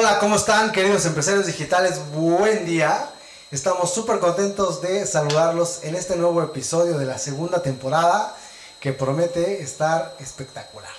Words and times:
Hola, 0.00 0.18
¿cómo 0.18 0.36
están 0.36 0.72
queridos 0.72 1.04
empresarios 1.04 1.44
digitales? 1.44 2.00
Buen 2.14 2.64
día. 2.64 3.10
Estamos 3.50 3.92
súper 3.92 4.18
contentos 4.18 4.80
de 4.80 5.06
saludarlos 5.06 5.80
en 5.82 5.94
este 5.94 6.16
nuevo 6.16 6.42
episodio 6.42 6.96
de 6.96 7.04
la 7.04 7.18
segunda 7.18 7.60
temporada 7.60 8.34
que 8.80 8.94
promete 8.94 9.60
estar 9.60 10.16
espectacular. 10.18 10.90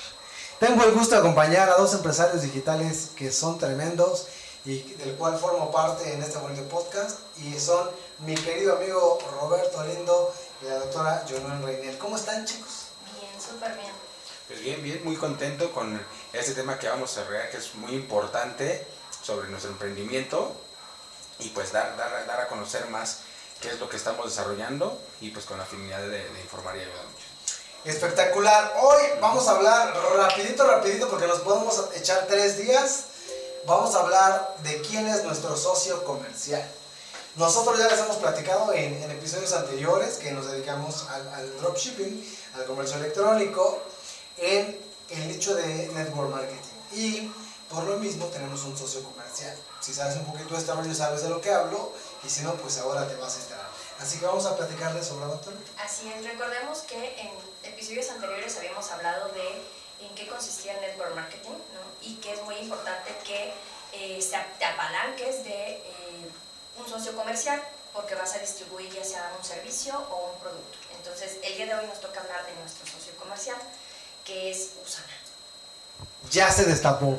Tengo 0.60 0.84
el 0.84 0.92
gusto 0.92 1.16
de 1.16 1.22
acompañar 1.22 1.68
a 1.68 1.78
dos 1.78 1.96
empresarios 1.96 2.44
digitales 2.44 3.10
que 3.16 3.32
son 3.32 3.58
tremendos 3.58 4.28
y 4.66 4.84
del 4.94 5.16
cual 5.16 5.36
formo 5.40 5.72
parte 5.72 6.14
en 6.14 6.22
este 6.22 6.38
bonito 6.38 6.62
podcast 6.70 7.22
y 7.40 7.60
son 7.60 7.90
mi 8.20 8.36
querido 8.36 8.76
amigo 8.76 9.18
Roberto 9.42 9.84
Lindo 9.84 10.32
y 10.62 10.66
la 10.66 10.76
doctora 10.76 11.26
Jonel 11.28 11.64
Reinel. 11.64 11.98
¿Cómo 11.98 12.18
están 12.18 12.46
chicos? 12.46 12.90
Bien, 13.20 13.32
súper 13.42 13.74
bien. 13.74 14.01
Pues 14.52 14.64
bien, 14.64 14.84
bien, 14.84 15.02
muy 15.06 15.16
contento 15.16 15.72
con 15.72 15.98
este 16.34 16.54
tema 16.54 16.78
que 16.78 16.90
vamos 16.90 17.18
a 17.18 17.24
ver 17.24 17.50
que 17.52 17.56
es 17.56 17.74
muy 17.76 17.94
importante 17.94 18.86
sobre 19.24 19.48
nuestro 19.48 19.72
emprendimiento 19.72 20.54
y 21.40 21.48
pues 21.50 21.72
dar, 21.72 21.96
dar, 21.96 22.28
dar 22.28 22.42
a 22.42 22.48
conocer 22.50 22.86
más 22.90 23.20
qué 23.62 23.70
es 23.70 23.80
lo 23.80 23.88
que 23.88 23.96
estamos 23.96 24.26
desarrollando 24.26 25.02
y 25.22 25.30
pues 25.30 25.46
con 25.46 25.58
la 25.58 25.64
finalidad 25.64 26.02
de, 26.02 26.28
informar 26.42 26.76
y 26.76 26.82
ayudar 26.82 27.06
mucho. 27.06 27.26
Espectacular. 27.86 28.74
Hoy 28.82 29.02
vamos 29.22 29.48
a 29.48 29.52
hablar 29.52 29.96
rapidito, 30.18 30.68
rapidito, 30.68 31.08
porque 31.08 31.28
nos 31.28 31.40
podemos 31.40 31.86
echar 31.96 32.28
tres 32.28 32.58
días. 32.58 33.06
Vamos 33.66 33.96
a 33.96 34.02
hablar 34.02 34.58
de 34.64 34.82
quién 34.82 35.08
es 35.08 35.24
nuestro 35.24 35.56
socio 35.56 36.04
comercial. 36.04 36.70
Nosotros 37.38 37.80
ya 37.80 37.88
les 37.88 38.00
hemos 38.02 38.18
platicado 38.18 38.74
en, 38.74 39.02
en 39.02 39.12
episodios 39.12 39.54
anteriores 39.54 40.16
que 40.16 40.32
nos 40.32 40.52
dedicamos 40.52 41.08
al, 41.08 41.26
al 41.36 41.58
dropshipping, 41.62 42.38
al 42.56 42.66
comercio 42.66 42.98
electrónico, 42.98 43.82
en 44.42 44.78
el 45.10 45.28
nicho 45.28 45.56
de 45.56 45.88
network 45.94 46.32
marketing. 46.32 46.58
Y 46.94 47.32
por 47.70 47.84
lo 47.84 47.98
mismo 47.98 48.26
tenemos 48.28 48.64
un 48.64 48.78
socio 48.78 49.04
comercial. 49.04 49.56
Si 49.80 49.94
sabes 49.94 50.18
un 50.18 50.26
poquito 50.26 50.54
de 50.54 50.60
este 50.60 50.74
rollo, 50.74 50.94
sabes 50.94 51.24
de 51.24 51.30
lo 51.30 51.40
que 51.40 51.52
hablo, 51.52 51.94
y 52.24 52.30
si 52.30 52.42
no, 52.42 52.54
pues 52.56 52.78
ahora 52.80 53.08
te 53.08 53.16
vas 53.16 53.38
a 53.38 53.40
enterar. 53.42 53.70
Así 54.00 54.20
que 54.20 54.26
vamos 54.26 54.46
a 54.46 54.58
platicarles 54.58 55.08
sobre 55.08 55.26
doctor. 55.26 55.54
Así 55.84 56.12
es, 56.12 56.24
recordemos 56.26 56.80
que 56.80 57.22
en 57.22 57.32
episodios 57.64 58.10
anteriores 58.10 58.58
habíamos 58.58 58.90
hablado 58.92 59.30
de 59.30 60.06
en 60.06 60.16
qué 60.16 60.28
consistía 60.28 60.74
el 60.74 60.82
network 60.82 61.16
marketing 61.16 61.52
¿no? 61.52 61.82
y 62.02 62.16
que 62.16 62.34
es 62.34 62.42
muy 62.44 62.56
importante 62.56 63.16
que 63.24 63.54
eh, 63.94 64.20
te 64.58 64.66
apalanques 64.66 65.44
de 65.44 65.74
eh, 65.74 66.32
un 66.80 66.90
socio 66.90 67.16
comercial 67.16 67.62
porque 67.94 68.16
vas 68.16 68.34
a 68.34 68.40
distribuir 68.40 68.92
ya 68.92 69.04
sea 69.04 69.34
un 69.38 69.46
servicio 69.46 69.94
o 70.10 70.32
un 70.34 70.40
producto. 70.40 70.78
Entonces, 70.98 71.38
el 71.44 71.56
día 71.58 71.66
de 71.66 71.76
hoy 71.76 71.88
nos 71.88 72.00
toca 72.00 72.22
hablar 72.22 72.46
de 72.46 72.56
nuestro 72.56 72.86
socio 72.88 73.14
comercial, 73.18 73.58
que 74.26 74.52
es 74.52 74.72
Usana. 74.84 75.08
Ya 76.32 76.52
se 76.52 76.66
destapó. 76.66 77.18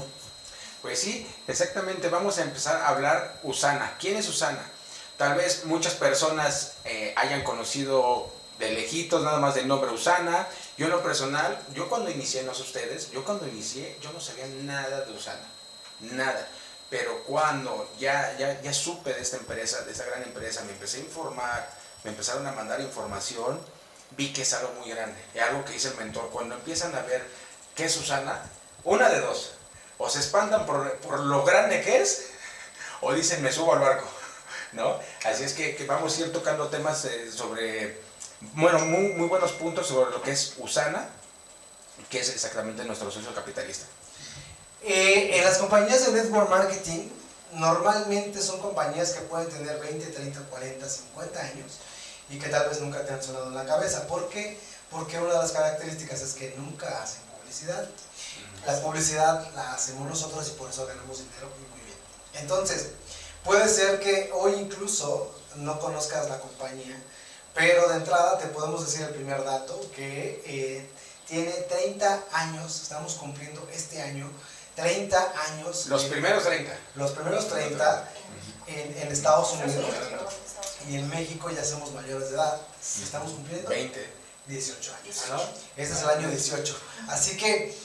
Pues 0.82 0.98
sí, 0.98 1.26
exactamente, 1.46 2.08
vamos 2.08 2.38
a 2.38 2.42
empezar 2.42 2.80
a 2.82 2.88
hablar 2.88 3.38
Usana. 3.44 3.96
¿Quién 4.00 4.16
es 4.16 4.28
Usana? 4.28 4.64
Tal 5.16 5.36
vez 5.36 5.64
muchas 5.66 5.94
personas 5.94 6.72
eh, 6.84 7.14
hayan 7.16 7.44
conocido 7.44 8.32
de 8.58 8.72
lejitos 8.72 9.22
nada 9.22 9.38
más 9.38 9.54
del 9.54 9.68
nombre 9.68 9.90
Usana. 9.90 10.48
Yo 10.76 10.86
en 10.86 10.92
lo 10.92 11.02
personal, 11.02 11.56
yo 11.74 11.88
cuando 11.88 12.10
inicié, 12.10 12.42
no 12.42 12.54
sé 12.54 12.62
ustedes, 12.62 13.10
yo 13.12 13.24
cuando 13.24 13.46
inicié, 13.46 13.96
yo 14.00 14.12
no 14.12 14.20
sabía 14.20 14.46
nada 14.62 15.02
de 15.02 15.12
Usana, 15.12 15.46
nada. 16.00 16.48
Pero 16.90 17.22
cuando 17.24 17.90
ya, 17.98 18.36
ya, 18.38 18.60
ya 18.60 18.74
supe 18.74 19.14
de 19.14 19.20
esta 19.20 19.36
empresa, 19.36 19.82
de 19.82 19.92
esta 19.92 20.04
gran 20.04 20.22
empresa, 20.24 20.62
me 20.64 20.72
empecé 20.72 20.98
a 20.98 21.00
informar, 21.00 21.70
me 22.04 22.10
empezaron 22.10 22.46
a 22.46 22.52
mandar 22.52 22.80
información, 22.80 23.60
vi 24.16 24.32
que 24.32 24.42
es 24.42 24.52
algo 24.54 24.72
muy 24.80 24.90
grande. 24.90 25.18
Es 25.34 25.42
algo 25.42 25.64
que 25.64 25.72
dice 25.72 25.88
el 25.88 25.96
mentor, 25.96 26.30
cuando 26.30 26.54
empiezan 26.54 26.94
a 26.94 27.02
ver 27.02 27.24
qué 27.74 27.84
es 27.84 27.96
Usana, 27.96 28.42
una 28.84 29.08
de 29.08 29.20
dos, 29.20 29.52
o 29.98 30.08
se 30.08 30.20
espantan 30.20 30.66
por, 30.66 30.96
por 30.98 31.20
lo 31.20 31.44
grande 31.44 31.80
que 31.82 32.02
es, 32.02 32.26
o 33.00 33.12
dicen 33.12 33.42
me 33.42 33.52
subo 33.52 33.72
al 33.72 33.80
barco, 33.80 34.06
¿no? 34.72 34.98
Así 35.24 35.44
es 35.44 35.54
que, 35.54 35.76
que 35.76 35.86
vamos 35.86 36.16
a 36.16 36.20
ir 36.20 36.32
tocando 36.32 36.68
temas 36.68 37.04
eh, 37.04 37.30
sobre, 37.30 38.00
bueno, 38.54 38.80
muy, 38.80 39.12
muy 39.14 39.28
buenos 39.28 39.52
puntos 39.52 39.86
sobre 39.86 40.10
lo 40.10 40.22
que 40.22 40.32
es 40.32 40.54
Usana, 40.58 41.08
que 42.10 42.20
es 42.20 42.28
exactamente 42.30 42.84
nuestro 42.84 43.10
socio 43.10 43.34
capitalista. 43.34 43.86
Eh, 44.82 45.38
en 45.38 45.44
las 45.44 45.58
compañías 45.58 46.04
de 46.06 46.12
network 46.12 46.50
marketing, 46.50 47.08
normalmente 47.52 48.40
son 48.42 48.60
compañías 48.60 49.12
que 49.12 49.20
pueden 49.22 49.48
tener 49.48 49.78
20, 49.78 50.06
30, 50.06 50.40
40, 50.50 50.88
50 50.88 51.40
años 51.40 51.78
y 52.30 52.38
que 52.38 52.48
tal 52.48 52.68
vez 52.68 52.80
nunca 52.80 53.04
te 53.04 53.12
han 53.12 53.22
sonado 53.22 53.48
en 53.48 53.54
la 53.54 53.64
cabeza. 53.66 54.06
¿Por 54.06 54.28
qué? 54.28 54.58
Porque 54.90 55.18
una 55.18 55.32
de 55.34 55.38
las 55.38 55.52
características 55.52 56.20
es 56.22 56.34
que 56.34 56.54
nunca 56.56 57.02
hacen 57.02 57.22
publicidad. 57.38 57.86
La 58.66 58.80
publicidad 58.80 59.50
la 59.54 59.72
hacemos 59.74 60.08
nosotros 60.08 60.46
y 60.48 60.52
por 60.52 60.70
eso 60.70 60.86
ganamos 60.86 61.18
dinero 61.18 61.48
muy, 61.58 61.80
bien. 61.84 61.96
Entonces, 62.34 62.88
puede 63.44 63.68
ser 63.68 64.00
que 64.00 64.30
hoy 64.34 64.54
incluso 64.54 65.34
no 65.56 65.78
conozcas 65.80 66.28
la 66.28 66.38
compañía, 66.38 66.96
pero 67.54 67.88
de 67.88 67.96
entrada 67.96 68.38
te 68.38 68.46
podemos 68.46 68.84
decir 68.86 69.02
el 69.02 69.14
primer 69.14 69.44
dato 69.44 69.78
que 69.94 70.42
eh, 70.46 70.88
tiene 71.26 71.50
30 71.50 72.22
años, 72.32 72.80
estamos 72.82 73.14
cumpliendo 73.14 73.66
este 73.72 74.00
año 74.00 74.30
30 74.76 75.32
años. 75.48 75.86
Los 75.88 76.04
de- 76.04 76.08
primeros 76.10 76.44
30. 76.44 76.72
los 76.94 77.10
primeros 77.10 77.48
30 77.48 78.08
en, 78.66 78.98
en 78.98 79.12
Estados 79.12 79.52
Unidos 79.52 79.70
Estados 79.72 79.94
Unidos, 80.06 80.32
Estados 80.46 80.68
y 80.88 80.96
en 80.96 81.08
México 81.08 81.50
ya 81.50 81.64
somos 81.64 81.92
mayores 81.92 82.30
de 82.30 82.34
edad 82.36 82.60
y 82.98 83.02
estamos 83.02 83.32
cumpliendo 83.32 83.68
20. 83.68 84.22
18 84.46 84.92
años. 84.94 85.04
18. 85.04 85.34
¿no? 85.34 85.42
Este 85.76 85.94
es 85.94 86.02
el 86.02 86.10
año 86.10 86.28
18. 86.28 86.76
Así 87.08 87.36
que, 87.36 87.76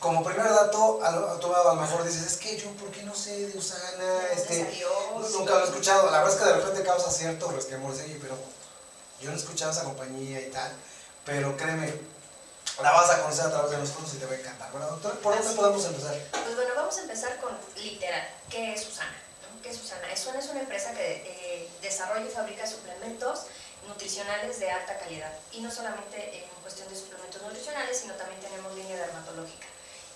como 0.00 0.24
primer 0.24 0.48
dato, 0.48 1.00
a 1.04 1.10
lo, 1.10 1.26
tú 1.38 1.54
a 1.54 1.64
lo 1.64 1.74
mejor 1.74 2.02
dices, 2.04 2.22
es 2.22 2.36
que 2.38 2.56
yo, 2.56 2.70
¿por 2.72 2.90
qué 2.90 3.02
no 3.02 3.14
sé 3.14 3.48
de 3.48 3.58
Usana? 3.58 4.28
Este, 4.34 4.82
nunca 5.32 5.54
lo 5.54 5.60
he 5.60 5.64
escuchado. 5.64 6.10
La 6.10 6.22
verdad 6.22 6.34
es 6.34 6.40
que 6.40 6.46
de 6.48 6.54
repente 6.54 6.82
causa 6.82 7.10
cierto 7.10 7.50
resquemor, 7.50 7.94
de, 7.94 8.04
"Oye, 8.04 8.18
pero 8.22 8.36
yo 9.20 9.28
no 9.30 9.36
he 9.36 9.38
escuchado 9.38 9.70
esa 9.70 9.84
compañía 9.84 10.40
y 10.40 10.50
tal. 10.50 10.72
Pero 11.26 11.54
créeme, 11.58 11.92
la 12.80 12.92
vas 12.92 13.10
a 13.10 13.20
conocer 13.20 13.44
a 13.46 13.50
través 13.50 13.70
de 13.70 13.76
nosotros 13.76 14.14
y 14.14 14.16
te 14.16 14.24
va 14.24 14.32
a 14.32 14.36
encantar. 14.38 14.72
¿Verdad, 14.72 14.88
doctor? 14.90 15.18
¿Por 15.18 15.36
dónde 15.36 15.54
podemos 15.54 15.84
empezar? 15.84 16.16
Pues 16.30 16.56
bueno, 16.56 16.70
vamos 16.74 16.96
a 16.96 17.00
empezar 17.02 17.38
con 17.38 17.50
literal. 17.82 18.28
¿Qué 18.48 18.72
es 18.72 18.86
Usana? 18.88 19.14
¿No? 19.68 19.74
¿Qué 19.74 19.74
es 19.74 19.82
Usana? 19.82 20.08
Usana 20.12 20.38
es 20.38 20.48
una 20.48 20.60
empresa 20.60 20.92
que 20.94 21.16
eh, 21.26 21.68
desarrolla 21.82 22.26
y 22.26 22.30
fabrica 22.30 22.66
suplementos 22.66 23.46
nutricionales 23.86 24.58
de 24.60 24.70
alta 24.70 24.98
calidad. 24.98 25.32
Y 25.52 25.60
no 25.60 25.70
solamente 25.70 26.44
en 26.44 26.62
cuestión 26.62 26.88
de 26.88 26.96
suplementos 26.96 27.42
nutricionales, 27.42 27.98
sino 27.98 28.14
también 28.14 28.40
tenemos 28.40 28.74
línea 28.74 28.96
dermatológica. 28.96 29.66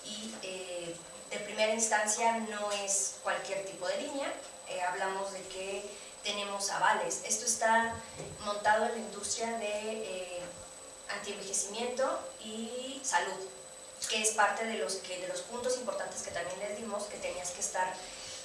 Y 0.05 0.35
eh, 0.41 0.95
de 1.29 1.39
primera 1.39 1.73
instancia 1.73 2.37
no 2.37 2.71
es 2.71 3.15
cualquier 3.23 3.65
tipo 3.65 3.87
de 3.87 3.97
línea. 4.01 4.33
Eh, 4.69 4.81
hablamos 4.81 5.31
de 5.33 5.41
que 5.43 5.83
tenemos 6.23 6.69
avales. 6.69 7.21
Esto 7.25 7.45
está 7.45 7.93
montado 8.45 8.85
en 8.85 8.91
la 8.91 8.97
industria 8.97 9.57
de 9.57 9.67
eh, 9.67 10.41
antienvejecimiento 11.09 12.19
y 12.43 13.01
salud 13.03 13.49
que 14.09 14.21
es 14.21 14.31
parte 14.31 14.65
de 14.65 14.77
los, 14.79 14.95
que, 14.95 15.17
de 15.19 15.29
los 15.29 15.41
puntos 15.43 15.77
importantes 15.77 16.23
que 16.23 16.31
también 16.31 16.59
les 16.59 16.77
dimos, 16.77 17.05
que 17.05 17.17
tenías 17.17 17.51
que 17.51 17.61
estar 17.61 17.93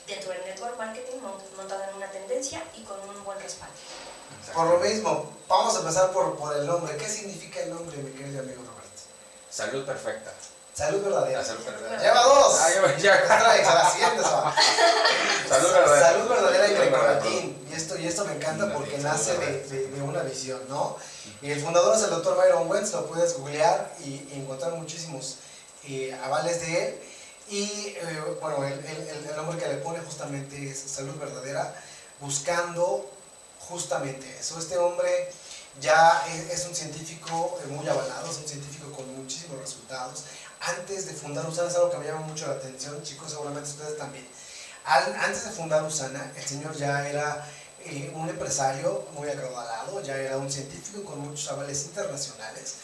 dentro 0.08 0.32
del 0.32 0.44
network 0.46 0.76
marketing 0.78 1.18
mont- 1.20 1.56
montado 1.56 1.82
en 1.90 1.94
una 1.96 2.10
tendencia 2.10 2.62
y 2.74 2.82
con 2.84 2.98
un 3.08 3.22
buen 3.24 3.38
respaldo. 3.40 3.74
Por 4.54 4.66
lo 4.66 4.78
mismo, 4.78 5.30
vamos 5.48 5.76
a 5.76 5.80
empezar 5.80 6.10
por, 6.12 6.36
por 6.36 6.56
el 6.56 6.66
nombre. 6.66 6.96
¿Qué 6.96 7.08
significa 7.08 7.60
el 7.60 7.70
nombre, 7.74 7.96
mi 7.98 8.10
querido 8.12 8.40
amigo 8.40 8.62
Roberto? 8.62 9.02
Salud 9.50 9.84
perfecta. 9.84 10.32
Salud 10.74 11.02
verdadera. 11.02 11.44
Salud 11.44 11.64
verdadera. 11.64 12.00
Lleva 12.00 12.22
dos. 12.22 12.58
Ah, 12.60 12.70
ya, 12.70 12.96
ya. 12.96 13.74
La 13.74 13.90
siguiente. 13.90 14.22
Salud 15.48 15.72
verdadera. 15.72 16.08
Salud 16.12 16.28
verdadera 16.28 16.66
grecolatín. 16.68 17.66
Y 17.70 17.74
esto, 17.74 17.98
y 17.98 18.06
esto 18.06 18.24
me 18.24 18.34
encanta 18.34 18.72
porque 18.72 18.98
nace 18.98 19.36
de, 19.38 19.62
de- 19.68 19.88
de 19.88 20.02
una 20.02 20.22
visión, 20.22 20.60
¿no? 20.68 20.96
Y 21.42 21.50
el 21.50 21.60
fundador 21.60 21.96
es 21.96 22.02
el 22.04 22.10
doctor 22.10 22.36
Byron 22.36 22.68
Wentz, 22.70 22.92
lo 22.92 23.06
puedes 23.06 23.36
googlear 23.38 23.92
y, 24.00 24.08
y 24.32 24.40
encontrar 24.42 24.72
muchísimos 24.72 25.36
eh, 25.84 26.16
avales 26.24 26.60
de 26.60 26.84
él. 26.88 27.02
Y 27.50 27.62
eh, 27.96 28.22
bueno, 28.40 28.64
el, 28.64 28.74
el- 28.84 29.08
el- 29.08 29.36
nombre 29.36 29.58
que 29.58 29.68
le 29.68 29.76
pone 29.76 30.00
justamente 30.00 30.70
es 30.70 30.78
Salud 30.78 31.14
Verdadera, 31.18 31.74
buscando 32.20 33.10
justamente 33.60 34.26
eso. 34.38 34.58
Este 34.58 34.76
hombre 34.76 35.30
ya 35.80 36.24
es, 36.28 36.50
es 36.60 36.66
un 36.66 36.74
científico 36.74 37.58
eh, 37.64 37.68
muy 37.68 37.88
avalado, 37.88 38.30
es 38.30 38.36
un 38.38 38.46
científico 38.48 38.90
con 38.92 39.06
muchísimos 39.16 39.58
resultados. 39.60 40.24
Antes 40.60 41.06
de 41.06 41.14
fundar 41.14 41.48
Usana 41.48 41.68
es 41.68 41.76
algo 41.76 41.90
que 41.90 41.98
me 41.98 42.06
llama 42.06 42.20
mucho 42.26 42.46
la 42.48 42.54
atención, 42.54 43.00
chicos, 43.02 43.30
seguramente 43.30 43.70
ustedes 43.70 43.96
también. 43.96 44.26
Al- 44.84 45.14
antes 45.16 45.44
de 45.44 45.50
fundar 45.50 45.82
Usana, 45.84 46.32
el 46.36 46.44
señor 46.44 46.76
ya 46.76 47.08
era 47.08 47.48
eh, 47.84 48.10
un 48.14 48.28
empresario 48.28 49.06
muy 49.14 49.28
acaudalado, 49.30 50.02
ya 50.02 50.16
era 50.16 50.36
un 50.36 50.50
científico 50.50 51.04
con 51.04 51.20
muchos 51.20 51.48
avales 51.48 51.84
internacionales, 51.84 52.74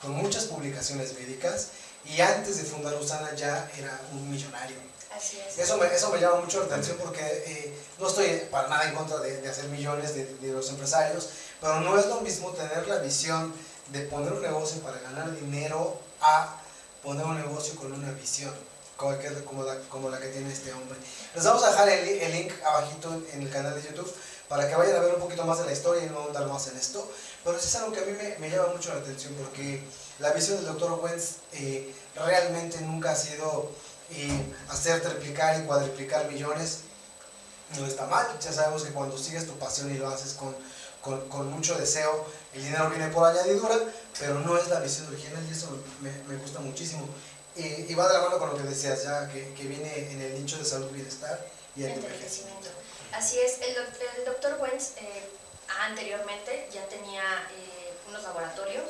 con 0.00 0.12
muchas 0.12 0.44
publicaciones 0.44 1.12
médicas, 1.14 1.68
y 2.04 2.20
antes 2.20 2.56
de 2.58 2.64
fundar 2.64 2.94
Usana 2.94 3.34
ya 3.34 3.70
era 3.76 4.00
un 4.12 4.30
millonario. 4.30 4.76
Así 5.16 5.38
es. 5.40 5.58
Eso 5.58 5.76
me, 5.78 5.86
eso 5.86 6.10
me 6.10 6.20
llama 6.20 6.40
mucho 6.40 6.60
la 6.60 6.66
atención 6.66 6.96
porque 7.02 7.20
eh, 7.22 7.78
no 7.98 8.08
estoy 8.08 8.28
para 8.50 8.68
nada 8.68 8.88
en 8.88 8.94
contra 8.94 9.18
de, 9.18 9.40
de 9.40 9.48
hacer 9.48 9.64
millones 9.66 10.14
de, 10.14 10.24
de 10.36 10.52
los 10.52 10.68
empresarios, 10.70 11.28
pero 11.60 11.80
no 11.80 11.98
es 11.98 12.06
lo 12.06 12.20
mismo 12.20 12.50
tener 12.52 12.86
la 12.86 12.98
visión 12.98 13.52
de 13.88 14.00
poner 14.02 14.32
un 14.32 14.42
negocio 14.42 14.80
para 14.82 14.98
ganar 15.00 15.34
dinero 15.34 16.00
a 16.20 16.60
poner 17.02 17.24
un 17.24 17.36
negocio 17.36 17.74
con 17.76 17.92
una 17.92 18.12
visión. 18.12 18.54
como, 18.96 19.62
la, 19.64 19.78
como 19.88 20.10
la 20.10 20.18
que 20.18 20.28
tiene 20.28 20.52
este 20.52 20.72
hombre. 20.72 20.98
Les 21.34 21.44
vamos 21.44 21.62
a 21.62 21.70
dejar 21.70 21.88
el, 21.88 22.08
el 22.08 22.32
link 22.32 22.52
abajito 22.64 23.22
en, 23.32 23.42
el 23.42 23.50
canal 23.50 23.74
de 23.74 23.82
YouTube 23.88 24.12
para 24.48 24.68
que 24.68 24.74
vayan 24.74 24.96
a 24.96 25.00
ver 25.00 25.14
un 25.14 25.20
poquito 25.20 25.44
más 25.44 25.58
de 25.58 25.66
la 25.66 25.72
historia 25.72 26.04
y 26.04 26.10
no 26.10 26.26
andar 26.26 26.46
más 26.46 26.66
en 26.68 26.76
esto. 26.76 27.10
Pero 27.44 27.56
es 27.56 27.74
algo 27.76 27.92
que 27.92 28.00
a 28.00 28.04
mí 28.04 28.12
me, 28.12 28.38
me 28.38 28.50
llama 28.50 28.72
mucho 28.74 28.92
la 28.92 29.00
atención 29.00 29.34
porque 29.34 29.82
la 30.18 30.32
visión 30.32 30.56
del 30.56 30.66
doctor 30.66 30.92
Owens 30.92 31.36
eh, 31.52 31.94
realmente 32.14 32.80
nunca 32.80 33.12
ha 33.12 33.16
sido 33.16 33.70
eh, 34.10 34.54
hacer 34.68 35.02
triplicar 35.02 35.60
y 35.60 35.64
cuadriplicar 35.64 36.30
millones. 36.30 36.80
No 37.78 37.86
está 37.86 38.06
mal, 38.06 38.26
ya 38.40 38.52
sabemos 38.52 38.82
que 38.82 38.92
cuando 38.92 39.18
sigues 39.18 39.46
tu 39.46 39.58
pasión 39.58 39.94
y 39.94 39.98
lo 39.98 40.08
haces 40.08 40.34
con, 40.34 40.56
con, 41.28 41.50
mucho 41.50 41.76
deseo, 41.76 42.26
el 42.54 42.62
dinero 42.62 42.88
viene 42.88 43.08
por 43.08 43.26
añadidura, 43.26 43.76
pero 44.18 44.40
no 44.40 44.56
es 44.56 44.68
la 44.68 44.80
visión 44.80 45.06
original 45.08 45.44
y 45.46 45.52
eso 45.52 45.68
me, 46.00 46.36
gusta 46.36 46.60
muchísimo. 46.60 47.06
y 47.56 47.92
va 47.94 48.08
de 48.08 48.14
la 48.14 48.22
mano 48.22 48.38
con 48.38 48.48
lo 48.48 48.56
que 48.56 48.62
decías 48.62 49.04
ya, 49.04 49.28
que, 49.28 49.52
que 49.52 49.64
viene 49.64 50.10
en 50.10 50.20
el 50.20 50.40
nicho 50.40 50.56
de 50.56 50.64
salud, 50.64 50.90
bienestar 50.90 51.46
y 51.76 51.84
envejecimiento. 51.84 52.68
Así 53.12 53.38
es, 53.38 53.58
el, 53.60 53.76
el 53.76 54.24
doctor 54.24 54.58
Wentz 54.60 54.92
eh, 54.96 55.28
anteriormente 55.80 56.68
ya 56.72 56.86
tenía 56.88 57.22
eh, 57.52 57.94
unos 58.08 58.22
laboratorios, 58.22 58.84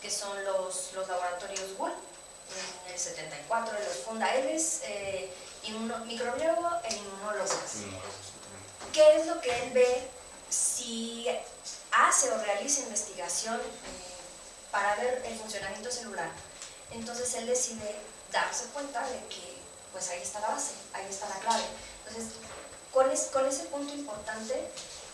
que 0.00 0.10
son 0.10 0.44
los, 0.44 0.92
los 0.94 1.08
laboratorios 1.08 1.76
Bull, 1.76 1.92
en 2.86 2.92
el 2.92 2.98
74 2.98 3.76
él 3.76 3.84
los 3.84 3.96
funda. 3.98 4.34
Él 4.34 4.48
es 4.48 4.80
eh, 4.84 5.30
microbiólogo 6.06 6.70
e 6.84 6.94
inmunólogo. 6.94 7.54
¿Qué 8.92 9.16
es 9.16 9.26
lo 9.26 9.40
que 9.40 9.50
él 9.64 9.72
ve 9.72 10.08
si 10.48 11.26
hace 11.92 12.30
o 12.30 12.38
realiza 12.38 12.82
investigación 12.82 13.60
para 14.70 14.96
ver 14.96 15.22
el 15.26 15.38
funcionamiento 15.38 15.90
celular? 15.90 16.30
Entonces 16.90 17.34
él 17.34 17.46
decide 17.46 17.96
darse 18.32 18.66
cuenta 18.66 19.06
de 19.08 19.18
que 19.26 19.58
pues 19.92 20.08
ahí 20.10 20.22
está 20.22 20.40
la 20.40 20.48
base, 20.48 20.72
ahí 20.94 21.06
está 21.08 21.28
la 21.28 21.38
clave. 21.40 21.64
Entonces 22.06 22.32
con, 22.92 23.46
ese 23.46 23.64
punto 23.64 23.94
importante 23.94 24.70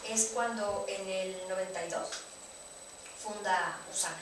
es 0.09 0.31
cuando 0.33 0.85
en 0.89 1.09
el 1.09 1.49
92 1.49 2.09
funda 3.23 3.79
Usana, 3.93 4.17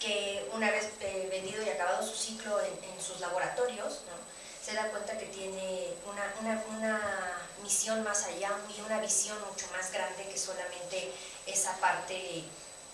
que 0.00 0.48
una 0.52 0.70
vez 0.70 0.90
eh, 1.00 1.28
vendido 1.30 1.62
y 1.62 1.68
acabado 1.68 2.04
su 2.04 2.16
ciclo 2.16 2.58
en, 2.60 3.00
sus 3.00 3.20
laboratorios, 3.20 4.00
se 4.64 4.74
da 4.74 4.90
cuenta 4.90 5.16
que 5.16 5.26
tiene 5.26 5.94
una, 6.06 7.00
misión 7.62 8.02
más 8.02 8.24
allá 8.24 8.50
y 8.76 8.80
una 8.80 9.00
visión 9.00 9.38
mucho 9.48 9.66
más 9.76 9.92
grande 9.92 10.26
que 10.26 10.36
solamente 10.36 11.12
esa 11.46 11.76
parte, 11.76 12.44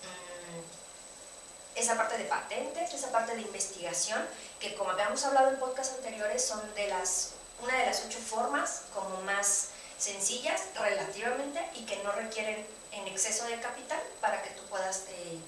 mm, 0.03 1.79
esa 1.79 1.95
parte 1.95 2.17
de 2.17 2.25
patentes, 2.25 2.93
esa 2.93 3.11
parte 3.11 3.35
de 3.35 3.41
investigación, 3.41 4.25
que 4.59 4.75
como 4.75 4.91
habíamos 4.91 5.23
hablado 5.25 5.49
en 5.49 5.59
podcasts 5.59 5.95
anteriores 5.95 6.45
son 6.45 6.61
de 6.75 6.87
las 6.87 7.31
una 7.61 7.75
de 7.75 7.85
las 7.87 8.03
ocho 8.05 8.19
formas 8.19 8.83
como 8.93 9.21
más 9.21 9.69
sencillas 9.97 10.61
relativamente 10.75 11.59
y 11.73 11.85
que 11.85 11.97
no 12.03 12.11
requieren 12.11 12.65
en 12.91 13.07
exceso 13.07 13.45
de 13.45 13.59
capital 13.59 13.99
para 14.21 14.41
que 14.43 14.51
tú 14.51 14.63
puedas 14.69 15.05
eh, 15.09 15.39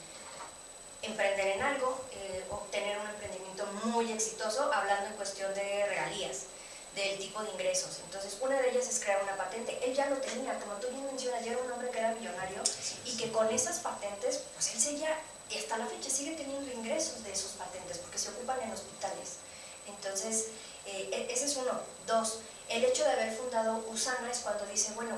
emprender 1.02 1.48
en 1.48 1.62
algo, 1.62 2.04
eh, 2.12 2.44
obtener 2.50 2.98
un 3.00 3.08
emprendimiento 3.08 3.66
muy 3.86 4.12
exitoso, 4.12 4.72
hablando 4.72 5.08
en 5.08 5.14
cuestión 5.14 5.54
de 5.54 5.86
regalías, 5.88 6.46
del 6.96 7.18
tipo 7.18 7.42
de 7.44 7.52
ingresos. 7.52 8.00
Entonces, 8.06 8.38
una 8.42 8.60
de 8.60 8.72
ellas 8.72 8.88
es 8.90 9.00
crear 9.00 9.24
una 9.24 9.38
patente. 9.38 9.80
Él 9.84 9.94
ya 9.94 10.08
lo 10.08 10.18
tenía, 10.18 10.60
como 10.60 10.74
tú 10.76 10.88
bien 10.90 11.06
mencionas, 11.06 11.44
ya 11.46 11.52
era 11.54 11.62
un 11.62 11.72
hombre 11.72 11.90
que 11.90 12.00
era 12.00 12.14
millonario 12.14 12.62
y 13.06 13.16
que 13.16 13.32
con 13.32 13.50
esas 13.50 13.80
patentes, 13.80 14.42
pues 14.56 14.74
él 14.74 14.82
seguía, 14.82 15.16
y 15.50 15.58
hasta 15.58 15.78
la 15.78 15.88
fecha 15.88 16.10
sigue 16.10 16.36
teniendo 16.36 16.72
ingresos 16.72 17.24
de 17.24 17.32
esos 17.32 17.54
patentes 17.54 17.98
porque 17.98 18.18
se 18.20 18.30
ocupan 18.30 18.62
en 18.62 18.72
hospitales. 18.72 19.38
Entonces, 19.88 20.48
eh, 20.86 21.10
e-, 21.12 21.34
ese 21.34 21.46
es 21.46 21.56
uno. 21.58 21.72
Dos, 22.06 22.40
el 22.70 22.84
hecho 22.86 23.04
de 23.04 23.12
haber 23.12 23.36
fundado 23.36 23.84
Usana 23.90 24.32
es 24.32 24.40
cuando 24.40 24.66
dice, 24.68 24.92
bueno, 24.94 25.16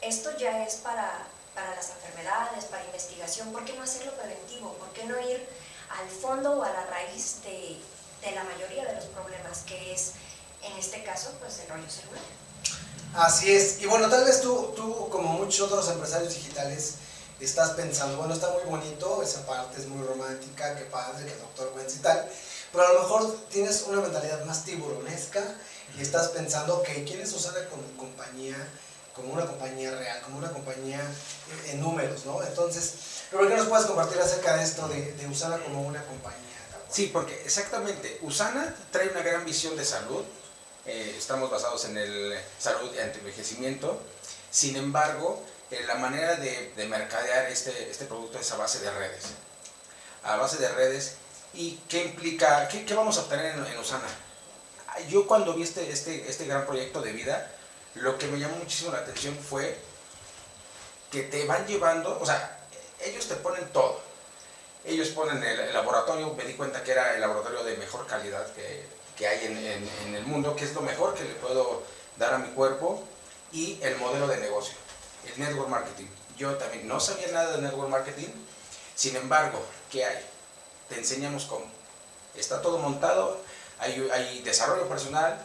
esto 0.00 0.36
ya 0.36 0.64
es 0.64 0.76
para, 0.76 1.26
para 1.54 1.74
las 1.74 1.90
enfermedades, 1.90 2.64
para 2.64 2.84
investigación, 2.84 3.52
¿por 3.52 3.64
qué 3.64 3.72
no 3.74 3.82
hacerlo 3.82 4.12
preventivo? 4.14 4.74
¿Por 4.74 4.88
qué 4.90 5.04
no 5.04 5.18
ir 5.20 5.46
al 5.90 6.08
fondo 6.08 6.58
o 6.58 6.62
a 6.62 6.70
la 6.70 6.86
raíz 6.86 7.42
de, 7.44 7.78
de 8.20 8.34
la 8.34 8.44
mayoría 8.44 8.84
de 8.84 8.94
los 8.96 9.04
problemas, 9.06 9.60
que 9.60 9.92
es, 9.92 10.12
en 10.62 10.76
este 10.76 11.02
caso, 11.04 11.32
pues 11.40 11.60
el 11.60 11.68
rollo 11.68 11.88
celular? 11.88 12.22
Así 13.14 13.52
es. 13.52 13.80
Y 13.80 13.86
bueno, 13.86 14.08
tal 14.08 14.24
vez 14.24 14.40
tú, 14.40 14.72
tú, 14.74 15.08
como 15.08 15.28
muchos 15.34 15.70
otros 15.70 15.88
empresarios 15.88 16.34
digitales, 16.34 16.94
estás 17.40 17.70
pensando, 17.70 18.16
bueno, 18.16 18.34
está 18.34 18.50
muy 18.52 18.64
bonito, 18.64 19.22
esa 19.22 19.46
parte 19.46 19.80
es 19.80 19.86
muy 19.86 20.04
romántica, 20.04 20.74
qué 20.76 20.84
padre, 20.84 21.24
que 21.26 21.32
el 21.32 21.38
doctor 21.38 21.72
Wentz 21.76 21.96
y 21.96 21.98
tal, 21.98 22.28
pero 22.72 22.86
a 22.86 22.92
lo 22.92 23.02
mejor 23.02 23.38
tienes 23.50 23.82
una 23.82 24.00
mentalidad 24.00 24.44
más 24.44 24.64
tiburonesca 24.64 25.42
y 25.96 26.02
estás 26.02 26.28
pensando, 26.28 26.78
ok, 26.78 26.88
¿quién 27.06 27.20
es 27.20 27.32
como 27.70 27.82
compañía? 27.96 28.56
Como 29.14 29.32
una 29.32 29.46
compañía 29.46 29.90
real, 29.92 30.20
como 30.22 30.38
una 30.38 30.50
compañía 30.50 31.00
en 31.66 31.80
números, 31.80 32.24
¿no? 32.26 32.42
Entonces, 32.42 32.94
¿por 33.30 33.48
qué 33.48 33.56
nos 33.56 33.66
puedes 33.66 33.86
compartir 33.86 34.20
acerca 34.20 34.56
de 34.56 34.64
esto 34.64 34.88
de, 34.88 35.12
de 35.12 35.26
Usana 35.26 35.58
como 35.58 35.82
una 35.82 36.02
compañía? 36.04 36.40
Sí, 36.90 37.10
porque 37.12 37.42
exactamente, 37.44 38.18
Usana 38.22 38.74
trae 38.90 39.08
una 39.08 39.22
gran 39.22 39.44
visión 39.44 39.76
de 39.76 39.84
salud, 39.84 40.24
eh, 40.86 41.14
estamos 41.18 41.50
basados 41.50 41.84
en 41.86 41.96
el 41.96 42.38
salud 42.58 42.90
y 42.94 42.98
anti-envejecimiento, 42.98 44.00
sin 44.50 44.76
embargo, 44.76 45.42
eh, 45.70 45.82
la 45.86 45.96
manera 45.96 46.36
de, 46.36 46.72
de, 46.76 46.86
mercadear 46.86 47.46
este, 47.50 47.90
este 47.90 48.04
producto 48.04 48.38
es 48.38 48.52
a 48.52 48.56
base 48.56 48.80
de 48.80 48.90
redes, 48.90 49.24
a 50.22 50.36
base 50.36 50.58
de 50.58 50.68
redes 50.68 51.16
¿Y 51.56 51.78
qué 51.88 52.04
implica, 52.04 52.66
qué, 52.68 52.84
qué 52.84 52.94
vamos 52.94 53.16
a 53.16 53.22
obtener 53.22 53.54
en, 53.54 53.64
en, 53.64 53.78
Usana? 53.78 54.08
Yo 55.08 55.26
cuando 55.26 55.54
vi 55.54 55.62
este, 55.62 55.90
este, 55.90 56.28
este 56.28 56.46
gran 56.46 56.66
proyecto 56.66 57.00
de 57.00 57.12
vida, 57.12 57.50
lo 57.96 58.18
que 58.18 58.26
me 58.26 58.38
llamó 58.38 58.56
muchísimo 58.56 58.92
la 58.92 58.98
atención 58.98 59.36
fue 59.36 59.78
que 61.10 61.22
te 61.24 61.46
van 61.46 61.66
llevando, 61.66 62.18
o 62.20 62.26
sea, 62.26 62.58
ellos 63.00 63.28
te 63.28 63.36
ponen 63.36 63.68
todo. 63.72 64.00
Ellos 64.84 65.08
ponen 65.08 65.42
el, 65.42 65.72
laboratorio, 65.72 66.34
me 66.34 66.44
di 66.44 66.54
cuenta 66.54 66.82
que 66.82 66.92
era 66.92 67.14
el 67.14 67.20
laboratorio 67.20 67.64
de 67.64 67.76
mejor 67.76 68.06
calidad 68.06 68.46
que, 68.52 68.86
que 69.16 69.26
hay 69.26 69.46
en, 69.46 69.56
en, 69.56 69.88
en, 70.06 70.14
el 70.14 70.24
mundo, 70.26 70.54
que 70.54 70.64
es 70.64 70.74
lo 70.74 70.82
mejor 70.82 71.14
que 71.14 71.24
le 71.24 71.34
puedo 71.34 71.82
dar 72.16 72.34
a 72.34 72.38
mi 72.38 72.48
cuerpo, 72.48 73.02
y 73.52 73.78
el 73.82 73.96
modelo 73.96 74.26
de 74.26 74.38
negocio, 74.38 74.74
el 75.32 75.40
network 75.40 75.68
marketing. 75.68 76.06
Yo 76.36 76.54
también 76.56 76.86
no 76.86 77.00
sabía 77.00 77.28
nada 77.28 77.56
de 77.56 77.62
network 77.62 77.88
marketing, 77.88 78.28
sin 78.94 79.16
embargo, 79.16 79.64
¿qué 79.90 80.04
hay? 80.04 80.34
te 80.88 80.98
enseñamos 80.98 81.44
cómo. 81.44 81.66
Está 82.34 82.60
todo 82.60 82.78
montado, 82.78 83.40
hay, 83.78 84.08
hay 84.12 84.42
desarrollo 84.42 84.88
personal, 84.88 85.40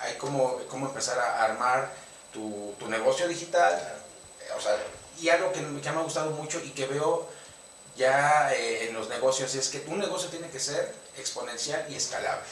hay 0.00 0.14
cómo, 0.16 0.58
cómo 0.68 0.86
empezar 0.86 1.18
a 1.18 1.44
armar 1.44 1.92
tu, 2.32 2.74
tu 2.78 2.88
negocio 2.88 3.28
digital, 3.28 3.72
eh, 3.74 4.52
o 4.56 4.60
sea, 4.60 4.76
y 5.20 5.28
algo 5.28 5.52
que, 5.52 5.60
que, 5.60 5.90
me 5.92 6.00
ha 6.00 6.02
gustado 6.02 6.30
mucho 6.30 6.60
y 6.60 6.70
que 6.70 6.86
veo 6.86 7.28
ya 7.96 8.52
eh, 8.54 8.88
en 8.88 8.94
los 8.94 9.08
negocios 9.08 9.54
es 9.54 9.68
que 9.68 9.80
tu 9.80 9.94
negocio 9.94 10.30
tiene 10.30 10.48
que 10.48 10.58
ser 10.58 10.94
exponencial 11.18 11.84
y 11.90 11.96
escalable. 11.96 12.46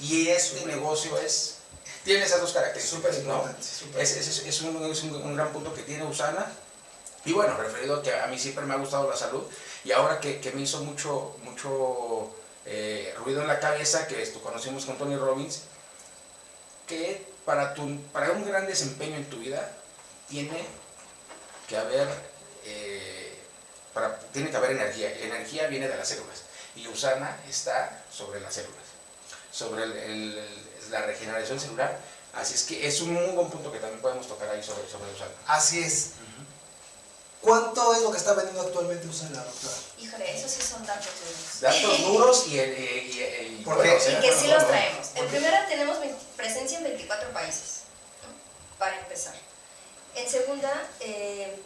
Y 0.00 0.28
este 0.28 0.64
negocio 0.66 1.16
es, 1.18 1.56
tiene 2.04 2.24
esas 2.24 2.40
dos 2.40 2.52
características. 2.52 3.18
¿no? 3.24 3.44
Es, 3.96 4.12
es, 4.12 4.44
es, 4.44 4.62
un, 4.62 4.84
es 4.84 5.02
un, 5.02 5.14
un 5.14 5.36
gran 5.36 5.52
punto 5.52 5.74
que 5.74 5.82
tiene 5.82 6.04
Usana. 6.04 6.46
Y 7.24 7.32
bueno, 7.32 7.56
referido 7.56 7.96
a 7.96 8.02
que 8.02 8.14
a 8.14 8.26
mí 8.28 8.38
siempre 8.38 8.64
me 8.64 8.74
ha 8.74 8.76
gustado 8.76 9.10
la 9.10 9.16
salud, 9.16 9.42
y 9.84 9.92
ahora 9.92 10.20
que, 10.20 10.40
que 10.40 10.52
me 10.52 10.62
hizo 10.62 10.82
mucho, 10.84 11.36
mucho 11.42 12.30
eh, 12.64 13.14
ruido 13.18 13.42
en 13.42 13.48
la 13.48 13.60
cabeza, 13.60 14.06
que 14.06 14.22
esto 14.22 14.40
conocimos 14.40 14.84
con 14.84 14.96
Tony 14.96 15.16
Robbins, 15.16 15.62
que 16.88 17.24
para, 17.44 17.74
tu, 17.74 18.00
para 18.12 18.32
un 18.32 18.44
gran 18.44 18.66
desempeño 18.66 19.16
en 19.16 19.30
tu 19.30 19.38
vida 19.38 19.70
tiene 20.28 20.66
que 21.68 21.76
haber, 21.76 22.08
eh, 22.64 23.38
para, 23.94 24.18
tiene 24.32 24.50
que 24.50 24.56
haber 24.56 24.72
energía. 24.72 25.10
La 25.20 25.36
energía 25.36 25.68
viene 25.68 25.88
de 25.88 25.96
las 25.96 26.08
células 26.08 26.42
y 26.74 26.88
Usana 26.88 27.36
está 27.48 28.02
sobre 28.10 28.40
las 28.40 28.54
células, 28.54 28.84
sobre 29.52 29.84
el, 29.84 29.92
el, 29.96 30.90
la 30.90 31.02
regeneración 31.02 31.60
celular. 31.60 31.98
Así 32.34 32.54
es 32.54 32.64
que 32.64 32.86
es 32.86 33.00
un 33.00 33.14
muy 33.14 33.34
buen 33.34 33.48
punto 33.50 33.72
que 33.72 33.78
también 33.78 34.00
podemos 34.02 34.26
tocar 34.26 34.48
ahí 34.50 34.62
sobre, 34.62 34.88
sobre 34.88 35.12
Usana. 35.12 35.30
Así 35.46 35.80
es. 35.80 36.12
¿Cuánto 37.40 37.94
es 37.94 38.02
lo 38.02 38.10
que 38.10 38.18
está 38.18 38.34
vendiendo 38.34 38.62
actualmente 38.62 39.06
Usana, 39.06 39.40
doctora? 39.42 39.74
Híjole, 39.98 40.36
esos 40.36 40.50
sí 40.50 40.60
son 40.60 40.84
datos 40.84 41.12
duros. 41.24 41.60
Datos 41.60 42.02
duros 42.02 42.46
y, 42.48 42.58
el, 42.58 42.76
y, 42.78 42.82
y, 42.82 43.60
y 43.60 43.64
que 44.20 44.34
sí 44.34 44.48
los 44.48 44.66
traemos. 44.66 45.10
En 45.14 45.28
primera 45.28 45.66
tenemos 45.68 45.98
presencia 46.36 46.78
en 46.78 46.84
24 46.84 47.30
países, 47.30 47.82
¿no? 48.22 48.28
para 48.78 48.98
empezar. 48.98 49.34
En 50.16 50.28
segunda, 50.28 50.90
eh, 51.00 51.62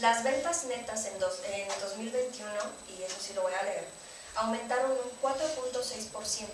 las 0.00 0.22
ventas 0.22 0.64
netas 0.64 1.06
en, 1.06 1.18
dos, 1.18 1.38
en 1.50 1.66
2021, 1.80 2.50
y 2.88 3.02
eso 3.02 3.16
sí 3.20 3.32
lo 3.34 3.42
voy 3.42 3.54
a 3.54 3.62
leer, 3.62 3.88
aumentaron 4.36 4.92
un 4.92 4.98
4.6%, 5.22 6.46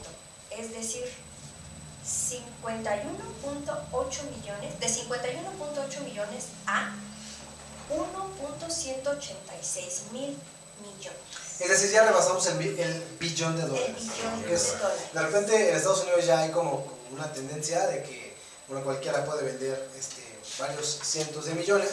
es 0.50 0.72
decir, 0.72 1.04
51.8 2.04 4.30
millones, 4.30 4.78
de 4.78 4.86
51.8 4.86 6.00
millones 6.02 6.44
a 6.66 6.94
1.186 7.90 10.12
mil 10.12 10.36
millones. 10.82 11.20
Es 11.58 11.68
decir, 11.68 11.90
ya 11.90 12.04
rebasamos 12.04 12.46
el, 12.48 12.58
bi- 12.58 12.78
el 12.80 13.02
billón 13.18 13.56
de 13.56 13.62
El 13.62 13.68
dólares. 13.68 13.96
billón 13.98 14.42
Que 14.42 14.48
de 14.48 14.54
es- 14.54 14.78
dólares. 14.78 15.00
De 15.12 15.22
repente 15.22 15.70
en 15.70 15.76
Estados 15.76 16.02
Unidos 16.02 16.26
ya 16.26 16.40
hay 16.40 16.50
como, 16.50 16.84
como 16.84 16.96
una 17.12 17.32
tendencia 17.32 17.86
de 17.86 18.02
que 18.02 18.36
bueno, 18.68 18.84
cualquiera 18.84 19.24
puede 19.24 19.44
vender 19.44 19.88
este, 19.96 20.22
varios 20.58 20.98
cientos 21.02 21.46
de 21.46 21.54
millones 21.54 21.90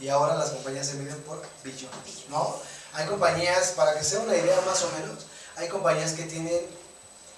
y 0.00 0.08
ahora 0.08 0.34
las 0.34 0.50
compañías 0.50 0.86
se 0.86 0.94
miden 0.94 1.20
por 1.22 1.42
billones, 1.62 2.24
¿no? 2.30 2.56
Hay 2.94 3.06
compañías, 3.06 3.72
para 3.72 3.94
que 3.96 4.02
sea 4.02 4.20
una 4.20 4.34
idea 4.34 4.58
más 4.62 4.82
o 4.82 4.90
menos, 4.92 5.26
hay 5.56 5.68
compañías 5.68 6.12
que 6.12 6.22
tienen, 6.24 6.58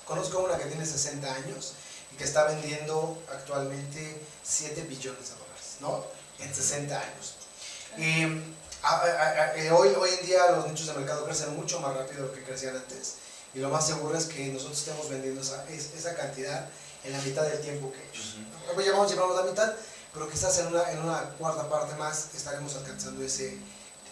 conozco 0.04 0.38
una 0.38 0.56
que 0.56 0.66
tiene 0.66 0.86
60 0.86 1.34
años 1.34 1.72
y 2.12 2.16
que 2.16 2.22
está 2.24 2.44
vendiendo 2.44 3.20
actualmente 3.32 4.22
7 4.44 4.82
billones 4.82 5.30
de 5.30 5.34
dólares, 5.34 5.76
¿no? 5.80 6.04
En 6.38 6.54
60 6.54 6.96
años. 7.00 7.34
Y, 7.96 8.22
a- 8.82 8.88
a- 8.96 9.02
a- 9.02 9.56
eh, 9.56 9.70
hoy, 9.72 9.88
hoy 9.98 10.10
en 10.20 10.26
día 10.26 10.50
los 10.52 10.68
nichos 10.68 10.86
de 10.86 10.92
mercado 10.94 11.24
crecen 11.24 11.56
mucho 11.56 11.80
más 11.80 11.96
rápido 11.96 12.22
de 12.22 12.28
lo 12.28 12.32
que 12.34 12.44
crecían 12.44 12.76
antes 12.76 13.14
y 13.54 13.58
lo 13.60 13.70
más 13.70 13.86
seguro 13.86 14.16
es 14.16 14.26
que 14.26 14.46
nosotros 14.48 14.78
estemos 14.78 15.08
vendiendo 15.08 15.40
esa, 15.40 15.64
es- 15.68 15.94
esa 15.96 16.14
cantidad 16.14 16.68
en 17.04 17.12
la 17.12 17.20
mitad 17.22 17.42
del 17.42 17.60
tiempo 17.60 17.90
que 17.92 17.98
ellos. 18.10 18.36
Pues 18.74 18.86
llevamos, 18.86 19.10
llevamos 19.10 19.36
la 19.36 19.42
mitad, 19.42 19.72
pero 20.12 20.28
quizás 20.28 20.58
en 20.58 20.66
una, 20.68 20.90
en 20.92 20.98
una 21.00 21.22
cuarta 21.38 21.68
parte 21.68 21.94
más 21.96 22.28
estaremos 22.34 22.74
alcanzando 22.76 23.24
ese, 23.24 23.58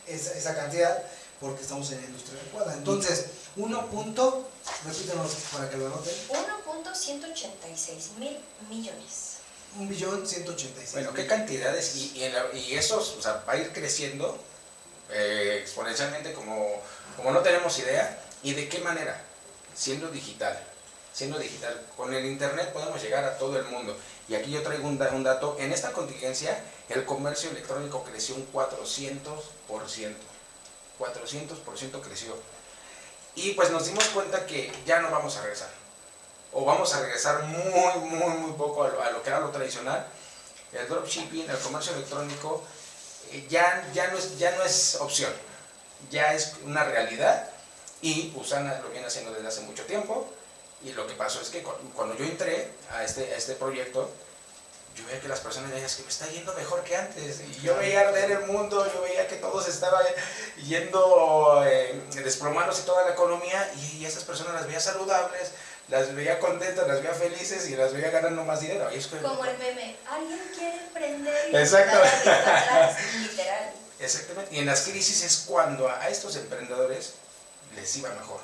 esa, 0.07 0.33
esa 0.33 0.55
cantidad 0.55 1.03
porque 1.41 1.63
estamos 1.63 1.91
en 1.93 2.01
la 2.01 2.07
industria 2.07 2.41
adecuada. 2.41 2.73
Entonces, 2.75 3.27
uno 3.57 3.87
punto, 3.89 4.49
repítenos 4.85 5.31
para 5.53 5.69
que 5.69 5.77
lo 5.77 5.87
anoten, 5.87 6.15
1.186 6.31 8.19
mil 8.19 8.39
millones. 8.71 9.36
Un 9.79 9.89
billón 9.89 10.27
186. 10.27 10.93
Bueno, 10.93 11.13
¿qué 11.15 11.27
cantidades? 11.27 11.95
Y, 11.97 12.13
y, 12.19 12.25
en 12.25 12.35
la- 12.35 12.53
y 12.55 12.75
esos, 12.75 13.17
o 13.19 13.23
sea, 13.23 13.45
va 13.49 13.55
a 13.55 13.57
ir 13.57 13.73
creciendo 13.73 14.39
eh, 15.11 15.59
exponencialmente 15.63 16.33
como, 16.33 16.83
como 17.17 17.31
no 17.31 17.41
tenemos 17.41 17.79
idea. 17.79 18.23
¿Y 18.43 18.55
de 18.55 18.69
qué 18.69 18.79
manera? 18.81 19.21
Siendo 19.75 20.09
digital. 20.09 20.59
Siendo 21.13 21.39
digital. 21.39 21.81
Con 21.97 22.13
el 22.15 22.25
Internet 22.27 22.73
podemos 22.73 23.01
llegar 23.03 23.25
a 23.25 23.39
todo 23.39 23.59
el 23.59 23.65
mundo. 23.67 23.97
Y 24.29 24.35
aquí 24.35 24.51
yo 24.51 24.63
traigo 24.63 24.87
un, 24.89 25.01
un 25.01 25.23
dato. 25.25 25.57
En 25.59 25.73
esta 25.73 25.93
contingencia, 25.93 26.59
el 26.89 27.05
comercio 27.05 27.51
electrónico 27.51 28.03
creció 28.05 28.35
un 28.35 28.51
400%. 28.53 29.23
400% 30.99 32.01
creció. 32.01 32.37
Y 33.35 33.53
pues 33.53 33.71
nos 33.71 33.87
dimos 33.87 34.05
cuenta 34.09 34.47
que 34.47 34.73
ya 34.87 35.01
no 35.01 35.11
vamos 35.11 35.37
a 35.37 35.43
regresar. 35.43 35.69
O 36.53 36.65
vamos 36.65 36.95
a 36.95 37.01
regresar 37.01 37.43
muy, 37.45 38.09
muy, 38.09 38.29
muy 38.39 38.53
poco 38.53 38.85
a 38.85 38.89
lo, 38.89 39.03
a 39.03 39.11
lo 39.11 39.23
que 39.23 39.29
era 39.29 39.41
lo 39.41 39.51
tradicional. 39.51 40.07
El 40.73 40.89
dropshipping, 40.89 41.49
el 41.49 41.59
comercio 41.59 41.95
electrónico, 41.95 42.63
eh, 43.31 43.47
ya, 43.49 43.87
ya, 43.93 44.09
no 44.09 44.19
es, 44.19 44.39
ya 44.39 44.51
no 44.57 44.63
es 44.65 44.97
opción. 44.97 45.33
Ya 46.11 46.33
es 46.35 46.55
una 46.65 46.85
realidad. 46.85 47.51
Y 48.03 48.33
Usana 48.37 48.79
lo 48.81 48.89
viene 48.91 49.07
haciendo 49.07 49.33
desde 49.33 49.49
hace 49.49 49.61
mucho 49.63 49.85
tiempo. 49.85 50.27
Y 50.83 50.93
lo 50.93 51.07
que 51.07 51.15
pasó 51.15 51.41
es 51.41 51.49
que 51.49 51.63
cu- 51.63 51.73
cuando 51.95 52.15
yo 52.17 52.25
entré 52.25 52.71
a 52.93 53.03
este, 53.05 53.33
a 53.33 53.37
este 53.37 53.55
proyecto, 53.55 54.11
yo 54.95 55.05
veía 55.07 55.21
que 55.21 55.29
las 55.29 55.41
personas 55.41 55.71
decían 55.71 55.91
que 55.97 56.03
me 56.03 56.09
está 56.09 56.27
yendo 56.29 56.55
mejor 56.55 56.83
que 56.85 56.97
antes. 56.97 57.41
Y 57.41 57.61
yo 57.63 57.77
veía 57.77 58.01
arder 58.01 58.31
el 58.31 58.47
mundo, 58.47 58.87
yo 58.93 59.03
veía 59.03 59.27
que 59.29 59.37
todo 59.37 59.63
se 59.63 59.71
estaba 59.71 60.01
yendo 60.65 61.63
eh, 61.67 62.01
desplomándose 62.15 62.83
toda 62.83 63.05
la 63.05 63.13
economía 63.13 63.73
y 63.77 64.05
esas 64.05 64.25
personas 64.25 64.55
las 64.55 64.67
veía 64.67 64.81
saludables, 64.81 65.51
las 65.89 66.15
veía 66.15 66.39
contentas, 66.41 66.87
las 66.89 67.01
veía 67.03 67.15
felices 67.15 67.69
y 67.69 67.77
las 67.77 67.93
veía 67.93 68.11
ganando 68.11 68.45
más 68.45 68.61
dinero. 68.61 68.91
Y 68.93 68.99
es 68.99 69.07
que- 69.07 69.19
Como 69.19 69.45
el 69.45 69.57
meme, 69.59 69.97
alguien 70.09 70.41
quiere 70.57 70.77
emprender 70.79 71.51
y 71.51 71.57
atrás, 71.57 72.97
literal. 73.21 73.73
Exactamente. 73.99 74.55
Y 74.55 74.59
en 74.59 74.67
las 74.67 74.83
crisis 74.83 75.23
es 75.23 75.45
cuando 75.47 75.89
a 75.89 76.09
estos 76.09 76.37
emprendedores 76.37 77.15
les 77.75 77.97
iba 77.97 78.11
mejor. 78.11 78.41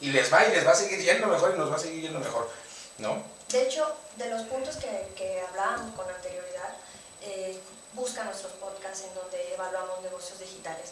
Y 0.00 0.10
les 0.10 0.32
va 0.32 0.44
y 0.46 0.50
les 0.52 0.66
va 0.66 0.72
a 0.72 0.76
seguir 0.76 1.00
yendo 1.00 1.26
mejor 1.26 1.52
y 1.54 1.58
nos 1.58 1.70
va 1.70 1.76
a 1.76 1.78
seguir 1.78 2.02
yendo 2.02 2.18
mejor. 2.20 2.50
¿No? 2.98 3.22
De 3.48 3.62
hecho, 3.62 3.96
de 4.16 4.30
los 4.30 4.42
puntos 4.42 4.76
que, 4.76 5.08
que 5.16 5.40
hablábamos 5.48 5.94
con 5.94 6.08
anterioridad, 6.08 6.74
eh, 7.22 7.58
busca 7.92 8.24
nuestros 8.24 8.52
podcasts 8.52 9.04
en 9.04 9.14
donde 9.14 9.54
evaluamos 9.54 10.02
negocios 10.02 10.38
digitales. 10.38 10.90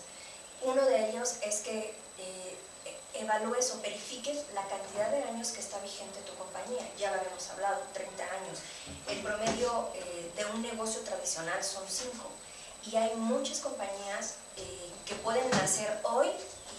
Uno 0.62 0.85
de 0.85 1.11
ellos 1.11 1.35
es 1.42 1.56
que 1.61 1.94
eh, 2.18 2.56
evalúes 3.14 3.71
o 3.73 3.81
verifiques 3.81 4.38
la 4.54 4.66
cantidad 4.66 5.09
de 5.11 5.23
años 5.25 5.50
que 5.50 5.61
está 5.61 5.78
vigente 5.78 6.21
tu 6.21 6.35
compañía. 6.35 6.88
Ya 6.99 7.11
lo 7.11 7.21
habíamos 7.21 7.49
hablado, 7.50 7.83
30 7.92 8.23
años. 8.23 8.59
El 9.09 9.19
promedio 9.21 9.90
eh, 9.95 10.31
de 10.37 10.45
un 10.47 10.62
negocio 10.62 11.00
tradicional 11.02 11.62
son 11.62 11.85
5. 11.88 12.12
Y 12.90 12.97
hay 12.97 13.14
muchas 13.16 13.61
compañías 13.61 14.35
eh, 14.57 14.90
que 15.07 15.14
pueden 15.16 15.49
nacer 15.50 16.00
hoy 16.02 16.28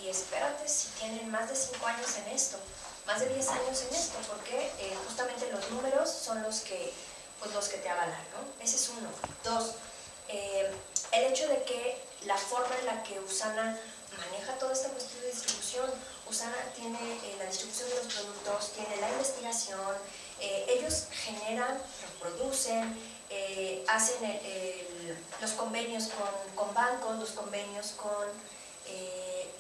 y 0.04 0.10
espérate 0.10 0.68
si 0.68 0.90
tienen 1.00 1.32
más 1.32 1.50
de 1.50 1.56
5 1.56 1.86
años 1.88 2.18
en 2.18 2.28
esto, 2.36 2.58
más 3.06 3.22
de 3.22 3.30
10 3.30 3.48
años 3.50 3.82
en 3.84 3.96
esto, 3.96 4.18
porque 4.28 4.72
eh, 4.80 4.98
justamente 5.06 5.50
los 5.52 5.70
números 5.72 6.10
son 6.10 6.44
los 6.44 6.60
que, 6.62 6.92
pues, 7.40 7.54
los 7.54 7.70
que 7.70 7.78
te 7.78 7.90
avalan, 7.90 8.24
¿no? 8.34 8.64
Ese 8.64 8.76
es 8.76 8.90
uno. 8.90 9.08
Dos, 9.44 9.76
eh, 10.28 10.70
el 11.12 11.24
hecho 11.32 11.48
de 11.48 11.64
que 11.64 12.04
la 12.26 12.38
forma 12.38 12.76
en 12.80 12.86
la 12.86 13.04
que 13.04 13.20
Usana 13.22 13.80
maneja 14.18 14.54
toda 14.60 14.74
esta 14.74 14.90
cuestión 14.90 15.22
de 15.22 15.32
distribución, 15.32 15.90
Usana 16.30 16.56
tiene 16.76 16.98
eh, 16.98 17.36
la 17.38 17.46
distribución 17.46 17.90
de 17.90 17.96
los 17.96 18.14
productos, 18.14 18.72
tiene 18.74 18.98
la 18.98 19.10
investigación, 19.12 19.96
eh, 20.40 20.66
ellos 20.68 21.08
generan, 21.12 21.82
reproducen, 22.02 22.98
eh, 23.30 23.84
hacen 23.88 24.40
los 25.42 25.52
convenios 25.52 26.10
con, 26.10 26.66
con 26.66 26.74
bancos, 26.74 27.20
los 27.20 27.32
convenios 27.32 27.94
con 27.98 28.28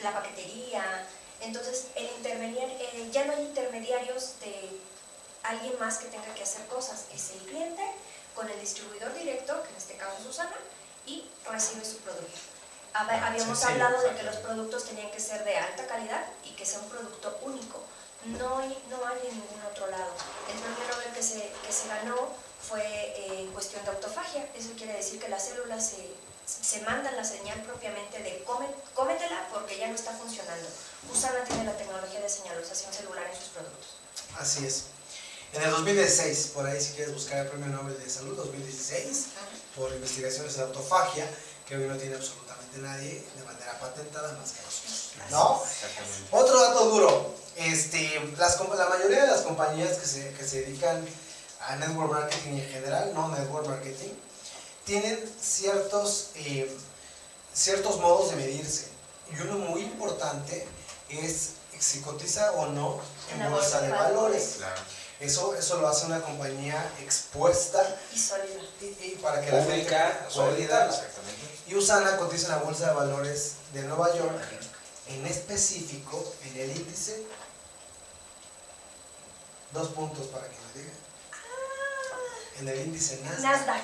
la 0.01 0.13
paquetería. 0.13 1.07
Entonces, 1.39 1.87
el 1.95 2.05
intervenir, 2.17 2.63
ya 3.11 3.25
no 3.25 3.33
hay 3.33 3.43
intermediarios 3.43 4.39
de 4.41 4.79
alguien 5.43 5.77
más 5.79 5.97
que 5.97 6.07
tenga 6.07 6.33
que 6.33 6.43
hacer 6.43 6.65
cosas. 6.67 7.05
Es 7.13 7.31
el 7.31 7.39
cliente 7.39 7.83
con 8.35 8.49
el 8.49 8.59
distribuidor 8.59 9.13
directo, 9.13 9.61
que 9.63 9.69
en 9.69 9.75
este 9.75 9.95
caso 9.95 10.17
es 10.19 10.23
Susana, 10.23 10.57
y 11.05 11.29
recibe 11.49 11.85
su 11.85 11.97
producto. 11.97 12.52
Hab- 12.93 13.23
Habíamos 13.23 13.57
Sí, 13.59 13.65
sí, 13.65 13.71
hablado 13.71 14.01
de 14.01 14.15
que 14.15 14.23
los 14.23 14.35
productos 14.37 14.85
tenían 14.85 15.09
que 15.11 15.19
ser 15.19 15.43
de 15.43 15.57
alta 15.57 15.87
calidad 15.87 16.23
y 16.43 16.51
que 16.55 16.65
sea 16.65 16.79
un 16.79 16.89
producto 16.89 17.39
único. 17.41 17.81
No 18.25 18.57
hay, 18.59 18.81
no 18.89 19.05
hay 19.05 19.19
en 19.27 19.35
ningún 19.39 19.61
otro 19.69 19.87
lado. 19.87 20.11
El 20.49 20.57
premio 20.59 20.83
Nobel 20.95 21.13
que 21.13 21.23
se, 21.23 21.51
que 21.65 21.73
se 21.73 21.87
ganó 21.89 22.15
fue 22.61 22.81
eh, 22.81 23.41
en 23.41 23.51
cuestión 23.51 23.83
de 23.83 23.91
autofagia. 23.91 24.47
Eso 24.55 24.69
quiere 24.77 24.93
decir 24.93 25.19
que 25.19 25.27
las 25.27 25.43
células 25.43 25.85
se, 25.89 26.09
se 26.45 26.79
mandan 26.81 27.15
la 27.17 27.23
señal 27.25 27.61
propiamente 27.63 28.19
de 28.23 28.43
"Come- 28.45 28.69
cómetela 28.93 29.47
porque 29.51 29.77
ya 29.77 29.87
no 29.89 29.95
está 29.95 30.11
funcionando. 30.13 30.69
Usana 31.11 31.43
tiene 31.43 31.65
la 31.65 31.75
tecnología 31.75 32.21
de 32.21 32.29
señalización 32.29 32.93
celular 32.93 33.25
en 33.29 33.35
sus 33.37 33.49
productos. 33.49 33.95
Así 34.39 34.65
es. 34.65 34.85
En 35.51 35.61
el 35.61 35.69
2016, 35.71 36.51
por 36.55 36.65
ahí 36.65 36.81
si 36.81 36.93
quieres 36.93 37.13
buscar 37.13 37.39
el 37.39 37.47
Premio 37.47 37.67
Nobel 37.67 37.99
de 38.01 38.09
Salud 38.09 38.35
2016, 38.37 39.25
por 39.75 39.91
investigaciones 39.91 40.55
en 40.55 40.61
autofagia, 40.63 41.27
que 41.67 41.75
hoy 41.77 41.87
no 41.87 41.95
tiene 41.97 42.15
absolutamente 42.15 42.42
nadie 42.79 43.23
de 43.35 43.43
manera 43.43 43.79
patentada 43.79 44.33
más 44.39 44.51
que 44.51 44.61
nosotros. 44.61 45.11
¿No? 45.29 45.61
Exactamente. 45.63 46.27
Otro 46.31 46.59
dato 46.61 46.85
duro, 46.89 47.35
este, 47.55 48.21
las, 48.37 48.59
la 48.59 48.89
mayoría 48.89 49.21
de 49.25 49.27
las 49.31 49.41
compañías 49.41 49.97
que 49.97 50.05
se, 50.05 50.33
que 50.33 50.43
se 50.45 50.61
dedican 50.61 51.05
a 51.67 51.75
network 51.77 52.11
marketing 52.11 52.57
en 52.59 52.69
general, 52.69 53.11
no 53.13 53.29
network 53.29 53.67
marketing, 53.67 54.09
tienen 54.85 55.17
ciertos, 55.41 56.31
eh, 56.35 56.69
ciertos 57.53 57.97
modos 57.99 58.31
de 58.31 58.35
medirse. 58.37 58.87
Y 59.31 59.41
uno 59.41 59.57
muy 59.59 59.81
importante 59.81 60.67
es 61.09 61.51
si 61.79 62.01
cotiza 62.01 62.51
o 62.53 62.67
no 62.67 62.99
en 63.33 63.51
bolsa 63.51 63.81
de 63.81 63.89
valores. 63.89 64.55
Claro. 64.57 64.81
Eso, 65.19 65.55
eso 65.55 65.77
lo 65.79 65.87
hace 65.87 66.05
una 66.07 66.21
compañía 66.21 66.91
expuesta 67.01 67.81
Y 68.13 68.19
sólida. 68.19 68.61
y, 68.81 68.85
y 68.85 69.19
para 69.21 69.39
que 69.41 69.51
la 69.51 69.63
gente 69.63 69.89
sólida, 69.89 70.29
sólida. 70.29 70.85
exactamente. 70.89 71.52
Y 71.67 71.75
Usana 71.75 72.17
cotiza 72.17 72.47
en 72.47 72.51
la 72.53 72.57
bolsa 72.63 72.87
de 72.89 72.93
valores 72.95 73.53
de 73.73 73.83
Nueva 73.83 74.13
York, 74.15 74.41
en 75.07 75.25
específico 75.25 76.23
en 76.43 76.57
el 76.57 76.77
índice. 76.77 77.23
Dos 79.71 79.89
puntos 79.89 80.27
para 80.27 80.45
que 80.47 80.55
me 80.75 80.81
diga. 80.81 80.93
En 82.59 82.67
el 82.67 82.79
índice 82.87 83.19
Nasdaq. 83.23 83.41
Nasdaq. 83.41 83.83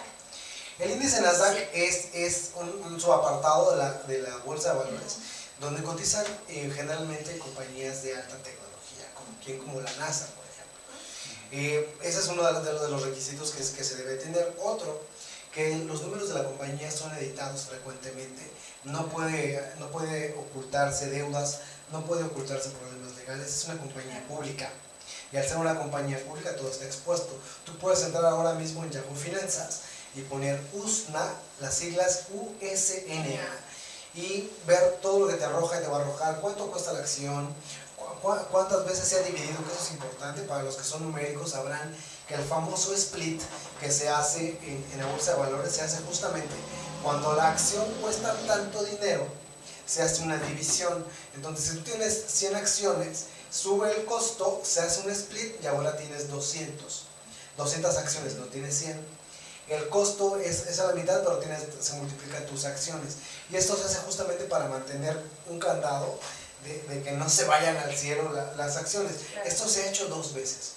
El 0.80 0.92
índice 0.92 1.22
Nasdaq 1.22 1.58
es, 1.74 2.10
es 2.14 2.52
un, 2.56 2.70
un 2.70 3.00
subapartado 3.02 3.72
de 3.72 3.78
la, 3.78 3.94
de 3.94 4.20
la 4.22 4.38
bolsa 4.38 4.74
de 4.74 4.80
valores, 4.80 5.16
donde 5.60 5.82
cotizan 5.84 6.26
eh, 6.48 6.72
generalmente 6.74 7.38
compañías 7.40 8.04
de 8.04 8.16
alta 8.16 8.36
tecnología, 8.44 9.12
como 9.16 9.38
quien 9.44 9.58
como 9.58 9.82
la 9.82 9.92
NASA, 9.94 10.28
por 10.28 10.46
ejemplo. 10.46 10.80
Eh, 11.52 11.98
ese 12.04 12.20
es 12.20 12.28
uno 12.28 12.44
de 12.46 12.54
los, 12.54 12.64
de 12.66 12.74
los- 12.74 12.82
de 12.84 12.90
los 12.90 13.02
requisitos 13.04 13.52
que, 13.52 13.62
es- 13.64 13.72
que 13.72 13.84
se 13.84 13.96
debe 13.96 14.16
tener. 14.18 14.56
Otro, 14.64 15.02
que 15.54 15.78
los 15.80 16.02
números 16.02 16.30
de 16.30 16.36
la 16.36 16.46
compañía 16.46 16.92
son 16.92 17.16
editados 17.18 17.62
frecuentemente, 17.64 18.42
no 18.84 19.08
puede, 19.08 19.62
no 19.80 19.88
puede 19.90 20.36
ocultarse 20.36 21.10
deudas, 21.10 21.62
no 21.92 22.06
puede 22.06 22.24
ocultarse 22.24 22.70
problemas 22.70 23.16
legales, 23.18 23.48
es 23.48 23.66
una 23.66 23.78
compañía 23.78 24.26
pública. 24.28 24.70
Y 25.32 25.38
al 25.38 25.48
ser 25.48 25.58
una 25.58 25.78
compañía 25.78 26.24
pública 26.26 26.56
todo 26.56 26.70
está 26.70 26.86
expuesto. 26.86 27.38
Tú 27.66 27.78
puedes 27.78 28.02
entrar 28.04 28.26
ahora 28.26 28.54
mismo 28.54 28.84
en 28.84 28.92
Yahoo 28.92 29.16
Finanzas 29.16 29.82
y 30.16 30.22
poner 30.22 30.60
USNA, 30.74 31.34
las 31.60 31.74
siglas 31.76 32.26
USNA, 32.32 33.48
y 34.16 34.50
ver 34.66 34.98
todo 35.02 35.20
lo 35.20 35.28
que 35.28 35.36
te 35.36 35.46
arroja 35.46 35.80
y 35.80 35.84
te 35.84 35.88
va 35.88 35.98
a 35.98 36.02
arrojar, 36.02 36.40
cuánto 36.42 36.72
cuesta 36.72 36.94
la 36.94 37.00
acción, 37.00 37.54
cuántas 38.22 38.86
veces 38.86 39.08
se 39.08 39.18
ha 39.18 39.24
dividido, 39.24 39.58
que 39.64 39.72
eso 39.72 39.84
es 39.84 39.92
importante, 39.92 40.42
para 40.44 40.64
los 40.64 40.76
que 40.76 40.84
son 40.84 41.04
numéricos 41.04 41.52
sabrán 41.52 41.96
que 42.28 42.36
el 42.36 42.44
famoso 42.44 42.94
split 42.94 43.42
que 43.80 43.92
se 43.92 44.10
hace 44.10 44.60
en, 44.62 45.00
la 45.00 45.06
bolsa 45.08 45.32
de 45.34 45.40
valores 45.40 45.74
se 45.74 45.82
hace 45.82 46.02
justamente 46.04 46.54
cuando 47.04 47.34
la 47.34 47.50
acción 47.50 47.86
cuesta 48.02 48.34
tanto 48.46 48.84
dinero, 48.84 49.26
se 49.86 50.04
hace 50.04 50.22
una 50.24 50.38
división. 50.38 51.06
Entonces, 51.34 51.66
si 51.66 51.78
tú 51.78 51.84
tienes 51.84 52.26
100 52.28 52.56
acciones, 52.56 53.26
sube 53.50 53.96
el 53.96 54.06
costo, 54.06 54.62
se 54.64 54.82
hace 54.82 55.02
un 55.02 55.10
split 55.12 55.64
y 55.64 55.68
ahora 55.68 55.96
tienes 55.98 56.30
200. 56.30 57.06
200 57.58 57.98
acciones, 57.98 58.36
no 58.36 58.46
tienes 58.46 58.78
100. 58.78 59.00
El 59.70 59.88
costo 59.90 60.38
es, 60.38 60.68
es 60.68 60.80
a 60.80 60.88
la 60.88 60.94
mitad, 60.94 61.24
pero 61.24 61.38
tienes, 61.40 61.62
se 61.80 61.94
multiplican 61.94 62.46
tus 62.48 62.66
acciones. 62.66 63.18
Y 63.50 63.56
esto 63.56 63.78
se 63.78 63.86
hace 63.86 64.00
justamente 64.00 64.44
para 64.46 64.68
mantener 64.68 65.22
un 65.48 65.60
candado 65.60 66.20
de, 66.88 67.04
que 67.04 67.12
no 67.12 67.30
se 67.30 67.46
vayan 67.46 67.78
al 67.78 67.96
cielo 67.96 68.32
las 68.56 68.78
acciones. 68.78 69.14
Esto 69.46 69.68
se 69.68 69.84
ha 69.84 69.90
hecho 69.90 70.08
dos 70.08 70.34
veces. 70.34 70.74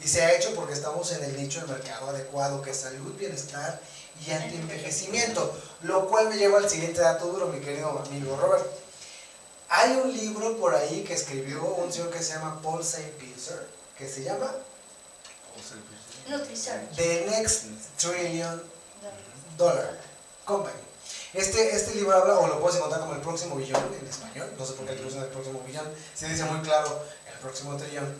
Y 0.00 0.08
se 0.08 0.22
ha 0.22 0.34
hecho 0.34 0.54
porque 0.54 0.72
estamos 0.72 1.12
en 1.12 1.24
el 1.24 1.36
nicho 1.36 1.60
del 1.60 1.68
mercado 1.70 2.08
adecuado, 2.08 2.62
que 2.62 2.70
es 2.70 2.78
salud, 2.78 3.14
bienestar 3.18 3.80
y 4.26 4.30
anti-envejecimiento. 4.30 5.54
Lo 5.82 6.08
cual 6.08 6.28
me 6.28 6.36
lleva 6.36 6.58
al 6.58 6.68
siguiente 6.68 7.00
dato 7.00 7.26
duro, 7.26 7.48
mi 7.48 7.60
querido 7.60 8.02
amigo 8.06 8.36
Robert. 8.36 8.66
Hay 9.68 9.92
un 9.96 10.12
libro 10.12 10.58
por 10.58 10.74
ahí 10.74 11.04
que 11.04 11.14
escribió 11.14 11.62
un 11.62 11.92
señor 11.92 12.10
que 12.10 12.22
se 12.22 12.32
llama 12.32 12.60
Paul 12.62 12.80
St. 12.80 13.08
Pilser, 13.18 13.68
que 13.96 14.08
se 14.08 14.24
llama 14.24 14.52
The 16.96 17.26
Next 17.30 17.64
Trillion 17.98 18.62
Dollar 19.56 19.98
Company. 20.44 20.89
Este, 21.32 21.76
este 21.76 21.94
libro 21.94 22.16
habla, 22.16 22.40
o 22.40 22.48
lo 22.48 22.60
puedes 22.60 22.76
encontrar 22.78 23.02
como 23.02 23.14
el 23.14 23.20
próximo 23.20 23.54
billón 23.54 23.80
en 24.00 24.06
español, 24.06 24.52
no 24.58 24.66
sé 24.66 24.72
por 24.72 24.84
qué 24.84 24.96
le 24.96 25.00
el 25.00 25.28
próximo 25.28 25.62
billón, 25.64 25.86
se 26.12 26.28
dice 26.28 26.44
muy 26.44 26.60
claro 26.60 27.04
el 27.32 27.38
próximo 27.38 27.76
trillón. 27.76 28.12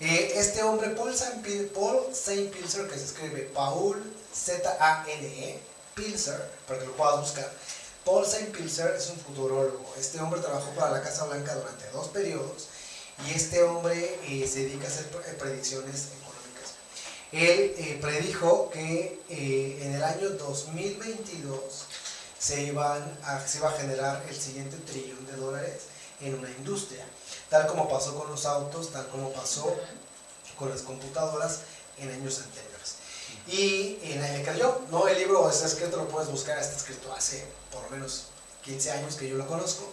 Eh, 0.00 0.32
este 0.36 0.62
hombre, 0.62 0.88
Paul 0.90 1.12
St. 1.12 1.42
Pilser, 1.42 2.88
que 2.88 2.98
se 2.98 3.04
escribe 3.04 3.50
Paul 3.52 4.02
Z-A-N-E, 4.34 5.60
Pilser, 5.94 6.50
para 6.66 6.80
que 6.80 6.86
lo 6.86 6.92
puedas 6.92 7.20
buscar. 7.20 7.52
Paul 8.02 8.24
St. 8.24 8.46
Pilser 8.46 8.94
es 8.96 9.10
un 9.10 9.18
futurólogo. 9.18 9.84
Este 9.98 10.18
hombre 10.20 10.40
trabajó 10.40 10.70
para 10.70 10.90
la 10.90 11.02
Casa 11.02 11.26
Blanca 11.26 11.54
durante 11.54 11.86
dos 11.90 12.08
periodos 12.08 12.68
y 13.26 13.34
este 13.34 13.62
hombre 13.62 14.18
eh, 14.26 14.48
se 14.50 14.60
dedica 14.60 14.86
a 14.86 14.88
hacer 14.88 15.04
eh, 15.26 15.36
predicciones 15.38 16.08
económicas. 16.18 16.74
Él 17.30 17.98
predijo 18.00 18.70
que 18.70 19.20
en 19.28 19.94
el 19.94 20.02
año 20.02 20.30
2022 20.30 21.86
se, 22.44 22.62
iban 22.62 23.18
a, 23.22 23.40
se 23.46 23.56
iba 23.58 23.70
a 23.70 23.72
generar 23.72 24.22
el 24.28 24.36
siguiente 24.36 24.76
trillón 24.76 25.26
de 25.26 25.36
dólares 25.36 25.84
en 26.20 26.34
una 26.34 26.50
industria, 26.50 27.02
tal 27.48 27.66
como 27.66 27.88
pasó 27.88 28.14
con 28.18 28.30
los 28.30 28.44
autos, 28.44 28.92
tal 28.92 29.08
como 29.08 29.32
pasó 29.32 29.74
con 30.58 30.68
las 30.68 30.82
computadoras 30.82 31.60
en 31.96 32.10
años 32.10 32.40
anteriores. 32.40 32.96
Y, 33.48 33.98
en 34.02 34.20
nadie 34.20 34.38
me 34.38 34.44
cayó, 34.44 34.82
¿no? 34.90 35.08
El 35.08 35.18
libro 35.18 35.48
está 35.48 35.66
escrito, 35.66 35.96
lo 35.96 36.08
puedes 36.08 36.30
buscar, 36.30 36.58
está 36.58 36.76
escrito 36.76 37.12
hace 37.14 37.46
por 37.72 37.82
lo 37.84 37.90
menos 37.90 38.26
15 38.62 38.90
años 38.90 39.14
que 39.14 39.28
yo 39.28 39.36
lo 39.36 39.46
conozco. 39.46 39.90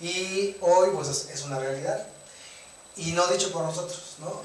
Y 0.00 0.56
hoy 0.60 0.90
pues 0.94 1.08
es, 1.08 1.42
una 1.42 1.58
realidad. 1.58 2.06
Y 2.96 3.12
no 3.12 3.26
dicho 3.26 3.50
por 3.50 3.64
nosotros, 3.64 4.14
¿no? 4.20 4.42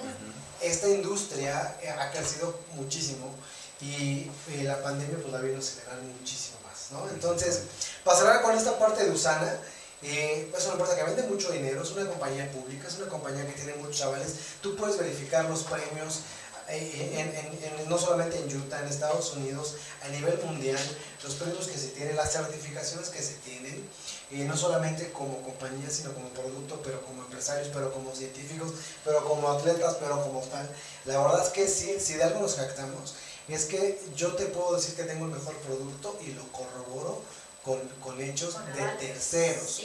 Esta 0.62 0.90
industria 0.90 1.78
ha 2.00 2.12
crecido 2.12 2.58
muchísimo 2.74 3.34
y, 3.82 4.32
eh, 4.50 4.64
la 4.64 4.82
pandemia 4.82 5.18
pues 5.18 5.32
la 5.32 5.42
vino 5.42 5.58
a 5.58 5.60
acelerar 5.60 6.02
muchísimo 6.02 6.58
entonces, 7.12 7.62
pasará 8.04 8.42
con 8.42 8.56
esta 8.56 8.78
parte 8.78 9.04
de 9.04 9.12
Usana. 9.12 9.60
Eh, 10.02 10.52
es 10.56 10.66
una 10.66 10.74
empresa 10.74 10.96
que 10.96 11.04
vende 11.04 11.24
mucho 11.24 11.52
dinero, 11.52 11.82
es 11.82 11.92
una 11.92 12.08
compañía 12.08 12.52
pública, 12.52 12.88
es 12.88 12.98
una 12.98 13.08
compañía 13.08 13.46
que 13.48 13.54
tiene 13.54 13.76
muchos 13.76 13.98
chavales. 13.98 14.36
Tú 14.62 14.76
puedes 14.76 14.98
verificar 14.98 15.46
los 15.46 15.64
premios 15.64 16.22
eh, 16.68 17.86
no 17.88 17.98
solamente 17.98 18.38
en 18.40 18.58
Utah, 18.58 18.80
en 18.82 18.88
Estados 18.88 19.34
Unidos, 19.34 19.76
a 20.04 20.10
nivel 20.10 20.40
mundial, 20.44 20.80
los 21.24 21.36
premios 21.36 21.68
que 21.68 21.78
se 21.78 21.90
tienen, 21.90 22.16
las 22.16 22.32
certificaciones 22.32 23.10
que 23.10 23.22
se 23.22 23.36
tienen, 23.36 23.88
y 24.32 24.38
no 24.40 24.58
solamente 24.58 25.12
como 25.12 25.42
compañía, 25.44 25.90
sino 25.90 26.14
como 26.14 26.30
producto, 26.30 26.82
pero 26.84 27.02
como 27.06 27.22
empresarios, 27.22 27.70
pero 27.72 27.94
como 27.94 28.16
científicos, 28.16 28.72
pero 29.04 29.24
como 29.24 29.52
atletas, 29.52 29.98
pero 30.00 30.24
como 30.24 30.42
tal. 30.42 30.68
La 31.06 31.22
verdad 31.22 31.46
es 31.46 31.50
que 31.50 31.68
si, 31.68 32.00
si 32.00 32.16
de 32.16 32.24
algo 32.24 32.42
nos 32.42 32.56
jactamos, 32.56 33.14
es 33.48 33.66
que 33.66 34.02
yo 34.16 34.34
te 34.34 34.46
puedo 34.48 34.76
decir 34.76 34.96
que 34.96 35.04
tengo 35.04 35.26
el 35.26 35.32
mejor 35.32 35.56
producto 35.58 36.18
y 36.22 36.32
lo 36.32 36.44
corroboro 36.52 37.22
con, 37.64 37.80
con 38.02 38.20
hechos 38.22 38.56
de 38.76 38.84
terceros. 39.00 39.84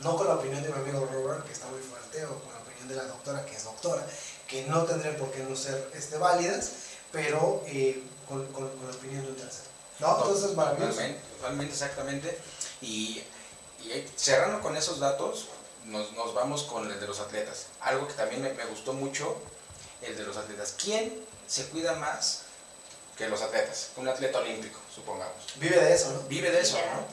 No 0.00 0.16
con 0.16 0.26
la 0.26 0.34
opinión 0.34 0.62
de 0.62 0.68
mi 0.68 0.74
amigo 0.74 1.08
Robert, 1.12 1.46
que 1.46 1.52
está 1.52 1.68
muy 1.68 1.80
fuerte, 1.80 2.24
o 2.26 2.38
con 2.40 2.52
la 2.52 2.60
opinión 2.60 2.88
de 2.88 2.96
la 2.96 3.04
doctora, 3.04 3.46
que 3.46 3.54
es 3.54 3.64
doctora, 3.64 4.04
que 4.48 4.64
no 4.66 4.82
tendrían 4.84 5.16
por 5.16 5.30
qué 5.30 5.44
no 5.44 5.54
ser 5.54 5.90
este, 5.94 6.18
válidas, 6.18 6.72
pero 7.12 7.62
eh, 7.66 8.02
con, 8.28 8.46
con, 8.52 8.64
la 8.64 8.94
opinión 8.94 9.24
de 9.24 9.30
un 9.30 9.36
tercero. 9.36 9.68
¿No? 10.00 10.16
Entonces 10.18 10.50
es 10.50 10.56
maravilloso. 10.56 11.00
Totalmente, 11.36 11.72
exactamente. 11.72 12.38
Y, 12.80 13.22
y, 13.80 14.10
cerrando 14.16 14.60
con 14.60 14.76
esos 14.76 14.98
datos, 14.98 15.48
nos, 15.84 16.12
nos, 16.12 16.34
vamos 16.34 16.64
con 16.64 16.90
el 16.90 16.98
de 16.98 17.06
los 17.06 17.20
atletas. 17.20 17.66
Algo 17.80 18.08
que 18.08 18.14
también 18.14 18.42
me, 18.42 18.52
me 18.54 18.64
gustó 18.66 18.92
mucho, 18.92 19.36
el 20.00 20.16
de 20.16 20.24
los 20.24 20.36
atletas. 20.36 20.74
¿Quién 20.82 21.24
se 21.46 21.66
cuida 21.66 21.94
más 21.94 22.42
que 23.16 23.28
los 23.28 23.42
atletas, 23.42 23.90
un 23.96 24.08
atleta 24.08 24.38
olímpico, 24.38 24.80
supongamos. 24.94 25.36
Vive 25.56 25.76
de 25.78 25.94
eso, 25.94 26.12
¿no? 26.12 26.20
Vive 26.28 26.50
de 26.50 26.60
eso, 26.60 26.78
¿no? 26.78 27.06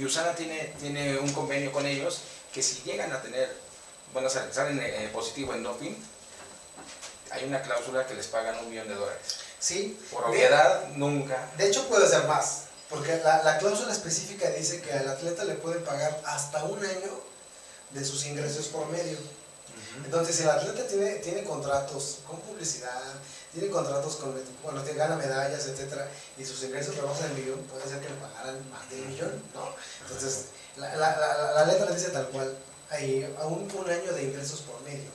Y 0.00 0.04
Usana 0.04 0.34
tiene, 0.34 0.74
tiene 0.80 1.18
un 1.18 1.32
convenio 1.32 1.72
con 1.72 1.86
ellos 1.86 2.20
que 2.52 2.62
si 2.62 2.82
llegan 2.82 3.12
a 3.12 3.22
tener, 3.22 3.54
bueno, 4.12 4.28
salen 4.28 4.80
eh, 4.82 5.08
positivo 5.12 5.54
en 5.54 5.62
doping, 5.62 5.94
hay 7.30 7.44
una 7.44 7.62
cláusula 7.62 8.06
que 8.06 8.14
les 8.14 8.26
pagan 8.26 8.58
un 8.58 8.70
millón 8.70 8.88
de 8.88 8.94
dólares. 8.94 9.38
Sí. 9.58 9.98
Por 10.12 10.24
obviedad, 10.24 10.88
nunca. 10.88 11.50
De 11.56 11.66
hecho, 11.66 11.88
puede 11.88 12.08
ser 12.08 12.24
más, 12.24 12.64
porque 12.88 13.16
la, 13.24 13.42
la 13.42 13.58
cláusula 13.58 13.92
específica 13.92 14.50
dice 14.50 14.80
que 14.80 14.92
al 14.92 15.08
atleta 15.08 15.44
le 15.44 15.54
pueden 15.54 15.82
pagar 15.84 16.20
hasta 16.24 16.64
un 16.64 16.84
año 16.84 17.20
de 17.90 18.04
sus 18.04 18.26
ingresos 18.26 18.66
por 18.66 18.86
medio. 18.88 19.18
Entonces, 20.04 20.36
si 20.36 20.42
el 20.42 20.50
atleta 20.50 20.86
tiene, 20.86 21.16
tiene 21.16 21.42
contratos 21.44 22.18
con 22.26 22.38
publicidad, 22.40 23.02
tiene 23.56 23.72
contratos 23.72 24.16
con, 24.16 24.34
bueno, 24.62 24.82
tiene, 24.82 24.98
gana 24.98 25.16
medallas, 25.16 25.66
etcétera, 25.66 26.06
y 26.36 26.44
sus 26.44 26.62
ingresos 26.64 26.94
rebasan 26.96 27.30
el 27.30 27.38
millón, 27.38 27.60
puede 27.62 27.88
ser 27.88 28.00
que 28.00 28.10
le 28.10 28.16
pagaran 28.16 28.70
más 28.70 28.88
de 28.90 29.00
un 29.00 29.08
millón, 29.08 29.42
¿no? 29.54 29.72
Entonces, 30.02 30.46
la, 30.76 30.94
la, 30.96 31.52
la, 31.54 31.64
letra 31.64 31.90
dice 31.90 32.10
tal 32.10 32.28
cual, 32.28 32.54
hay 32.90 33.34
aún 33.40 33.66
un 33.72 33.90
año 33.90 34.12
de 34.12 34.24
ingresos 34.24 34.60
por 34.60 34.78
medio. 34.82 35.08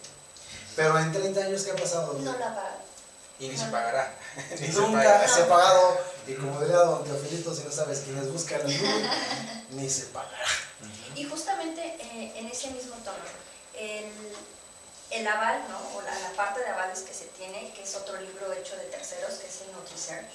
Pero 0.76 0.98
en 0.98 1.12
30 1.12 1.40
años, 1.40 1.62
¿qué 1.62 1.72
ha 1.72 1.76
pasado? 1.76 2.14
No 2.14 2.32
la 2.32 2.56
paga. 2.56 2.78
Y 3.40 3.50
ni 3.50 3.58
se 3.58 3.66
pagará. 3.66 4.16
Nunca 4.74 5.28
se, 5.28 5.44
ha 5.44 5.48
pagado. 5.48 5.98
Y 6.26 6.34
como 6.34 6.60
diría 6.62 6.78
don 6.78 7.04
Teofilito, 7.04 7.54
si 7.54 7.64
no 7.64 7.72
sabes 7.72 8.00
quiénes 8.00 8.32
buscan 8.32 8.62
ni 9.72 9.90
se 9.90 10.06
pagará. 10.06 10.48
Y 11.16 11.26
justamente 11.26 11.96
eh, 12.00 12.34
en 12.38 12.48
ese 12.48 12.72
mismo 12.72 12.96
tono, 13.04 13.18
el 13.76 14.06
el 15.12 15.28
aval, 15.28 15.62
¿no? 15.70 15.78
o 15.98 16.02
la, 16.02 16.32
parte 16.36 16.62
de 16.62 16.68
avales 16.68 17.02
que 17.02 17.14
se 17.14 17.26
tiene, 17.26 17.72
que 17.74 17.84
es 17.84 17.96
otro 17.96 18.20
libro 18.20 18.52
hecho 18.54 18.76
de 18.78 18.86
terceros, 18.86 19.36
que 19.36 19.48
es 19.48 19.62
el 19.62 19.72
NutriSearch, 19.74 20.30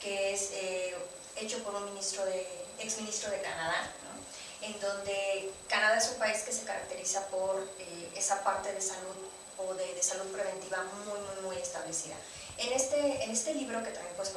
que 0.00 0.34
es 0.34 0.50
eh, 0.52 0.96
hecho 1.36 1.62
por 1.62 1.74
un 1.76 1.84
ministro 1.86 2.24
de, 2.24 2.46
ex 2.80 2.96
ministro 2.98 3.30
de 3.30 3.40
Canadá, 3.40 3.90
¿no? 4.02 4.66
en 4.66 4.78
donde 4.80 5.52
Canadá 5.68 5.98
es 5.98 6.08
un 6.08 6.18
país 6.18 6.42
que 6.42 6.52
se 6.52 6.64
caracteriza 6.64 7.26
por 7.28 7.68
eh, 7.78 8.12
esa 8.16 8.42
parte 8.42 8.72
de 8.72 8.80
salud 8.80 9.16
o 9.58 9.74
de, 9.74 10.02
salud 10.02 10.26
preventiva 10.32 10.82
muy, 10.82 11.18
muy, 11.20 11.42
muy 11.42 11.56
establecida. 11.56 12.16
En 12.58 12.72
este, 12.72 13.24
en 13.24 13.30
este 13.30 13.54
libro, 13.54 13.82
que 13.82 13.90
también 13.90 14.14
puedes 14.16 14.32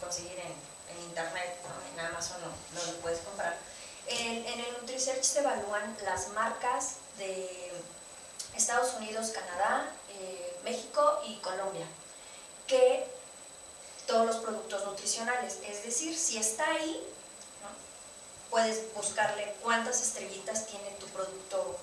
conseguir 0.00 0.38
en, 0.38 0.70
internet, 1.08 1.56
en 1.94 2.00
Amazon 2.00 2.36
no, 2.40 2.48
no, 2.48 2.92
lo 2.92 2.98
puedes 3.00 3.20
comprar, 3.20 3.56
en, 4.06 4.46
en 4.46 4.60
el 4.60 4.72
NutriSearch 4.80 5.22
se 5.22 5.38
evalúan 5.40 5.96
las 6.04 6.28
marcas 6.28 6.96
de 7.16 7.70
Estados 8.60 8.92
Unidos, 8.94 9.30
Canadá, 9.30 9.90
eh, 10.12 10.56
México 10.64 11.20
y 11.26 11.36
Colombia, 11.36 11.86
que 12.66 13.06
todos 14.06 14.26
los 14.26 14.36
productos 14.36 14.84
nutricionales. 14.84 15.58
Es 15.66 15.82
decir, 15.82 16.16
si 16.16 16.36
está 16.36 16.70
ahí, 16.70 17.02
puedes 18.50 18.92
buscarle 18.94 19.54
cuántas 19.62 20.02
estrellitas 20.02 20.66
tiene 20.66 20.90
tu 21.00 21.06
producto 21.06 21.78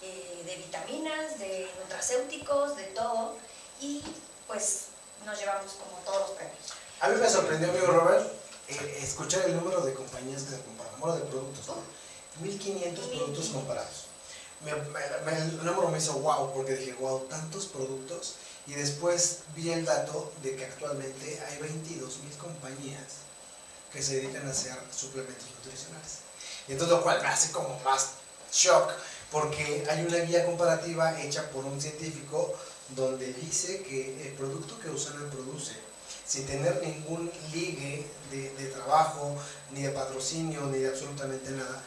eh, 0.00 0.42
de 0.46 0.56
vitaminas, 0.56 1.38
de 1.38 1.70
nutracéuticos, 1.82 2.76
de 2.76 2.84
todo, 2.84 3.36
y 3.80 4.02
pues 4.46 4.86
nos 5.26 5.38
llevamos 5.38 5.72
como 5.72 5.98
todos 6.04 6.28
los 6.28 6.30
premios. 6.30 6.72
A 7.00 7.08
mí 7.08 7.20
me 7.20 7.28
sorprendió, 7.28 7.68
amigo 7.68 7.88
Robert, 7.88 8.32
eh, 8.68 8.98
escuchar 9.02 9.44
el 9.44 9.56
número 9.56 9.82
de 9.82 9.92
compañías 9.92 10.44
que 10.44 10.56
se 10.56 10.62
comparan, 10.62 10.98
número 10.98 11.18
de 11.18 11.24
productos, 11.26 11.66
¿no? 11.68 11.82
1500 12.40 13.06
productos 13.08 13.48
comparados 13.50 14.11
me, 14.64 15.36
el 15.36 15.56
número 15.64 15.88
me 15.88 15.98
hizo 15.98 16.14
wow, 16.14 16.52
porque 16.52 16.76
dije, 16.76 16.94
wow, 16.94 17.26
tantos 17.28 17.66
productos. 17.66 18.34
Y 18.66 18.74
después 18.74 19.40
vi 19.56 19.70
el 19.70 19.84
dato 19.84 20.32
de 20.42 20.54
que 20.54 20.64
actualmente 20.64 21.42
hay 21.48 21.58
22 21.58 22.18
mil 22.18 22.36
compañías 22.36 23.22
que 23.92 24.02
se 24.02 24.16
dedican 24.16 24.46
a 24.46 24.50
hacer 24.50 24.76
suplementos 24.94 25.46
nutricionales. 25.56 26.18
Y 26.68 26.72
entonces 26.72 26.96
lo 26.96 27.02
cual 27.02 27.20
me 27.20 27.28
hace 27.28 27.50
como 27.50 27.78
más 27.80 28.12
shock, 28.52 28.90
porque 29.30 29.84
hay 29.90 30.04
una 30.04 30.18
guía 30.18 30.46
comparativa 30.46 31.20
hecha 31.20 31.50
por 31.50 31.64
un 31.64 31.80
científico 31.80 32.54
donde 32.90 33.32
dice 33.32 33.82
que 33.82 34.28
el 34.28 34.34
producto 34.34 34.78
que 34.78 34.90
Usana 34.90 35.28
produce, 35.30 35.72
sin 36.26 36.46
tener 36.46 36.80
ningún 36.82 37.30
ligue 37.52 38.06
de, 38.30 38.50
de 38.50 38.66
trabajo, 38.66 39.36
ni 39.72 39.82
de 39.82 39.90
patrocinio, 39.90 40.62
ni 40.66 40.78
de 40.78 40.88
absolutamente 40.88 41.50
nada, 41.50 41.82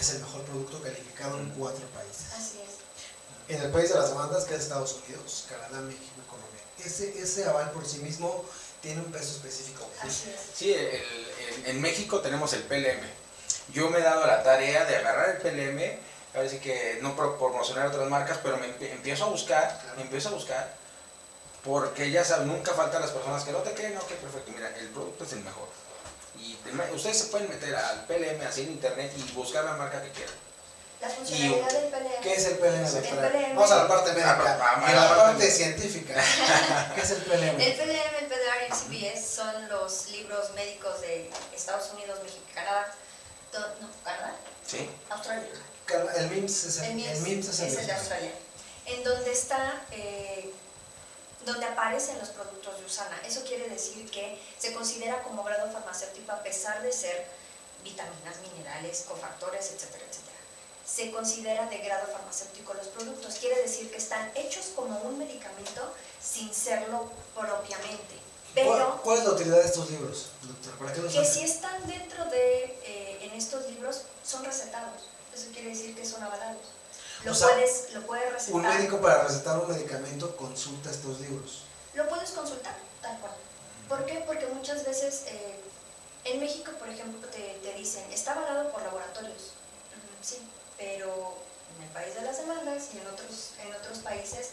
es 0.00 0.10
el 0.10 0.20
mejor 0.20 0.42
producto 0.42 0.80
calificado 0.82 1.38
en 1.38 1.50
cuatro 1.50 1.86
países. 1.88 2.32
Así 2.32 2.58
es. 2.62 3.54
En 3.56 3.62
el 3.62 3.70
país 3.70 3.88
de 3.90 3.96
las 3.96 4.08
demandas, 4.10 4.44
que 4.44 4.54
es 4.54 4.62
Estados 4.62 5.00
Unidos, 5.06 5.46
Canadá, 5.48 5.80
México 5.82 6.04
y 6.24 6.28
Colombia. 6.30 6.60
Ese, 6.84 7.18
ese 7.20 7.44
aval 7.46 7.70
por 7.72 7.86
sí 7.86 7.98
mismo 7.98 8.44
tiene 8.80 9.00
un 9.00 9.12
peso 9.12 9.32
específico. 9.32 9.88
Así 10.02 10.30
es. 10.30 10.40
Sí, 10.56 10.72
el- 10.72 10.86
el- 10.94 11.66
en 11.66 11.80
México 11.80 12.20
tenemos 12.20 12.52
el 12.54 12.62
PLM. 12.62 13.06
Yo 13.72 13.90
me 13.90 13.98
he 13.98 14.02
dado 14.02 14.26
la 14.26 14.42
tarea 14.42 14.84
de 14.84 14.96
agarrar 14.96 15.30
el 15.30 15.36
PLM, 15.38 15.98
sí 16.48 16.58
que 16.60 16.98
no 17.02 17.14
por 17.16 17.38
promocionar 17.38 17.88
otras 17.88 18.08
marcas, 18.08 18.38
pero 18.42 18.56
me 18.56 18.66
empie- 18.68 18.90
empiezo 18.92 19.24
a 19.24 19.28
buscar, 19.28 19.80
Claro. 19.82 20.00
empiezo 20.00 20.28
a 20.28 20.32
buscar, 20.32 20.74
porque 21.64 22.10
ya 22.10 22.24
saben, 22.24 22.48
nunca 22.48 22.72
faltan 22.72 23.02
las 23.02 23.10
personas 23.10 23.44
que 23.44 23.52
no 23.52 23.58
te 23.58 23.74
creen, 23.74 23.96
ok, 23.98 24.08
perfecto, 24.14 24.50
mira, 24.54 24.68
el 24.78 24.88
producto 24.88 25.24
es 25.24 25.32
el 25.34 25.40
mejor. 25.40 25.68
Y 26.42 26.54
te- 26.54 26.94
ustedes 26.94 27.18
se 27.18 27.24
pueden 27.26 27.48
meter 27.48 27.74
al 27.74 28.06
PLM 28.06 28.40
así 28.46 28.62
en 28.62 28.72
internet 28.72 29.12
y 29.16 29.32
buscar 29.32 29.64
la 29.64 29.72
marca 29.72 30.02
que 30.02 30.10
quieran. 30.10 30.34
La 31.00 31.08
funcionalidad 31.08 31.72
del 31.72 31.90
PLM. 31.90 32.20
¿Qué 32.22 32.34
es 32.34 32.44
el 32.46 32.58
PLM? 32.58 32.84
El? 32.84 33.02
PLM. 33.02 33.56
Vamos 33.56 33.70
a 33.70 33.76
la 33.76 33.88
parte 33.88 34.12
médica. 34.12 34.58
Ah, 34.60 34.84
y 34.86 34.92
a 34.92 34.94
la 34.94 35.10
ah, 35.10 35.16
parte 35.16 35.50
científica. 35.50 36.14
¿Qué 36.94 37.00
es 37.00 37.10
el 37.10 37.22
PLM? 37.22 37.60
El 37.60 37.72
PLM, 37.74 38.14
el 38.20 38.26
PDR 38.26 38.60
y 38.60 39.06
el 39.06 39.12
CBS 39.14 39.36
son 39.36 39.68
los 39.70 40.10
libros 40.10 40.50
médicos 40.54 41.00
de 41.00 41.30
Estados 41.54 41.90
Unidos, 41.94 42.18
México 42.22 42.42
y 42.50 42.54
Canadá. 42.54 42.94
No, 43.52 43.88
Canadá, 44.04 44.36
¿Sí? 44.66 44.88
Australia. 45.08 45.48
El 46.16 46.30
MIMS 46.30 46.64
es 46.64 46.78
el, 46.78 46.84
El 46.84 46.94
MIMS, 46.94 47.16
el 47.16 47.22
MIMS 47.22 47.48
es 47.48 47.60
el 47.60 47.66
es 47.66 47.78
el 47.78 47.86
de. 47.86 47.92
Australia. 47.92 48.32
En 48.86 49.02
donde 49.02 49.32
está, 49.32 49.82
eh, 49.90 50.52
donde 51.44 51.66
aparecen 51.66 52.18
los 52.18 52.28
productos 52.30 52.78
de 52.78 52.84
Usana. 52.84 53.20
Eso 53.26 53.42
quiere 53.44 53.68
decir 53.68 54.10
que 54.10 54.40
se 54.58 54.74
considera 54.74 55.22
como 55.22 55.42
grado 55.42 55.70
farmacéutico 55.72 56.32
a 56.32 56.42
pesar 56.42 56.82
de 56.82 56.92
ser 56.92 57.26
vitaminas, 57.82 58.36
minerales, 58.42 59.04
cofactores, 59.08 59.72
etcétera, 59.72 60.04
etcétera. 60.08 60.36
Se 60.84 61.10
considera 61.12 61.66
de 61.66 61.78
grado 61.78 62.06
farmacéutico 62.08 62.74
los 62.74 62.88
productos. 62.88 63.36
Quiere 63.36 63.62
decir 63.62 63.90
que 63.90 63.96
están 63.96 64.30
hechos 64.34 64.72
como 64.74 64.98
un 65.00 65.18
medicamento 65.18 65.94
sin 66.20 66.52
serlo 66.52 67.10
propiamente. 67.34 68.18
¿Cuál, 68.52 68.66
Pero 68.66 69.00
cuál 69.02 69.18
es 69.18 69.24
la 69.24 69.30
utilidad 69.30 69.56
de 69.58 69.66
estos 69.66 69.90
libros, 69.90 70.30
doctor? 70.42 70.74
¿Para 70.78 70.92
qué 70.92 71.00
los 71.00 71.12
que 71.12 71.20
hacen? 71.20 71.34
si 71.34 71.44
están 71.44 71.86
dentro 71.86 72.24
de, 72.26 72.64
eh, 72.84 73.18
en 73.22 73.32
estos 73.34 73.64
libros, 73.70 74.02
son 74.24 74.44
recetados. 74.44 75.04
Eso 75.32 75.46
quiere 75.52 75.70
decir 75.70 75.94
que 75.94 76.04
son 76.04 76.22
avalados. 76.22 76.62
Lo 77.24 77.32
O 77.32 77.34
sea, 77.34 77.48
puedes, 77.48 77.92
lo 77.92 78.06
puedes 78.06 78.32
recetar. 78.32 78.54
Un 78.54 78.62
médico 78.62 79.00
para 79.00 79.24
recetar 79.24 79.58
un 79.58 79.68
medicamento 79.68 80.36
consulta 80.36 80.90
estos 80.90 81.20
libros. 81.20 81.62
Lo 81.94 82.08
puedes 82.08 82.30
consultar, 82.30 82.76
tal 83.02 83.18
cual. 83.18 83.34
¿Por 83.88 84.06
qué? 84.06 84.22
Porque 84.26 84.46
muchas 84.46 84.84
veces 84.86 85.24
eh, 85.26 85.60
en 86.24 86.40
México, 86.40 86.70
por 86.78 86.88
ejemplo, 86.88 87.28
te, 87.28 87.58
te 87.62 87.72
dicen, 87.74 88.10
está 88.12 88.32
avalado 88.32 88.70
por 88.70 88.82
laboratorios. 88.82 89.52
Sí, 90.22 90.38
pero 90.78 91.36
en 91.76 91.84
el 91.84 91.90
país 91.90 92.14
de 92.14 92.22
las 92.22 92.38
demandas 92.38 92.88
y 92.94 92.98
en 92.98 93.06
otros, 93.06 93.52
en 93.64 93.74
otros 93.74 93.98
países 93.98 94.50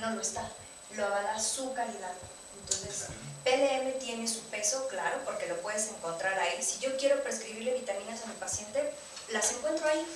no 0.00 0.10
lo 0.10 0.20
está. 0.20 0.50
Lo 0.94 1.06
avala 1.06 1.38
su 1.38 1.72
calidad. 1.72 2.14
Entonces, 2.60 3.06
PLM 3.44 3.98
tiene 3.98 4.26
su 4.26 4.40
peso, 4.42 4.86
claro, 4.88 5.18
porque 5.24 5.46
lo 5.46 5.56
puedes 5.60 5.88
encontrar 5.88 6.38
ahí. 6.38 6.62
Si 6.62 6.78
yo 6.80 6.96
quiero 6.96 7.22
prescribirle 7.22 7.74
vitaminas 7.74 8.22
a 8.22 8.26
mi 8.26 8.34
paciente, 8.34 8.92
las 9.30 9.52
encuentro 9.52 9.88
ahí 9.88 10.06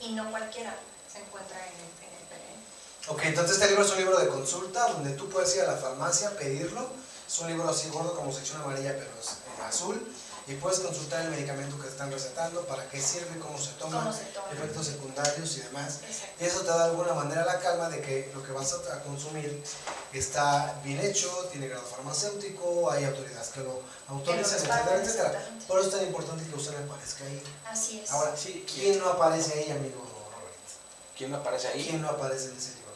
y 0.00 0.12
no 0.12 0.30
cualquiera 0.30 0.74
se 1.12 1.18
encuentra 1.18 1.58
en 1.58 1.74
el, 1.74 1.90
en 2.08 2.42
el. 2.56 3.10
Ok, 3.10 3.24
entonces 3.24 3.56
este 3.56 3.68
libro 3.68 3.84
es 3.84 3.90
un 3.90 3.98
libro 3.98 4.18
de 4.18 4.28
consulta 4.28 4.88
donde 4.88 5.10
tú 5.12 5.28
puedes 5.28 5.54
ir 5.56 5.62
a 5.62 5.72
la 5.72 5.76
farmacia, 5.76 6.30
pedirlo. 6.36 6.88
Es 7.26 7.38
un 7.38 7.48
libro 7.48 7.68
así 7.68 7.88
gordo 7.90 8.14
como 8.14 8.32
sección 8.32 8.62
amarilla, 8.62 8.94
pero 8.96 9.10
es 9.20 9.36
en 9.56 9.64
azul. 9.64 10.14
Y 10.48 10.54
puedes 10.54 10.80
consultar 10.80 11.20
el 11.24 11.30
medicamento 11.30 11.78
que 11.80 11.86
están 11.86 12.10
recetando, 12.10 12.62
para 12.66 12.88
qué 12.88 13.00
sirve, 13.00 13.38
cómo 13.38 13.56
se 13.56 13.70
toma, 13.72 14.00
¿Cómo 14.00 14.12
se 14.12 14.24
toma? 14.24 14.50
efectos 14.50 14.86
secundarios 14.86 15.56
y 15.56 15.60
demás. 15.60 16.00
Exacto. 16.02 16.34
Y 16.40 16.44
eso 16.46 16.60
te 16.62 16.66
da 16.66 16.78
de 16.78 16.90
alguna 16.90 17.14
manera 17.14 17.44
la 17.44 17.60
calma 17.60 17.88
de 17.88 18.00
que 18.00 18.32
lo 18.34 18.42
que 18.42 18.50
vas 18.50 18.74
a, 18.74 19.02
consumir 19.04 19.62
está 20.12 20.80
bien 20.82 20.98
hecho, 20.98 21.28
tiene 21.52 21.68
grado 21.68 21.84
farmacéutico, 21.84 22.90
hay 22.90 23.04
autoridades 23.04 23.48
que 23.50 23.60
lo 23.60 23.82
autorizan, 24.08 24.58
etcétera, 24.58 24.96
etcétera. 24.96 25.48
Por 25.68 25.78
eso 25.78 25.88
es 25.90 25.94
tan 25.94 26.06
importante 26.06 26.44
que 26.44 26.56
usted 26.56 26.74
aparezca 26.74 27.24
ahí. 27.24 27.42
Así 27.64 28.00
es. 28.00 28.10
Ahora, 28.10 28.36
Sí, 28.36 28.66
¿quién 28.66 28.98
no 28.98 29.10
aparece 29.10 29.60
ahí, 29.60 29.70
amigo? 29.70 30.21
¿Quién 31.22 31.30
no 31.30 31.36
aparece 31.38 31.68
ahí? 31.68 31.86
¿Quién 31.88 32.02
no 32.02 32.08
aparece 32.08 32.46
en 32.46 32.56
ese 32.56 32.70
libro? 32.74 32.90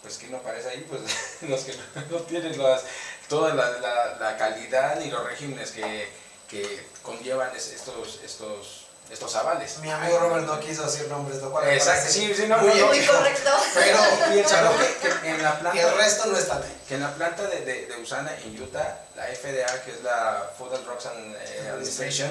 Pues 0.00 0.16
¿quién 0.16 0.30
no 0.30 0.36
aparece 0.38 0.68
ahí? 0.68 0.86
Pues 0.88 1.00
los 1.42 1.60
que 1.62 1.74
no 2.12 2.18
tienen 2.18 2.56
las, 2.56 2.82
toda 3.28 3.52
la, 3.52 3.68
la- 3.80 4.16
la 4.20 4.36
calidad 4.36 4.94
ni 5.00 5.10
los 5.10 5.26
regímenes 5.26 5.72
que, 5.72 6.08
que 6.48 6.86
conllevan 7.02 7.50
es- 7.56 7.72
estos, 7.72 8.20
estos, 8.24 8.86
estos 9.10 9.34
avales. 9.34 9.76
Mi 9.78 9.90
amigo 9.90 10.20
Robert 10.20 10.46
no 10.46 10.60
quiso 10.60 10.84
decir 10.84 11.08
nombres, 11.08 11.42
lo 11.42 11.50
cual 11.50 11.66
Exacto, 11.68 12.08
sí, 12.12 12.32
sí, 12.32 12.46
no, 12.46 12.58
muy 12.58 12.68
no, 12.68 12.76
no. 12.76 12.86
Muy 12.86 13.04
correcto. 13.04 13.50
Pero, 13.74 13.98
Y 14.32 14.38
el 14.38 14.44
que, 14.44 15.20
que 15.20 15.28
en 15.30 15.42
la 15.42 15.58
planta... 15.58 15.80
el 15.82 15.96
resto 15.96 16.26
no 16.26 16.38
está 16.38 16.60
bien. 16.60 16.80
Que 16.86 16.94
en 16.94 17.00
la 17.00 17.12
planta 17.16 17.42
de, 17.42 17.62
de, 17.64 17.86
de 17.86 17.96
Usana, 17.96 18.32
en 18.44 18.62
Utah, 18.62 19.00
la 19.16 19.24
FDA, 19.24 19.82
que 19.84 19.90
es 19.90 20.02
la 20.04 20.48
Food 20.56 20.74
and 20.76 20.84
Drugs 20.84 21.06
and, 21.06 21.34
eh, 21.34 21.70
Administration, 21.72 22.30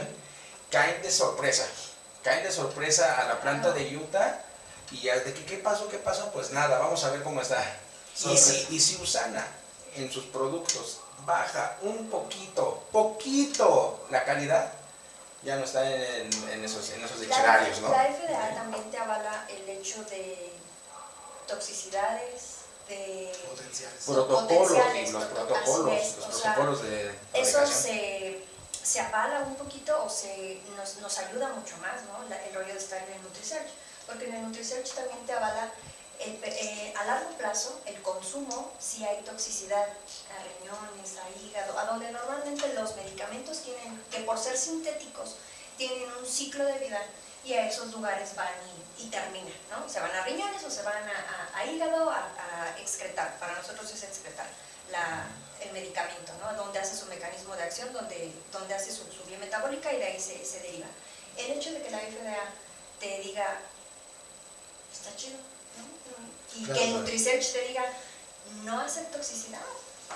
caen 0.72 1.02
de 1.02 1.12
sorpresa. 1.12 1.66
Caen 2.24 2.44
de 2.46 2.52
sorpresa 2.54 3.20
a 3.20 3.28
la 3.28 3.42
planta 3.42 3.72
de 3.72 3.98
Utah 3.98 4.44
y 4.92 5.02
ya 5.02 5.16
de 5.20 5.34
que 5.34 5.46
qué 5.46 5.58
pasó, 5.58 5.88
qué 5.90 5.98
pasó, 5.98 6.32
pues 6.32 6.52
nada, 6.52 6.80
vamos 6.80 7.04
a 7.04 7.12
ver 7.12 7.24
cómo 7.24 7.42
está. 7.42 7.64
Y 8.26 8.38
si, 8.38 8.68
y 8.76 8.80
si 8.80 8.96
Usana 9.02 9.46
en 9.96 10.12
sus 10.12 10.26
productos 10.26 11.00
baja 11.26 11.78
un 11.82 12.10
poquito, 12.10 12.84
poquito 12.92 14.06
la 14.10 14.24
calidad, 14.24 14.72
ya 15.44 15.56
no 15.58 15.66
está 15.66 15.86
en, 15.90 16.30
en 16.50 16.64
esos, 16.66 16.90
en 16.92 17.04
esos 17.04 17.20
diccionarios, 17.20 17.80
¿no? 17.82 17.90
la 17.90 18.06
FDA 18.06 18.56
también 18.56 18.90
te 18.90 18.98
avala 18.98 19.46
el 19.50 19.70
hecho 19.70 20.04
de 20.06 20.52
toxicidades, 21.48 22.58
de... 22.88 23.32
Potenciales. 23.50 24.04
Protocolos, 24.06 24.48
potenciales, 24.72 25.10
y 25.10 25.12
los 25.14 25.24
proto- 25.26 25.48
protocolos, 25.48 25.94
es, 26.02 26.18
los 26.18 26.26
o 26.28 26.32
sea, 26.40 26.56
protocolos 26.56 26.84
de 26.84 27.16
Eso 27.34 27.68
se, 27.68 28.46
se 28.84 29.00
avala 29.02 29.40
un 29.42 29.56
poquito 29.56 30.04
o 30.04 30.10
se, 30.10 30.60
nos, 30.76 30.98
nos 30.98 31.18
ayuda 31.20 31.50
mucho 31.50 31.78
más, 31.78 32.02
¿no? 32.04 32.28
La- 32.30 32.44
el 32.46 32.54
rollo 32.56 32.74
de 32.74 32.80
estar 32.80 33.02
en 33.04 33.14
el 33.14 33.22
NutriSearch. 33.24 33.68
Porque 34.08 34.26
el 34.26 34.42
NutriSearch 34.42 34.94
también 34.94 35.26
te 35.26 35.34
avala 35.34 35.72
el 36.20 36.40
eh, 36.44 36.94
a 36.98 37.06
largo 37.06 37.30
plazo 37.38 37.80
el 37.86 38.02
consumo 38.02 38.72
si 38.80 39.06
hay 39.06 39.22
toxicidad 39.22 39.86
a 39.86 40.44
riñones, 40.44 41.18
a 41.18 41.30
hígado, 41.40 41.78
a 41.78 41.86
donde 41.86 42.12
normalmente 42.12 42.74
los 42.74 42.96
medicamentos 42.96 43.62
tienen, 43.62 44.02
que 44.10 44.22
por 44.22 44.40
ser 44.40 44.58
sintéticos, 44.58 45.36
tienen 45.78 46.12
un 46.20 46.26
ciclo 46.26 46.66
de 46.66 46.80
vida 46.80 47.00
y 47.44 47.54
a 47.54 47.68
esos 47.68 47.92
lugares 47.94 48.36
van 48.36 48.50
y, 48.98 49.04
y 49.04 49.10
terminan, 49.10 49.54
¿no? 49.70 49.88
Se 49.88 50.00
van 50.00 50.12
a 50.12 50.24
riñones 50.24 50.64
o 50.64 50.72
se 50.72 50.82
van 50.82 51.04
a, 51.54 51.66
hígado 51.66 52.10
a, 52.10 52.28
excretar. 52.80 53.38
Para 53.40 53.54
nosotros 53.56 53.90
es 53.92 54.04
excretar 54.04 54.48
la, 54.92 55.28
el 55.62 55.72
medicamento, 55.72 56.34
¿no? 56.42 56.54
Donde 56.56 56.80
hace 56.80 56.98
su 56.98 57.06
mecanismo 57.06 57.56
de 57.56 57.64
acción, 57.64 57.94
donde, 57.94 58.34
donde 58.52 58.74
hace 58.74 58.92
su, 58.92 59.04
su 59.12 59.24
vía 59.26 59.38
metabólica 59.38 59.94
y 59.94 59.98
de 59.98 60.06
ahí 60.06 60.20
se, 60.20 60.44
se 60.44 60.60
deriva. 60.62 60.88
El 61.38 61.52
hecho 61.52 61.72
de 61.72 61.82
que 61.84 61.92
la 61.92 62.00
FDA 62.00 62.44
te 63.00 63.20
diga, 63.20 63.60
está 64.98 65.16
chido, 65.16 65.38
¿no? 65.38 66.60
Y 66.60 66.66
Claro, 66.66 66.80
que 66.80 66.86
claro. 66.88 67.00
NutriSearch 67.02 67.52
te 67.54 67.68
diga, 67.68 67.84
no 68.64 68.80
hace 68.82 69.02
toxicidad. 69.06 69.62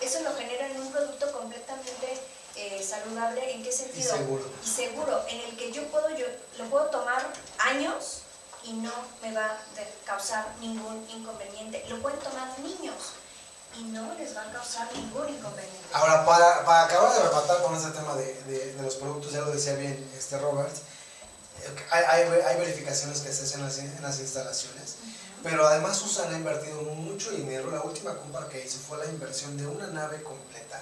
Eso 0.02 0.22
lo 0.22 0.36
genera 0.36 0.68
en 0.68 0.82
un 0.82 0.92
producto 0.92 1.32
completamente 1.32 2.20
eh, 2.56 2.84
saludable. 2.84 3.54
¿En 3.54 3.64
qué 3.64 3.70
Y 3.70 3.74
sentido? 3.74 4.16
seguro. 4.16 4.44
y 4.64 4.68
seguro, 4.68 5.24
en 5.28 5.42
el 5.42 5.58
que 5.58 5.72
yo 5.72 5.84
puedo, 5.90 6.10
yo 6.12 6.26
lo 6.58 6.66
puedo 6.70 6.86
tomar 6.88 7.32
años 7.60 8.22
y 8.64 8.74
no 8.74 8.92
me 9.22 9.34
va 9.34 9.46
a 9.46 9.58
causar 10.06 10.48
ningún 10.60 11.08
inconveniente. 11.10 11.84
Lo 11.90 12.02
pueden 12.02 12.20
tomar 12.20 12.58
niños 12.60 12.96
y 13.78 13.84
no 13.86 14.14
les 14.16 14.36
va 14.36 14.42
a 14.42 14.52
causar 14.52 14.92
ningún 14.94 15.30
inconveniente. 15.30 15.80
Ahora, 15.94 16.26
para, 16.26 16.66
para 16.66 16.84
acabar 16.86 17.14
de 17.14 17.24
rematar 17.28 17.62
con 17.64 17.76
este 17.76 17.92
tema 17.92 18.16
de, 18.16 18.34
de- 18.44 18.74
de 18.74 18.82
los 18.82 18.96
productos, 18.96 19.32
ya 19.32 19.42
lo 19.42 19.52
decía 19.52 19.76
bien 19.76 20.12
este 20.18 20.38
Robert, 20.40 20.74
hay, 21.92 22.04
hay, 22.04 22.42
hay 22.42 22.58
verificaciones 22.60 23.20
que 23.22 23.32
se 23.32 23.44
hacen 23.44 23.60
en 23.60 23.66
las, 23.66 23.78
en 23.80 24.02
las 24.02 24.20
instalaciones, 24.20 24.96
pero 25.44 25.68
además 25.68 25.98
Susan 25.98 26.34
ha 26.34 26.38
invertido 26.38 26.82
mucho 26.82 27.32
dinero. 27.32 27.72
La 27.72 27.82
última 27.82 28.16
compra 28.16 28.48
que 28.48 28.64
hizo 28.64 28.80
fue 28.80 28.98
la 28.98 29.06
inversión 29.06 29.58
de 29.58 29.66
una 29.66 29.88
nave 29.88 30.22
completa 30.24 30.82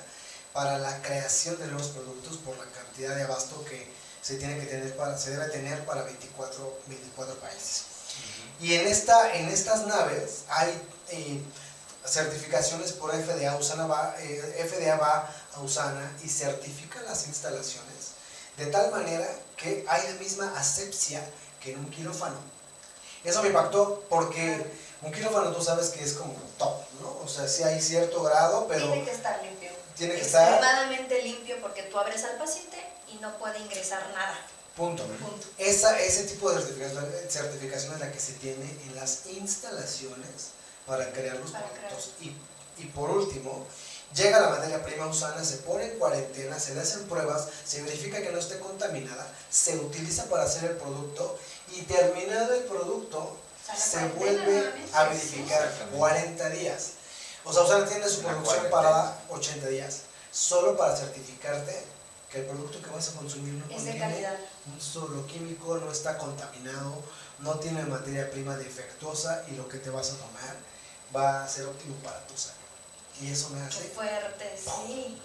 para 0.53 0.77
la 0.77 1.01
creación 1.01 1.57
de 1.59 1.67
nuevos 1.67 1.89
productos 1.89 2.37
por 2.37 2.57
la 2.57 2.65
cantidad 2.65 3.15
de 3.15 3.23
abasto 3.23 3.63
que 3.65 3.87
se 4.21 4.35
tiene 4.35 4.59
que 4.59 4.65
tener 4.65 4.95
para, 4.97 5.17
se 5.17 5.31
debe 5.31 5.47
tener 5.49 5.85
para 5.85 6.03
24, 6.03 6.79
24 6.87 7.35
países. 7.35 7.83
Y 8.59 8.73
en, 8.73 8.87
esta, 8.87 9.33
en 9.35 9.47
estas 9.47 9.87
naves 9.87 10.43
hay 10.49 10.69
eh, 11.09 11.41
certificaciones 12.05 12.91
por 12.91 13.11
FDA. 13.11 13.55
Usana 13.55 13.87
va, 13.87 14.15
eh, 14.19 14.67
FDA 14.67 14.97
va 14.97 15.33
a 15.53 15.61
Usana 15.61 16.11
y 16.23 16.27
certifica 16.27 17.01
las 17.03 17.27
instalaciones 17.27 17.98
de 18.59 18.65
tal 18.67 18.91
manera 18.91 19.27
que 19.57 19.85
hay 19.87 20.03
la 20.07 20.13
misma 20.19 20.53
asepsia 20.57 21.25
que 21.61 21.71
en 21.71 21.79
un 21.79 21.89
quirófano. 21.89 22.35
Eso 23.23 23.41
me 23.41 23.49
impactó 23.49 24.05
porque 24.09 24.65
un 25.01 25.11
quirófano 25.11 25.51
tú 25.51 25.61
sabes 25.63 25.89
que 25.89 26.03
es 26.03 26.13
como 26.13 26.33
top, 26.57 26.75
¿no? 27.01 27.19
O 27.23 27.27
sea, 27.27 27.47
sí 27.47 27.63
hay 27.63 27.81
cierto 27.81 28.21
grado, 28.23 28.67
pero... 28.67 28.87
Tiene 28.87 29.05
que 29.05 29.11
estar 29.11 29.41
limpio. 29.43 29.71
Tiene 29.97 30.15
que 30.15 30.21
estar... 30.21 30.53
Extremadamente 30.53 31.21
limpio 31.23 31.57
porque 31.61 31.83
tú 31.83 31.97
abres 31.97 32.23
al 32.23 32.37
paciente 32.37 32.77
y 33.11 33.15
no 33.15 33.37
puede 33.37 33.59
ingresar 33.59 34.07
nada. 34.13 34.37
Punto. 34.75 35.03
Punto. 35.03 35.47
Esa, 35.57 35.99
ese 35.99 36.23
tipo 36.23 36.51
de 36.51 36.61
certificación, 36.61 37.05
certificación 37.29 37.93
es 37.93 37.99
la 37.99 38.11
que 38.11 38.19
se 38.19 38.33
tiene 38.33 38.65
en 38.87 38.95
las 38.95 39.25
instalaciones 39.25 40.51
para 40.85 41.11
crear 41.11 41.37
los 41.37 41.51
Para 41.51 41.67
productos. 41.67 42.11
Y, 42.21 42.35
y 42.77 42.85
por 42.95 43.09
último, 43.09 43.67
llega 44.15 44.39
la 44.39 44.49
materia 44.49 44.83
prima 44.83 45.07
usana, 45.07 45.43
se 45.43 45.57
pone 45.57 45.85
en 45.85 45.99
cuarentena, 45.99 46.59
se 46.59 46.73
le 46.73 46.81
hacen 46.81 47.07
pruebas, 47.07 47.47
se 47.65 47.81
verifica 47.83 48.21
que 48.21 48.31
no 48.31 48.39
esté 48.39 48.59
contaminada, 48.59 49.31
se 49.49 49.77
utiliza 49.77 50.25
para 50.25 50.43
hacer 50.43 50.71
el 50.71 50.77
producto 50.77 51.37
y 51.73 51.81
terminado 51.83 52.53
el 52.53 52.63
producto 52.63 53.37
se 53.77 54.07
vuelve 54.09 54.73
a 54.93 55.03
verificar 55.05 55.63
Exactamente. 55.63 55.97
40 55.97 56.49
días. 56.49 56.91
O 57.43 57.53
sea, 57.53 57.63
Usana 57.63 57.85
tiene 57.85 58.07
su 58.07 58.21
producción 58.21 58.69
parada 58.69 59.21
80 59.29 59.67
días, 59.67 60.01
solo 60.31 60.75
para 60.75 60.95
certificarte 60.95 61.83
que 62.31 62.39
el 62.39 62.45
producto 62.45 62.81
que 62.81 62.89
vas 62.89 63.09
a 63.09 63.13
consumir 63.13 63.53
no 63.53 63.65
Es 63.65 63.83
contiene 63.83 64.27
un 64.71 64.79
solo 64.79 65.25
químico, 65.25 65.77
no 65.77 65.91
está 65.91 66.17
contaminado, 66.17 67.01
no 67.39 67.59
tiene 67.59 67.83
materia 67.83 68.29
prima 68.29 68.55
defectuosa 68.55 69.43
y 69.47 69.55
lo 69.55 69.67
que 69.67 69.79
te 69.79 69.89
vas 69.89 70.11
a 70.11 70.17
tomar 70.17 70.55
va 71.15 71.43
a 71.43 71.47
ser 71.47 71.65
óptimo 71.65 71.95
para 72.03 72.19
tu 72.27 72.37
salud. 72.37 72.57
Y 73.21 73.31
eso 73.31 73.49
me 73.49 73.59
Qué 73.61 73.65
hace... 73.77 73.83
fuerte, 73.89 74.57
sí. 74.57 75.19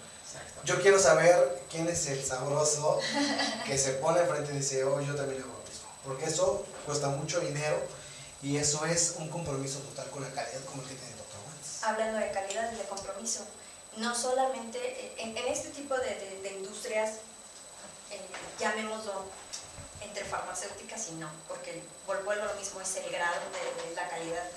Yo 0.65 0.81
quiero 0.81 0.99
saber 0.99 1.61
quién 1.69 1.87
es 1.87 2.07
el 2.07 2.23
sabroso 2.25 2.99
que 3.65 3.77
se 3.77 3.93
pone 3.93 4.19
enfrente 4.21 4.51
y 4.53 4.57
dice, 4.57 4.83
oh, 4.83 4.99
yo 4.99 5.15
también 5.15 5.41
hago 5.41 5.53
lo 5.53 5.59
mismo. 5.69 5.87
Porque 6.03 6.25
eso 6.25 6.65
cuesta 6.85 7.07
mucho 7.09 7.39
dinero 7.39 7.77
y 8.41 8.57
eso 8.57 8.85
es 8.85 9.15
un 9.17 9.29
compromiso 9.29 9.79
total 9.79 10.09
con 10.09 10.23
la 10.23 10.29
calidad 10.31 10.59
como 10.65 10.81
el 10.81 10.89
que 10.89 10.95
tiene 10.95 11.13
Dr. 11.15 11.39
Wentz. 11.47 11.83
Hablando 11.83 12.17
de 12.19 12.31
calidad 12.31 12.71
y 12.73 12.75
de 12.75 12.83
compromiso, 12.83 13.45
no 13.97 14.13
solamente 14.15 14.77
eh, 14.79 15.13
en, 15.19 15.37
en 15.37 15.47
este 15.47 15.69
tipo 15.69 15.95
de, 15.95 16.15
de- 16.15 16.39
de 16.41 16.49
industrias, 16.57 17.11
eh, 18.11 18.19
llamémoslo 18.59 19.23
entre 20.01 20.25
farmacéuticas 20.25 21.07
y 21.09 21.11
no, 21.13 21.29
porque 21.47 21.81
vuelvo 22.05 22.31
a 22.31 22.35
lo 22.35 22.53
mismo, 22.55 22.81
es 22.81 22.95
el 22.97 23.09
grado 23.11 23.39
de, 23.51 23.89
de 23.89 23.95
la 23.95 24.09
calidad. 24.09 24.47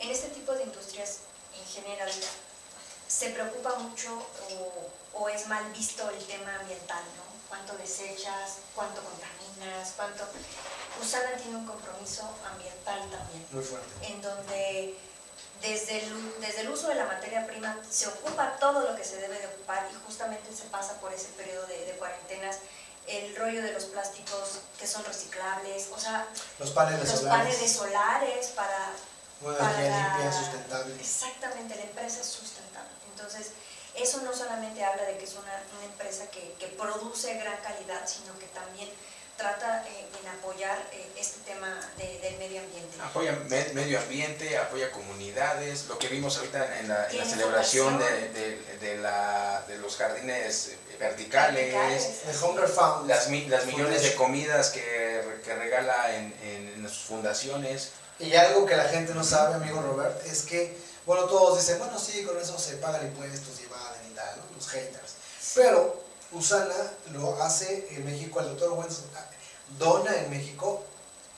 En 0.00 0.10
este 0.10 0.28
tipo 0.30 0.52
de 0.52 0.64
industrias, 0.64 1.18
en 1.56 1.64
general, 1.72 2.10
se 3.18 3.30
preocupa 3.30 3.74
mucho 3.78 4.10
o, 4.50 5.20
o 5.20 5.28
es 5.28 5.46
mal 5.46 5.64
visto 5.72 6.08
el 6.10 6.24
tema 6.24 6.54
ambiental, 6.60 7.02
¿no? 7.16 7.22
Cuánto 7.48 7.74
desechas, 7.74 8.58
cuánto 8.74 9.02
contaminas, 9.02 9.92
cuánto... 9.96 10.24
Usana 11.00 11.32
tiene 11.36 11.56
un 11.56 11.66
compromiso 11.66 12.22
ambiental 12.50 13.00
también 13.10 13.46
Muy 13.50 13.64
fuerte. 13.64 14.06
en 14.06 14.22
donde 14.22 14.94
desde 15.60 16.04
el, 16.04 16.40
desde 16.40 16.62
el 16.62 16.70
uso 16.70 16.88
de 16.88 16.94
la 16.96 17.06
materia 17.06 17.46
prima 17.46 17.76
se 17.88 18.08
ocupa 18.08 18.56
todo 18.58 18.80
lo 18.80 18.96
que 18.96 19.04
se 19.04 19.16
debe 19.16 19.38
de 19.38 19.46
ocupar 19.46 19.88
y 19.90 19.94
justamente 20.06 20.54
se 20.54 20.64
pasa 20.64 20.94
por 21.00 21.12
ese 21.12 21.28
periodo 21.28 21.66
de, 21.66 21.84
de 21.84 21.92
cuarentenas, 21.92 22.58
el 23.06 23.34
rollo 23.36 23.62
de 23.62 23.72
los 23.72 23.84
plásticos 23.86 24.60
que 24.78 24.86
son 24.86 25.04
reciclables, 25.04 25.88
o 25.92 25.98
sea, 25.98 26.26
Los 26.58 26.70
paneles 26.70 27.08
los 27.10 27.20
solares, 27.20 27.44
paneles 27.54 27.72
solares 27.72 28.46
para... 28.48 28.92
una 29.40 29.58
energía 29.58 30.08
limpia, 30.18 30.32
sustentable. 30.32 30.94
Exactamente, 31.00 31.74
la 31.76 31.82
empresa 31.82 32.20
es 32.20 32.26
sustentable. 32.26 32.61
Entonces, 33.22 33.52
eso 33.94 34.22
no 34.22 34.34
solamente 34.34 34.82
habla 34.84 35.04
de 35.04 35.16
que 35.16 35.24
es 35.24 35.34
una, 35.34 35.62
una 35.78 35.84
empresa 35.86 36.26
que, 36.30 36.54
que 36.58 36.66
produce 36.68 37.34
gran 37.34 37.56
calidad, 37.62 38.06
sino 38.06 38.36
que 38.38 38.46
también 38.46 38.88
trata 39.36 39.84
eh, 39.88 40.06
en 40.20 40.28
apoyar 40.28 40.76
eh, 40.92 41.06
este 41.16 41.40
tema 41.50 41.78
de- 41.96 42.18
del 42.18 42.36
medio 42.38 42.60
ambiente. 42.60 42.96
Apoya 43.02 43.32
me- 43.48 43.72
medio 43.74 43.98
ambiente, 44.00 44.56
apoya 44.58 44.90
comunidades, 44.92 45.86
lo 45.86 45.98
que 45.98 46.08
vimos 46.08 46.36
ahorita 46.38 46.80
en 46.80 46.88
la, 46.88 46.94
en 46.96 46.98
la 47.04 47.08
Tiene 47.08 47.30
celebración 47.30 47.98
de, 47.98 48.28
de- 48.30 48.78
de 48.80 48.96
la- 48.98 49.62
de 49.68 49.78
los 49.78 49.96
jardines 49.96 50.68
eh, 50.68 50.78
verticales, 50.98 51.72
Verticales. 51.72 52.20
El 52.28 52.42
Hunger 52.44 52.68
Fund. 52.68 53.08
las, 53.08 53.28
mi- 53.28 53.46
las 53.46 53.66
millones 53.66 54.02
de 54.02 54.14
comidas 54.16 54.70
que, 54.70 55.40
que 55.44 55.54
regala 55.54 56.14
en, 56.16 56.34
en 56.42 56.88
sus 56.88 57.04
fundaciones. 57.04 57.90
Y 58.18 58.34
algo 58.36 58.66
que 58.66 58.76
la 58.76 58.84
gente 58.84 59.14
no 59.14 59.24
sabe, 59.24 59.54
amigo 59.54 59.80
Robert, 59.80 60.24
es 60.26 60.42
que, 60.42 60.76
bueno, 61.06 61.24
todos 61.24 61.58
dicen, 61.58 61.78
bueno, 61.78 61.98
sí, 61.98 62.24
con 62.24 62.38
eso 62.38 62.58
se 62.58 62.76
pagan 62.76 63.06
impuestos 63.06 63.60
y 63.60 63.64
evaden 63.64 64.10
y 64.10 64.14
tal, 64.14 64.38
¿no? 64.38 64.56
los 64.56 64.68
haters. 64.68 65.12
Pero 65.54 66.02
Usana 66.32 66.74
lo 67.12 67.42
hace 67.42 67.88
en 67.90 68.04
México, 68.04 68.40
el 68.40 68.46
doctor 68.46 68.72
Wentz 68.72 69.00
dona 69.78 70.16
en 70.16 70.30
México 70.30 70.82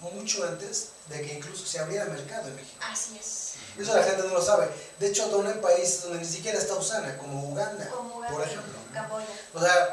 mucho 0.01 0.45
antes 0.45 0.89
de 1.09 1.23
que 1.23 1.35
incluso 1.35 1.67
se 1.67 1.79
abriera 1.79 2.05
mercado 2.07 2.49
en 2.49 2.57
México. 2.57 2.79
Así 2.91 3.19
es. 3.19 3.55
Eso 3.79 3.97
la 3.97 4.03
gente 4.05 4.23
no 4.23 4.35
lo 4.35 4.43
sabe. 4.43 4.69
De 4.99 5.09
hecho, 5.09 5.29
dona 5.29 5.51
en 5.51 5.61
países 5.61 6.03
donde 6.03 6.19
ni 6.19 6.27
siquiera 6.27 6.59
está 6.59 6.75
Usana, 6.75 7.17
como 7.19 7.49
Uganda, 7.49 7.89
Como 7.91 8.15
por 8.15 8.33
Uganda, 8.33 8.45
ejemplo. 8.45 8.79
Camboya. 8.93 9.27
O 9.55 9.61
sea, 9.61 9.93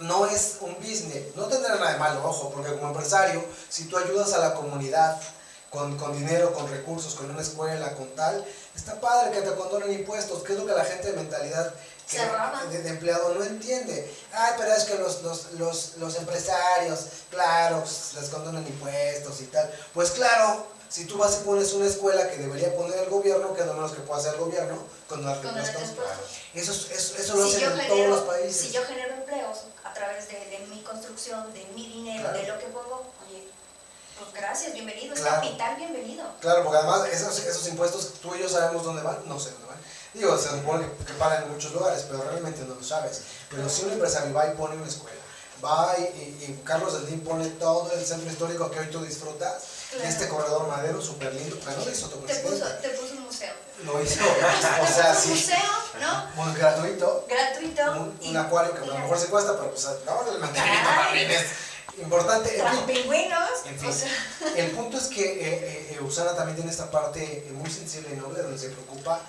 no 0.00 0.26
es 0.26 0.56
un 0.60 0.74
business, 0.76 1.34
no 1.36 1.44
tendrá 1.44 1.76
nada 1.76 1.92
de 1.92 1.98
malo, 1.98 2.24
ojo, 2.24 2.50
porque 2.50 2.74
como 2.74 2.88
empresario, 2.88 3.44
si 3.68 3.84
tú 3.84 3.96
ayudas 3.96 4.32
a 4.34 4.38
la 4.38 4.54
comunidad 4.54 5.20
con, 5.70 5.96
con 5.96 6.12
dinero, 6.12 6.52
con 6.52 6.68
recursos, 6.68 7.14
con 7.14 7.30
una 7.30 7.40
escuela, 7.40 7.94
con 7.94 8.08
tal, 8.14 8.44
está 8.76 9.00
padre 9.00 9.30
que 9.32 9.40
te 9.42 9.54
condonen 9.56 9.92
impuestos, 9.92 10.42
que 10.42 10.52
es 10.52 10.58
lo 10.58 10.66
que 10.66 10.72
la 10.72 10.84
gente 10.84 11.08
de 11.10 11.16
mentalidad 11.16 11.72
que- 12.10 12.18
de, 12.78 12.88
empleado 12.88 13.34
no 13.34 13.42
entiende. 13.44 14.14
Ay, 14.32 14.52
pero 14.58 14.72
es 14.72 14.84
que 14.84 14.94
los, 14.96 15.22
los, 15.22 15.52
los, 15.54 15.96
los 15.96 16.14
empresarios, 16.16 17.00
claro, 17.30 17.80
pues, 17.80 18.14
les 18.20 18.28
condonan 18.30 18.64
impuestos 18.66 19.40
y 19.40 19.46
tal. 19.46 19.68
Pues 19.92 20.12
claro, 20.12 20.66
si 20.88 21.04
tú 21.06 21.18
vas 21.18 21.38
y 21.40 21.44
pones 21.44 21.72
una 21.72 21.86
escuela 21.88 22.30
que 22.30 22.36
debería 22.36 22.74
poner 22.76 22.96
el 23.00 23.10
gobierno, 23.10 23.52
que 23.54 23.62
es 23.62 23.66
lo 23.66 23.74
menos 23.74 23.90
que 23.92 24.00
puede 24.02 24.20
hacer 24.20 24.34
el 24.34 24.40
gobierno, 24.40 24.78
Con 25.08 25.26
el 25.28 25.34
impuestos. 25.36 25.82
esposo. 25.82 26.08
Eso, 26.54 26.72
es- 26.72 26.90
eso, 26.92 27.16
eso 27.18 27.36
lo 27.36 27.48
Si 27.48 27.56
hacen 27.64 27.80
en 27.80 27.88
todos 27.88 28.06
los 28.08 28.20
países. 28.20 28.56
si 28.56 28.70
yo 28.72 28.84
genero 28.84 29.14
empleos 29.14 29.58
a 29.82 29.92
través 29.92 30.28
de, 30.28 30.34
de 30.46 30.58
mi 30.68 30.82
construcción, 30.82 31.52
de 31.52 31.64
mi 31.74 31.88
dinero, 31.88 32.22
Claro. 32.22 32.38
de 32.38 32.46
lo 32.46 32.58
que 32.60 32.66
pongo, 32.66 33.12
pues 34.18 34.32
gracias, 34.32 34.72
bienvenido, 34.72 35.14
es 35.14 35.20
Claro. 35.20 35.36
capital, 35.42 35.76
bienvenido. 35.76 36.24
Claro, 36.40 36.62
porque 36.64 36.78
además 36.78 37.08
esos, 37.12 37.38
esos 37.40 37.66
impuestos 37.68 38.14
tú 38.22 38.34
y 38.34 38.40
yo 38.40 38.48
sabemos 38.48 38.82
dónde 38.84 39.02
van, 39.02 39.18
no 39.26 39.38
sé 39.38 39.50
dónde 39.52 39.66
van. 39.66 39.76
Digo, 40.14 40.36
se 40.38 40.48
supone 40.48 40.86
que, 41.06 41.12
pagan 41.14 41.42
en 41.44 41.52
muchos 41.52 41.72
lugares, 41.72 42.04
pero 42.08 42.22
realmente 42.22 42.62
no 42.62 42.74
lo 42.74 42.82
sabes. 42.82 43.20
Pero 43.50 43.68
si 43.68 43.84
un 43.84 43.92
empresario 43.92 44.32
va 44.32 44.46
y 44.46 44.54
pone 44.54 44.76
una 44.76 44.86
escuela, 44.88 45.16
va 45.62 45.94
y, 45.98 46.02
y- 46.02 46.44
y 46.48 46.60
Carlos 46.64 46.94
Slim 46.94 47.20
pone 47.20 47.46
todo 47.50 47.90
el 47.92 48.04
centro 48.04 48.30
histórico 48.30 48.70
que 48.70 48.80
hoy 48.80 48.86
tú 48.90 49.02
disfrutas, 49.04 49.62
y 49.92 49.96
Claro. 49.96 50.08
este 50.08 50.28
corredor 50.28 50.66
madero 50.68 51.00
súper 51.00 51.32
lindo, 51.34 51.56
pero 51.64 51.78
no 51.78 51.84
lo 51.84 51.90
hizo 51.90 52.08
tu 52.08 52.18
Te 52.20 52.34
puso, 52.36 52.48
presidente. 52.58 52.88
te 52.88 52.94
puso 52.98 53.12
un 53.14 53.20
museo. 53.24 53.52
Lo 53.84 54.02
hizo, 54.02 54.24
o 54.24 54.86
sea, 54.86 55.10
un 55.16 55.16
sí, 55.22 55.28
museo, 55.30 55.56
¿no? 56.00 56.26
muy 56.44 56.54
gratuito, 56.54 57.26
Gratuito. 57.28 57.82
un, 57.92 58.18
y- 58.22 58.30
un 58.30 58.36
acuario 58.38 58.72
que 58.74 58.80
a 58.82 58.86
lo 58.86 58.94
mejor 58.98 59.18
se 59.18 59.26
cuesta, 59.26 59.52
pero 59.56 59.70
pues 59.70 59.86
no, 60.06 60.32
el 60.32 60.38
mantenimiento 60.40 60.88
también 61.04 61.30
es 61.30 61.42
importante. 61.98 62.50
Fin, 62.50 62.86
pingüinos. 62.86 63.50
En 63.66 63.78
fin. 63.78 63.88
o 63.88 63.92
sea, 63.92 64.10
El 64.56 64.70
punto 64.72 64.98
es 64.98 65.04
que 65.04 65.22
eh, 65.24 65.88
eh, 65.92 65.98
Usana 66.02 66.34
también 66.34 66.56
tiene 66.56 66.70
esta 66.70 66.90
parte 66.90 67.22
eh, 67.22 67.52
muy 67.52 67.70
sensible 67.70 68.10
y 68.12 68.16
noble 68.16 68.42
donde 68.42 68.58
se 68.58 68.68
preocupa 68.70 69.20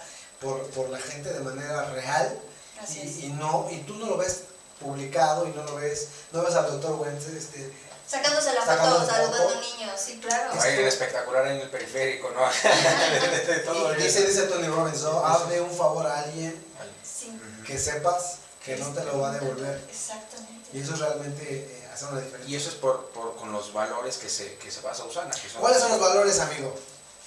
por, 0.41 0.67
por 0.71 0.89
la 0.89 0.99
gente 0.99 1.31
de 1.33 1.39
manera 1.39 1.85
real 1.91 2.39
así 2.81 2.99
y, 2.99 3.07
es. 3.07 3.17
y 3.23 3.27
no 3.33 3.67
y 3.71 3.77
tú 3.79 3.95
no 3.95 4.05
lo 4.07 4.17
ves 4.17 4.41
publicado 4.79 5.47
y 5.47 5.49
no 5.51 5.63
lo 5.63 5.75
ves 5.75 6.07
no 6.31 6.43
ves 6.43 6.53
al 6.55 6.67
doctor 6.71 6.99
Wentz 6.99 7.25
este, 7.27 7.71
Sacándose 8.07 8.53
la 8.53 8.61
foto, 8.61 9.05
saludando 9.05 9.55
niños, 9.59 9.91
sí, 9.99 10.17
claro. 10.21 10.53
Es- 10.53 10.63
Hay 10.63 10.75
el 10.79 10.87
espectacular 10.87 11.45
en 11.47 11.57
el 11.59 11.69
periférico, 11.69 12.29
¿no? 12.31 12.39
De- 13.19 13.53
de 13.53 13.59
todo 13.61 13.93
y 13.93 14.01
dice, 14.01 14.25
dice 14.25 14.43
Tony 14.43 14.67
Robbins 14.67 15.01
¿no? 15.01 15.25
hazle 15.25 15.59
un 15.59 15.75
favor 15.75 16.05
a 16.07 16.19
alguien 16.19 16.55
Sí. 17.03 17.37
que 17.65 17.77
sepas 17.77 18.37
que 18.67 18.77
no 18.77 18.89
te 18.93 19.03
lo 19.05 19.19
va 19.19 19.29
a 19.29 19.33
devolver 19.33 19.81
Exactamente. 19.89 20.69
y 20.73 20.81
eso 20.81 20.93
es 20.93 20.99
realmente 20.99 21.43
eh, 21.49 21.89
hacer 21.93 22.09
una 22.09 22.21
diferencia 22.21 22.51
Y 22.53 22.55
eso 22.59 22.69
es 22.69 22.75
por, 22.75 23.05
por- 23.11 23.35
con 23.37 23.51
los 23.51 23.71
valores 23.73 24.17
que 24.17 24.29
se, 24.29 24.55
que 24.57 24.69
se 24.69 24.81
basa 24.81 25.03
Usana, 25.05 25.31
que 25.31 25.49
son, 25.49 25.61
¿cuáles 25.61 25.79
son 25.79 25.91
los 25.91 25.99
valores 26.01 26.39
amigo? 26.39 26.75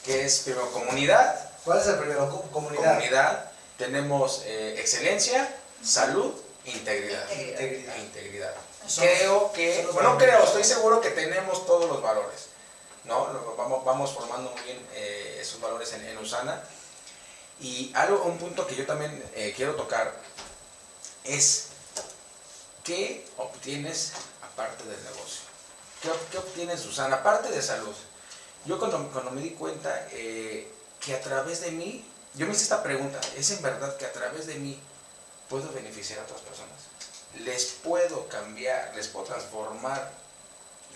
que 0.04 0.24
es 0.24 0.38
primero 0.40 0.70
comunidad, 0.72 1.50
¿cuál 1.64 1.80
es 1.80 1.86
el 1.86 1.96
primero? 1.96 2.28
Co- 2.30 2.42
comunidad, 2.50 2.94
comunidad, 2.94 3.50
tenemos 3.76 4.42
eh, 4.44 4.76
excelencia, 4.78 5.54
salud, 5.82 6.32
integridad. 6.64 7.30
Integridad. 7.32 7.96
integridad 7.96 8.54
creo 8.98 9.52
que, 9.52 9.86
bueno, 9.92 10.12
no 10.14 10.18
creo, 10.18 10.42
estoy 10.42 10.64
seguro 10.64 11.00
que 11.00 11.10
tenemos 11.10 11.64
todos 11.66 11.88
los 11.88 12.02
valores, 12.02 12.46
¿no? 13.04 13.28
Vamos, 13.56 13.84
vamos 13.84 14.10
formando 14.12 14.50
muy 14.50 14.60
bien 14.62 14.78
eh, 14.94 15.38
esos 15.40 15.60
valores 15.60 15.92
en, 15.92 16.04
en 16.06 16.18
Usana. 16.18 16.60
Y 17.60 17.92
algo, 17.94 18.22
un 18.24 18.38
punto 18.38 18.66
que 18.66 18.74
yo 18.74 18.86
también 18.86 19.22
eh, 19.34 19.52
quiero 19.54 19.74
tocar 19.76 20.12
es 21.24 21.66
qué 22.84 23.26
obtienes 23.36 24.12
aparte 24.42 24.84
del 24.84 25.02
negocio. 25.04 25.42
¿Qué, 26.02 26.10
qué 26.30 26.38
obtienes, 26.38 26.84
Usana, 26.86 27.16
aparte 27.16 27.50
de 27.50 27.62
salud? 27.62 27.94
Yo 28.66 28.78
cuando, 28.78 29.08
cuando 29.10 29.30
me 29.30 29.40
di 29.40 29.50
cuenta 29.50 30.08
eh, 30.12 30.70
que 30.98 31.14
a 31.14 31.20
través 31.20 31.60
de 31.60 31.70
mí, 31.72 32.04
yo 32.34 32.46
me 32.46 32.52
hice 32.52 32.62
esta 32.62 32.82
pregunta, 32.82 33.20
¿es 33.36 33.50
en 33.50 33.62
verdad 33.62 33.96
que 33.96 34.06
a 34.06 34.12
través 34.12 34.46
de 34.46 34.54
mí 34.56 34.80
puedo 35.48 35.70
beneficiar 35.72 36.20
a 36.20 36.22
otras 36.22 36.40
personas? 36.40 36.90
les 37.38 37.66
puedo 37.84 38.28
cambiar, 38.28 38.92
les 38.94 39.08
puedo 39.08 39.26
transformar 39.26 40.10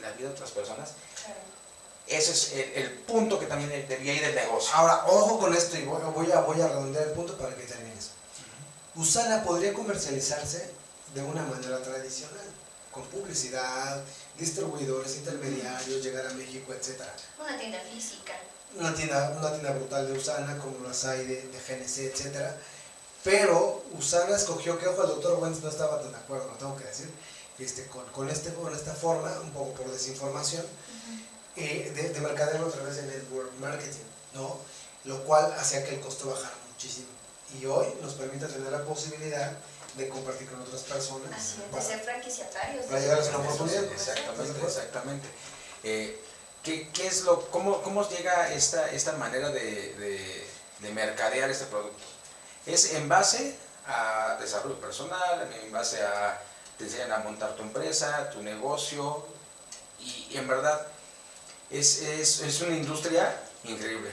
la 0.01 0.11
vida 0.13 0.29
de 0.29 0.35
otras 0.35 0.51
personas, 0.51 0.93
ese 2.07 2.33
es 2.33 2.53
el, 2.77 2.91
punto 2.91 3.39
que 3.39 3.47
también 3.47 3.71
debía 3.89 4.13
ir 4.13 4.25
el 4.25 4.35
negocio. 4.35 4.75
Ahora, 4.75 5.05
ojo 5.07 5.39
con 5.39 5.55
esto 5.55 5.79
y 5.79 5.85
voy, 5.85 6.31
a, 6.33 6.41
voy 6.41 6.61
a 6.61 6.69
redondear 6.69 7.09
el 7.09 7.13
punto 7.13 7.39
para 7.39 7.55
que 7.55 7.63
termines. 7.63 8.11
Usana 8.97 9.43
podría 9.43 9.73
comercializarse 9.73 10.71
de 11.15 11.23
una 11.23 11.43
manera 11.43 11.83
tradicional, 11.83 12.47
con 12.93 13.05
publicidad, 13.07 14.01
distribuidores, 14.39 15.17
intermediarios, 15.17 16.03
llegar 16.03 16.27
a 16.27 16.35
México, 16.35 16.73
etc. 16.73 17.03
Una 17.41 17.59
tienda 17.59 17.81
física. 17.81 18.35
Una 18.79 18.95
tienda, 18.95 19.35
una 19.37 19.51
tienda 19.51 19.73
brutal 19.73 20.07
de 20.07 20.19
Usana, 20.19 20.59
como 20.59 20.87
las 20.87 21.05
hay 21.05 21.27
de, 21.27 21.43
de 21.43 21.59
GNC, 21.59 21.99
etc. 21.99 22.53
Pero 23.25 23.83
Usana 23.99 24.37
escogió 24.37 24.79
que, 24.79 24.87
ojo, 24.87 25.03
el 25.03 25.09
doctor 25.09 25.41
Wentz 25.41 25.61
no 25.61 25.71
estaba 25.71 26.01
tan 26.01 26.13
de 26.13 26.19
acuerdo, 26.19 26.47
lo 26.47 26.57
tengo 26.57 26.77
que 26.77 26.85
decir, 26.85 27.11
este, 27.59 27.87
con, 27.87 28.05
con, 28.07 28.31
este, 28.31 28.55
con 28.55 28.73
esta 28.73 28.95
forma, 28.95 29.31
un 29.41 29.51
poco 29.51 29.73
por 29.73 29.91
desinformación, 29.91 30.65
eh, 31.57 31.93
de, 31.95 32.11
de, 32.11 32.21
mercadeo 32.21 32.67
a 32.67 32.71
través 32.71 32.97
de 32.97 33.03
network 33.03 33.53
marketing, 33.61 34.05
¿no? 34.35 34.59
Lo 35.05 35.23
cual 35.25 35.53
hacía 35.53 35.85
que 35.85 35.95
el 35.95 36.01
costo 36.01 36.31
bajara 36.31 36.55
muchísimo. 36.71 37.07
Y 37.61 37.67
hoy 37.67 37.87
nos 38.03 38.15
permite 38.15 38.47
tener 38.47 38.73
la 38.73 38.85
posibilidad 38.85 39.53
de 39.97 40.09
compartir 40.09 40.49
con 40.51 40.61
otras 40.61 40.83
personas. 40.83 41.31
Así 41.33 41.63
es, 41.63 41.69
para, 41.71 41.83
de 41.83 41.89
ser 41.89 42.01
franquiciatarios. 42.01 42.87
Para 42.87 43.01
llegar 43.01 43.21
a 43.21 43.23
una 43.23 43.39
oportunidad. 43.39 43.85
Exactamente, 43.85 44.67
exactamente. 44.67 45.29
Eh, 45.85 46.21
¿qué, 46.63 46.89
¿qué, 46.91 47.07
es 47.07 47.23
lo, 47.23 47.49
cómo, 47.51 47.81
cómo 47.83 48.09
llega 48.09 48.53
esta, 48.53 48.91
esta 48.91 49.13
manera 49.13 49.51
de, 49.51 49.95
de, 49.95 50.47
de 50.81 50.91
mercadear 50.91 51.51
este 51.51 51.67
producto? 51.67 52.03
Es 52.67 52.95
en 52.95 53.09
base 53.09 53.57
a 53.87 54.37
desarrollo 54.41 54.81
personal, 54.81 55.49
en 55.63 55.71
base 55.71 56.03
a 56.03 56.43
te 56.79 56.85
enseñan 56.85 57.13
a 57.13 57.19
montar 57.19 57.55
tu 57.55 57.63
empresa, 57.63 58.31
tu 58.31 58.43
negocio, 58.43 59.25
y, 60.01 60.29
y 60.31 60.37
en 60.39 60.49
verdad 60.49 60.87
es, 61.71 62.01
es, 62.01 62.41
es 62.41 62.61
una 62.63 62.75
industria 62.75 63.41
increíble. 63.63 64.11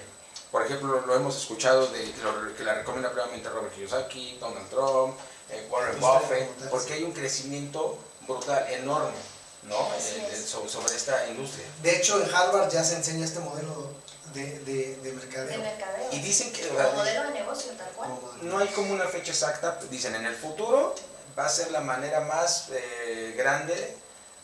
Por 0.52 0.66
ejemplo, 0.66 1.02
lo 1.06 1.16
hemos 1.16 1.38
escuchado 1.38 1.88
de 1.88 2.14
lo, 2.24 2.56
que 2.56 2.64
la 2.64 2.74
recomienda 2.74 3.12
previamente 3.12 3.50
Robert 3.50 3.74
Kiyosaki, 3.74 4.38
Donald 4.40 4.70
Trump, 4.70 5.18
eh, 5.50 5.68
Warren 5.70 6.00
Buffett, 6.00 6.50
porque 6.70 6.94
hay 6.94 7.04
un 7.04 7.14
crecimiento 7.14 7.98
brutal, 8.28 8.66
enorme, 8.70 9.18
¿no? 9.64 9.76
Eh, 9.96 10.46
sobre, 10.46 10.96
esta 10.96 11.28
industria. 11.30 11.66
De 11.82 11.96
hecho, 11.96 12.22
en 12.22 12.34
Harvard 12.34 12.70
ya 12.70 12.84
se 12.84 12.96
enseña 12.96 13.24
este 13.24 13.40
modelo 13.40 13.92
de, 14.34 14.60
de, 14.60 14.96
de 14.98 15.14
mercadeo. 15.14 15.58
De 15.58 15.58
mercadeo. 15.58 16.10
Y 16.12 16.20
dicen 16.20 16.52
que... 16.52 16.68
Como 16.68 16.92
modelo 16.92 17.24
de 17.24 17.32
negocio, 17.32 17.72
tal 17.78 17.90
cual. 17.92 18.10
No 18.42 18.58
hay 18.60 18.68
como 18.68 18.94
una 18.94 19.06
fecha 19.06 19.32
exacta, 19.32 19.80
dicen 19.90 20.16
en 20.16 20.26
el 20.26 20.36
futuro 20.36 20.96
va 21.38 21.46
a 21.46 21.50
ser 21.50 21.72
la 21.72 21.82
manera 21.82 22.22
más 22.22 22.70
eh, 22.72 23.34
grande 23.38 23.98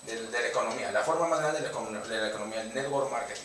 de, 0.05 0.21
la 0.31 0.47
economía, 0.47 0.91
la 0.91 1.03
forma 1.03 1.27
más 1.27 1.39
grande 1.39 1.59
de 1.59 1.65
la, 1.65 2.27
economía, 2.29 2.61
el 2.61 2.73
network 2.73 3.11
marketing. 3.11 3.41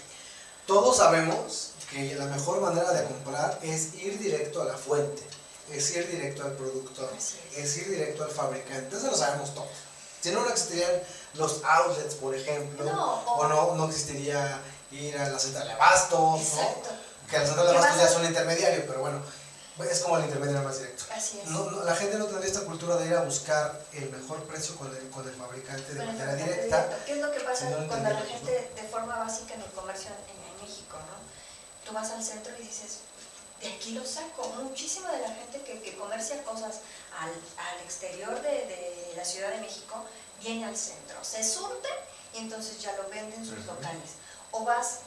Todos 0.67 0.99
sabemos 0.99 1.72
que 1.93 2.15
la 2.15 2.27
mejor 2.27 2.61
manera 2.61 2.93
de 2.93 3.05
comprar 3.05 3.59
es 3.63 3.95
ir 3.95 4.19
directo 4.19 4.63
a 4.63 4.65
la 4.65 4.77
fuente, 4.77 5.23
es 5.71 5.95
ir 5.97 6.09
directo 6.09 6.45
al 6.45 6.53
productor, 6.53 7.11
es. 7.57 7.77
ir 7.77 7.91
directo 7.91 8.25
al 8.25 8.31
fabricante, 8.31 8.97
eso 8.97 9.09
lo 9.09 9.17
sabemos 9.17 9.55
todos. 9.55 9.69
Si 10.21 10.31
no, 10.31 10.43
no 10.43 10.51
existirían 10.51 10.91
los 11.35 11.63
outlets, 11.65 12.15
por 12.15 12.35
ejemplo, 12.35 12.91
o 13.27 13.49
no, 13.49 13.75
no 13.75 13.87
existiría 13.87 14.61
ir 14.91 15.17
a 15.19 15.29
la 15.29 15.39
central 15.39 15.67
de 15.69 15.75
abastos, 15.75 16.41
que 17.29 17.39
la 17.39 17.47
central 17.47 17.67
de 17.67 17.77
abastos 17.77 17.97
ya 17.97 18.09
es 18.09 18.17
un 18.17 18.25
intermediario, 18.25 18.85
pero 18.87 19.01
bueno, 19.01 19.23
es 19.91 20.01
como 20.01 20.19
el 20.19 20.25
intermediario 20.25 20.63
más 20.63 20.79
directo. 20.79 21.05
Así 21.15 21.41
es. 21.41 21.49
No, 21.51 21.71
la 21.85 21.97
gente 21.97 22.19
no 22.19 22.27
tendría 22.27 22.47
esta 22.47 22.65
cultura 22.65 22.97
de 22.97 23.07
ir 23.07 23.15
a 23.15 23.23
buscar 23.23 23.81
el 23.93 24.11
mejor 24.11 24.43
precio 24.45 24.77
con 24.77 24.95
el, 24.95 25.11
con 25.11 25.27
el 25.27 25.35
fabricante 25.35 25.95
de 25.95 26.05
manera 26.05 26.35
directa. 26.35 26.99
¿Qué 27.07 27.13
es 27.13 27.19
lo 27.19 27.33
que 27.33 27.41
pasa 27.41 27.67
cuando 27.89 28.11
la 28.11 28.21
gente 28.21 28.73
de 28.75 28.83
forma 28.89 29.19
básica 29.19 29.55
en 29.55 29.63
el 29.63 29.71
comercio 29.71 30.11
en, 30.11 30.43
México, 30.63 30.97
¿no? 30.97 31.32
Tú 31.85 31.93
vas 31.93 32.11
al 32.11 32.23
centro 32.23 32.53
y 32.59 32.63
dices, 32.63 32.99
de 33.61 33.73
aquí 33.73 33.93
lo 33.93 34.05
saco. 34.05 34.49
Muchísima 34.63 35.11
de 35.13 35.21
la 35.21 35.35
gente 35.35 35.63
que, 35.63 35.81
que 35.81 35.97
comercia 35.97 36.43
cosas 36.45 36.81
al, 37.19 37.31
al 37.31 37.81
exterior 37.85 38.41
de, 38.43 38.51
de, 38.51 39.13
la 39.17 39.25
Ciudad 39.25 39.51
de 39.51 39.61
México 39.61 40.05
viene 40.41 40.65
al 40.65 40.77
centro, 40.77 41.23
se 41.23 41.45
surte 41.45 41.89
y 42.35 42.39
entonces 42.39 42.81
ya 42.81 42.97
lo 42.97 43.09
venden 43.09 43.41
en 43.41 43.47
sus 43.47 43.65
locales. 43.67 44.17
O 44.51 44.65
vas 44.65 45.01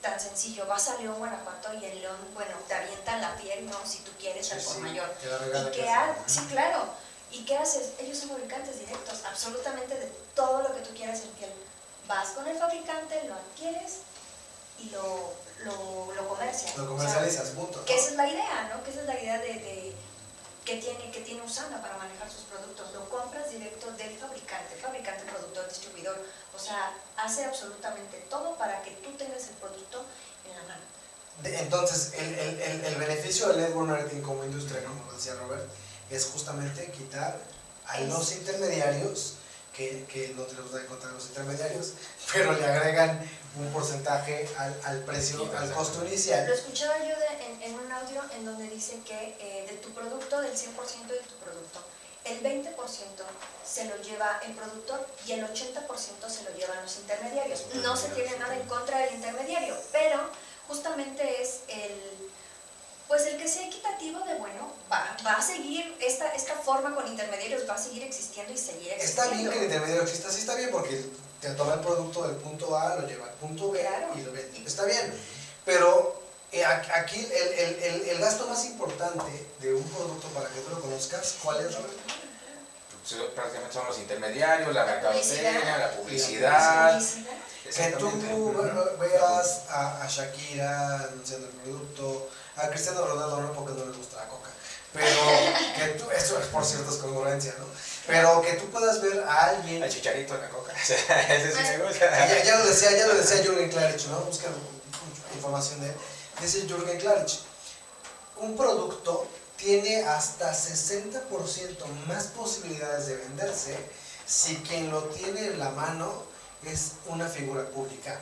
tan 0.00 0.20
sencillo, 0.20 0.66
vas 0.66 0.88
a 0.88 0.96
León, 0.98 1.18
Guanajuato 1.18 1.74
y 1.74 1.84
en 1.84 2.00
León, 2.00 2.16
bueno, 2.34 2.56
te 2.68 2.74
avientan 2.74 3.20
la 3.20 3.34
piel, 3.36 3.66
¿no? 3.66 3.76
Si 3.84 3.98
tú 4.00 4.12
quieres, 4.18 4.52
al 4.52 4.60
por 4.60 4.78
mayor. 4.78 5.12
¿Y 5.22 5.70
qué 5.72 5.90
Sí, 6.26 6.40
claro. 6.48 6.84
¿Y 7.32 7.44
qué 7.44 7.56
haces? 7.56 7.90
Ellos 7.98 8.18
son 8.18 8.30
fabricantes 8.30 8.78
directos, 8.78 9.24
absolutamente 9.24 9.98
de 9.98 10.06
todo 10.34 10.62
lo 10.62 10.74
que 10.74 10.80
tú 10.82 10.94
quieras 10.94 11.20
en 11.22 11.30
piel. 11.30 11.50
Vas 12.06 12.28
con 12.30 12.46
el 12.46 12.56
fabricante, 12.56 13.24
lo 13.24 13.34
adquieres 13.34 13.98
y 14.78 14.90
lo, 14.90 15.32
lo, 15.64 16.12
lo. 16.14 16.26
Lo 16.76 16.86
comercializas, 16.86 17.48
punto. 17.50 17.84
Que 17.84 17.96
esa 17.96 18.10
es 18.10 18.16
la 18.16 18.28
idea, 18.28 18.70
¿no? 18.72 18.84
Que 18.84 18.90
esa 18.90 19.00
es 19.00 19.06
la 19.06 19.20
idea 19.20 19.38
de, 19.38 19.54
de 19.54 19.92
que 20.64 20.76
tiene, 20.76 21.10
que 21.10 21.20
tiene 21.20 21.42
Usana 21.42 21.80
para 21.80 21.96
manejar 21.96 22.30
sus 22.30 22.44
productos. 22.44 22.92
Lo 22.92 23.08
compras 23.08 23.50
directo 23.50 23.90
del 23.92 24.16
fabricante, 24.16 24.76
fabricante, 24.76 25.24
productor, 25.24 25.68
distribuidor. 25.68 26.18
O 26.54 26.58
sea, 26.58 26.92
hace 27.16 27.44
absolutamente 27.44 28.18
todo 28.28 28.56
para 28.56 28.82
que 28.82 28.90
tú 29.02 29.12
tengas 29.12 29.48
el 29.48 29.54
producto 29.54 30.04
en 30.44 30.56
la 30.56 30.62
mano. 30.64 30.82
entonces, 31.44 32.12
el, 32.14 32.34
el, 32.34 32.84
el, 32.84 32.94
beneficio 32.96 33.48
del 33.48 33.58
network 33.58 33.88
marketing 33.88 34.22
como 34.22 34.44
industria, 34.44 34.82
como 34.84 35.12
decía 35.12 35.34
Robert, 35.34 35.68
es 36.10 36.26
justamente 36.26 36.90
quitar 36.90 37.38
a 37.86 38.00
los 38.00 38.32
intermediarios, 38.32 39.34
que, 39.76 40.04
que 40.06 40.32
no 40.34 40.42
tenemos 40.44 40.70
nada 40.70 40.82
en 40.82 40.88
contra 40.88 41.08
de 41.08 41.14
los 41.14 41.26
intermediarios, 41.26 41.92
pero 42.32 42.52
le 42.52 42.64
agregan 42.64 43.30
un 43.58 43.72
porcentaje 43.72 44.48
al, 44.58 44.74
al 44.84 45.04
precio, 45.04 45.50
al 45.56 45.70
costo 45.72 46.04
inicial. 46.06 46.46
Lo 46.46 46.54
escuchaba 46.54 46.98
yo 46.98 47.14
en, 47.40 47.62
en, 47.62 47.74
un 47.78 47.92
audio 47.92 48.22
en 48.34 48.44
donde 48.44 48.68
dice 48.68 49.00
que 49.04 49.36
eh, 49.38 49.66
de 49.68 49.76
tu 49.78 49.90
producto, 49.90 50.40
del 50.40 50.52
100% 50.52 51.06
de 51.06 51.18
tu 51.20 51.34
producto, 51.36 51.80
el 52.24 52.42
20% 52.42 52.74
se 53.64 53.84
lo 53.84 53.96
lleva 54.02 54.40
el 54.44 54.52
productor 54.54 55.06
y 55.26 55.32
el 55.32 55.44
80% 55.44 56.28
se 56.28 56.42
lo 56.42 56.56
llevan 56.56 56.82
los 56.82 56.96
intermediarios. 56.96 57.66
No 57.74 57.96
se 57.96 58.08
tiene 58.08 58.36
nada 58.38 58.56
en 58.56 58.66
contra 58.66 58.98
del 58.98 59.14
intermediario, 59.14 59.76
pero 59.92 60.30
justamente 60.66 61.42
es 61.42 61.60
el, 61.68 62.30
pues 63.08 63.26
el 63.26 63.36
que 63.36 63.48
sea 63.48 63.66
equitativo 63.66 64.20
de, 64.20 64.34
bueno, 64.34 64.72
va, 64.90 65.16
va 65.24 65.32
a 65.32 65.42
seguir, 65.42 65.96
esta, 66.00 66.32
esta 66.34 66.54
forma 66.54 66.94
con 66.94 67.06
intermediarios 67.06 67.68
va 67.68 67.74
a 67.74 67.78
seguir 67.78 68.02
existiendo 68.02 68.52
y 68.52 68.58
seguir 68.58 68.92
existiendo. 68.92 69.22
Está 69.22 69.34
bien 69.34 69.50
que 69.50 69.58
el 69.58 69.64
intermediario 69.64 70.02
exista, 70.02 70.30
sí 70.30 70.40
está 70.40 70.54
bien, 70.54 70.70
porque 70.70 71.04
te 71.40 71.50
toma 71.50 71.74
el 71.74 71.80
producto 71.80 72.26
del 72.26 72.36
punto 72.36 72.76
A, 72.76 72.96
lo 72.96 73.06
lleva 73.06 73.26
al 73.26 73.34
punto 73.34 73.70
B 73.70 73.86
y 74.16 74.20
lo 74.22 74.32
vende. 74.32 74.62
Está 74.66 74.84
bien, 74.84 75.12
pero 75.64 76.20
eh, 76.52 76.64
aquí 76.64 77.28
el, 77.32 77.82
el, 77.82 78.08
el, 78.08 78.18
gasto 78.18 78.46
más 78.46 78.64
importante 78.64 79.46
de 79.60 79.74
un 79.74 79.82
producto 79.84 80.28
para 80.28 80.48
que 80.48 80.60
tú 80.60 80.70
lo 80.70 80.80
conozcas, 80.80 81.36
¿cuál 81.42 81.64
es, 81.64 81.74
Roberto? 81.74 81.98
Prácticamente 83.34 83.72
son 83.72 83.86
los 83.86 83.98
intermediarios, 83.98 84.74
la 84.74 84.84
mercadotecnia, 84.84 85.78
la 85.78 85.90
publicidad. 85.92 87.00
Que 87.64 87.92
tú 87.98 88.96
veas 88.98 89.62
a, 89.68 90.06
Shakira 90.08 91.00
anunciando 91.00 91.46
el 91.48 91.52
producto, 91.54 92.28
a 92.56 92.68
Cristiano 92.68 93.06
Ronaldo 93.06 93.40
no 93.40 93.52
porque 93.52 93.72
no 93.72 93.86
le 93.86 93.96
gusta 93.96 94.16
la 94.16 94.28
coca, 94.28 94.50
pero 94.92 95.06
que 95.76 95.98
tú, 95.98 96.10
eso 96.10 96.38
es 96.38 96.46
por 96.46 96.64
cierto 96.64 96.90
es 96.90 96.96
congruencia, 96.96 97.54
¿no? 97.58 97.66
Pero 98.06 98.40
que 98.40 98.52
tú 98.54 98.66
puedas 98.70 99.02
ver 99.02 99.24
a 99.24 99.46
alguien... 99.46 99.82
El 99.82 99.90
chicharito 99.90 100.34
en 100.34 100.40
la 100.40 100.48
coca, 100.48 100.72
ese 100.72 100.96
sí 101.52 101.78
me 101.78 101.84
gusta. 101.84 102.28
Ya, 102.28 102.44
ya, 102.44 102.58
lo 102.58 102.66
decía, 102.66 102.92
ya 102.92 103.06
lo 103.06 103.14
decía 103.14 103.42
Jürgen 103.42 103.68
Klarich, 103.68 104.06
¿no? 104.06 104.20
Busca 104.20 104.46
información 105.34 105.80
de 105.80 105.88
él 105.88 105.94
dice 106.40 106.66
Jürgen 106.66 106.98
Klarich, 106.98 107.40
un 108.36 108.56
producto 108.56 109.26
tiene 109.56 110.02
hasta 110.02 110.52
60% 110.52 111.86
más 112.06 112.24
posibilidades 112.28 113.06
de 113.06 113.16
venderse 113.16 113.76
si 114.26 114.56
quien 114.56 114.90
lo 114.90 115.04
tiene 115.04 115.46
en 115.46 115.58
la 115.58 115.70
mano 115.70 116.24
es 116.64 116.92
una 117.06 117.28
figura 117.28 117.68
pública. 117.70 118.18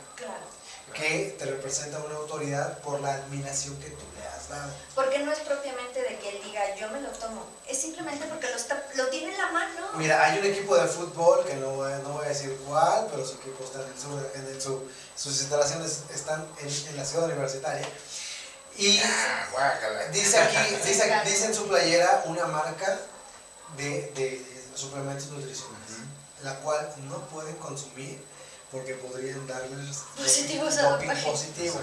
Que 0.93 1.35
te 1.39 1.47
representa 1.47 1.99
una 1.99 2.17
autoridad 2.17 2.79
por 2.79 3.01
la 3.01 3.15
admiración 3.15 3.77
que 3.81 3.91
tú 3.91 4.05
le 4.17 4.27
has 4.29 4.49
dado. 4.49 4.71
Porque 4.95 5.19
no 5.21 5.33
es 5.33 5.41
propiamente 5.41 6.03
de 6.03 6.19
que 6.19 6.29
él 6.29 6.41
diga 6.45 6.75
yo 6.77 6.89
me 6.91 7.01
lo 7.01 7.09
tomo, 7.09 7.47
es 7.67 7.81
simplemente 7.81 8.27
porque 8.27 8.49
lo, 8.49 8.57
está, 8.57 8.87
lo 8.95 9.09
tiene 9.09 9.33
en 9.33 9.39
la 9.39 9.51
mano. 9.51 9.89
Mira, 9.95 10.25
hay 10.25 10.39
un 10.39 10.47
equipo 10.47 10.77
de 10.77 10.87
fútbol 10.87 11.45
que 11.45 11.55
no, 11.57 11.73
no 11.73 12.09
voy 12.11 12.27
a 12.27 12.29
decir 12.29 12.57
cuál, 12.67 13.09
pero 13.11 13.27
su 13.27 13.35
equipo 13.35 13.65
está 13.65 13.81
en 13.81 13.93
el 13.93 14.01
sur, 14.01 14.33
en 14.35 14.47
el 14.47 14.63
sur 14.63 14.83
sus 15.17 15.41
instalaciones 15.41 16.03
están 16.13 16.47
en, 16.61 16.69
en 16.69 16.97
la 16.97 17.05
ciudad 17.05 17.27
universitaria. 17.27 17.87
Y 18.77 18.99
ah, 18.99 19.79
dice 20.13 20.39
aquí, 20.39 20.75
dice, 20.85 21.23
dice, 21.25 21.47
en 21.47 21.55
su 21.55 21.69
playera 21.69 22.25
una 22.27 22.47
marca 22.47 22.99
de, 23.77 24.13
de 24.15 24.45
suplementos 24.75 25.29
nutricionales, 25.29 25.99
la 26.43 26.57
cual 26.57 26.93
no 27.09 27.21
pueden 27.29 27.55
consumir 27.57 28.23
porque 28.75 28.95
podrían 28.95 29.47
darles 29.47 29.99
Positivos 30.17 30.77
doping 30.77 31.09
positivo. 31.23 31.81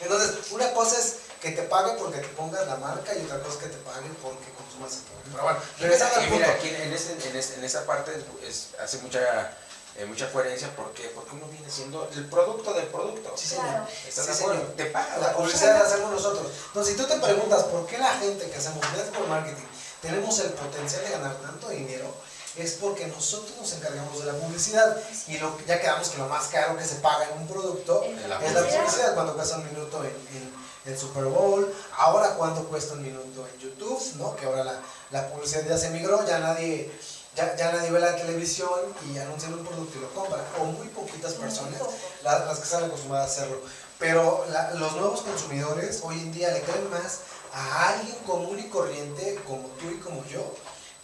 Entonces, 0.00 0.50
una 0.50 0.72
cosa 0.72 0.98
es 0.98 1.14
que 1.40 1.52
te 1.52 1.62
paguen 1.62 1.96
porque 1.96 2.18
te 2.18 2.28
pongas 2.28 2.66
la 2.66 2.76
marca 2.76 3.14
y 3.14 3.24
otra 3.24 3.38
cosa 3.38 3.58
es 3.58 3.64
que 3.64 3.70
te 3.70 3.78
paguen 3.84 4.12
porque 4.20 4.50
consumas 4.50 4.92
el 4.94 5.02
producto. 5.02 5.30
Pero 5.30 5.42
bueno, 5.44 5.58
regresando 5.78 6.16
al 6.16 6.22
punto. 6.22 6.34
Mira, 6.34 6.50
aquí 6.50 6.68
en, 6.68 6.92
ese, 6.92 7.12
en, 7.12 7.36
ese, 7.36 7.54
en 7.54 7.64
esa 7.64 7.86
parte 7.86 8.10
es, 8.42 8.70
hace 8.82 8.98
mucha 8.98 9.56
eh, 9.96 10.04
mucha 10.04 10.32
coherencia. 10.32 10.74
¿Por 10.74 10.92
qué? 10.94 11.12
Porque 11.14 11.36
uno 11.36 11.46
viene 11.46 11.70
siendo 11.70 12.10
el 12.12 12.24
producto 12.28 12.74
del 12.74 12.88
producto. 12.88 13.32
Sí, 13.36 13.46
señor. 13.46 13.66
Claro. 13.66 13.86
¿Estás 14.08 14.24
Sí, 14.26 14.32
de 14.32 14.38
acuerdo? 14.38 14.60
señor. 14.60 14.76
Te 14.76 14.84
paga 14.86 15.18
La 15.18 15.32
publicidad 15.36 15.78
la 15.78 15.86
hacemos 15.86 16.10
nosotros. 16.10 16.46
Entonces, 16.66 16.96
si 16.96 17.00
tú 17.00 17.06
te 17.06 17.20
preguntas 17.20 17.62
por 17.64 17.86
qué 17.86 17.98
la 17.98 18.14
gente 18.18 18.50
que 18.50 18.56
hacemos 18.56 18.82
network 18.96 19.28
marketing 19.28 19.66
tenemos 20.02 20.38
el 20.40 20.50
potencial 20.50 21.04
de 21.04 21.10
ganar 21.10 21.36
tanto 21.36 21.68
dinero, 21.68 22.12
es 22.56 22.72
porque 22.72 23.06
nosotros 23.06 23.52
nos 23.60 23.72
encargamos 23.72 24.18
de 24.20 24.26
la 24.26 24.38
publicidad. 24.38 24.96
Y 25.28 25.38
lo, 25.38 25.56
ya 25.66 25.80
quedamos 25.80 26.08
que 26.08 26.18
lo 26.18 26.28
más 26.28 26.46
caro 26.48 26.76
que 26.76 26.84
se 26.84 26.96
paga 26.96 27.28
en 27.30 27.38
un 27.42 27.48
producto 27.48 28.02
es 28.46 28.52
la 28.52 28.62
publicidad. 28.84 29.14
cuando 29.14 29.34
cuesta 29.34 29.56
un 29.56 29.64
minuto 29.66 30.04
en, 30.04 30.10
en- 30.36 30.64
en 30.86 30.98
Super 30.98 31.24
Bowl, 31.24 31.74
ahora 31.96 32.34
cuánto 32.36 32.64
cuesta 32.68 32.92
un 32.92 33.00
minuto 33.02 33.46
en 33.54 33.58
YouTube, 33.58 34.02
¿no? 34.16 34.36
que 34.36 34.44
ahora 34.44 34.64
la, 34.64 34.80
la 35.12 35.28
publicidad 35.30 35.62
ya 35.66 35.78
se 35.78 35.88
migró, 35.88 36.26
ya 36.26 36.40
nadie, 36.40 36.92
ya, 37.34 37.56
ya 37.56 37.72
nadie 37.72 37.90
ve 37.90 37.98
la 38.00 38.14
televisión 38.16 38.68
y 39.10 39.16
anuncian 39.16 39.54
un 39.54 39.64
producto 39.64 39.96
y 39.96 40.02
lo 40.02 40.12
compra, 40.12 40.44
o 40.60 40.64
muy 40.66 40.86
poquitas 40.88 41.32
personas 41.32 41.80
las, 42.22 42.44
las 42.46 42.58
que 42.58 42.64
están 42.64 42.84
acostumbradas 42.84 43.30
a 43.30 43.32
hacerlo. 43.32 43.62
Pero 43.98 44.44
la- 44.50 44.72
los 44.74 44.92
nuevos 44.96 45.22
consumidores 45.22 46.00
hoy 46.02 46.18
en 46.20 46.32
día 46.32 46.50
le 46.50 46.60
creen 46.60 46.90
más 46.90 47.20
a 47.54 47.88
alguien 47.88 48.16
común 48.26 48.58
y 48.58 48.68
corriente 48.68 49.40
como 49.46 49.68
tú 49.80 49.88
y 49.90 49.98
como 50.00 50.22
yo 50.26 50.54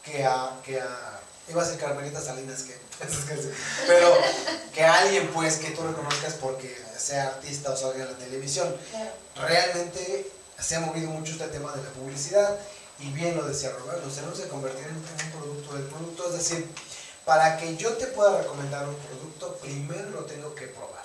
que 0.05 0.27
a, 0.27 0.59
que 0.63 0.79
a 0.79 1.21
iba 1.53 1.63
a 1.63 1.67
ser 1.67 1.79
Carmelita 1.79 2.21
Salinas 2.21 2.63
que 2.63 2.79
pero 3.87 4.15
que 4.75 4.85
alguien 4.85 5.29
pues 5.33 5.57
que 5.57 5.71
tú 5.71 5.83
reconozcas 5.83 6.35
porque 6.35 6.77
sea 6.99 7.29
artista 7.29 7.71
o 7.73 7.77
salga 7.77 8.05
en 8.05 8.11
la 8.13 8.19
televisión 8.19 8.75
Claro. 8.91 9.11
realmente 9.49 10.31
se 10.59 10.77
ha 10.77 10.81
movido 10.81 11.11
mucho 11.11 11.33
este 11.33 11.49
tema 11.49 11.73
de 11.73 11.83
la 11.83 11.89
publicidad 11.91 12.59
y 12.99 13.11
bien 13.13 13.35
lo 13.37 13.45
decía 13.45 13.71
Roberto, 13.71 14.05
nos 14.05 14.15
tenemos 14.15 14.39
que 14.39 14.49
convertir 14.49 14.85
en 14.87 14.97
un 14.97 15.33
producto 15.33 15.75
del 15.75 15.85
producto, 15.85 16.27
es 16.29 16.35
decir, 16.35 16.67
para 17.25 17.57
que 17.57 17.75
yo 17.79 17.95
te 17.95 18.07
pueda 18.09 18.37
recomendar 18.43 18.87
un 18.87 18.95
producto, 18.97 19.57
primero 19.63 20.11
lo 20.11 20.25
tengo 20.25 20.55
que 20.55 20.67
probar. 20.67 21.01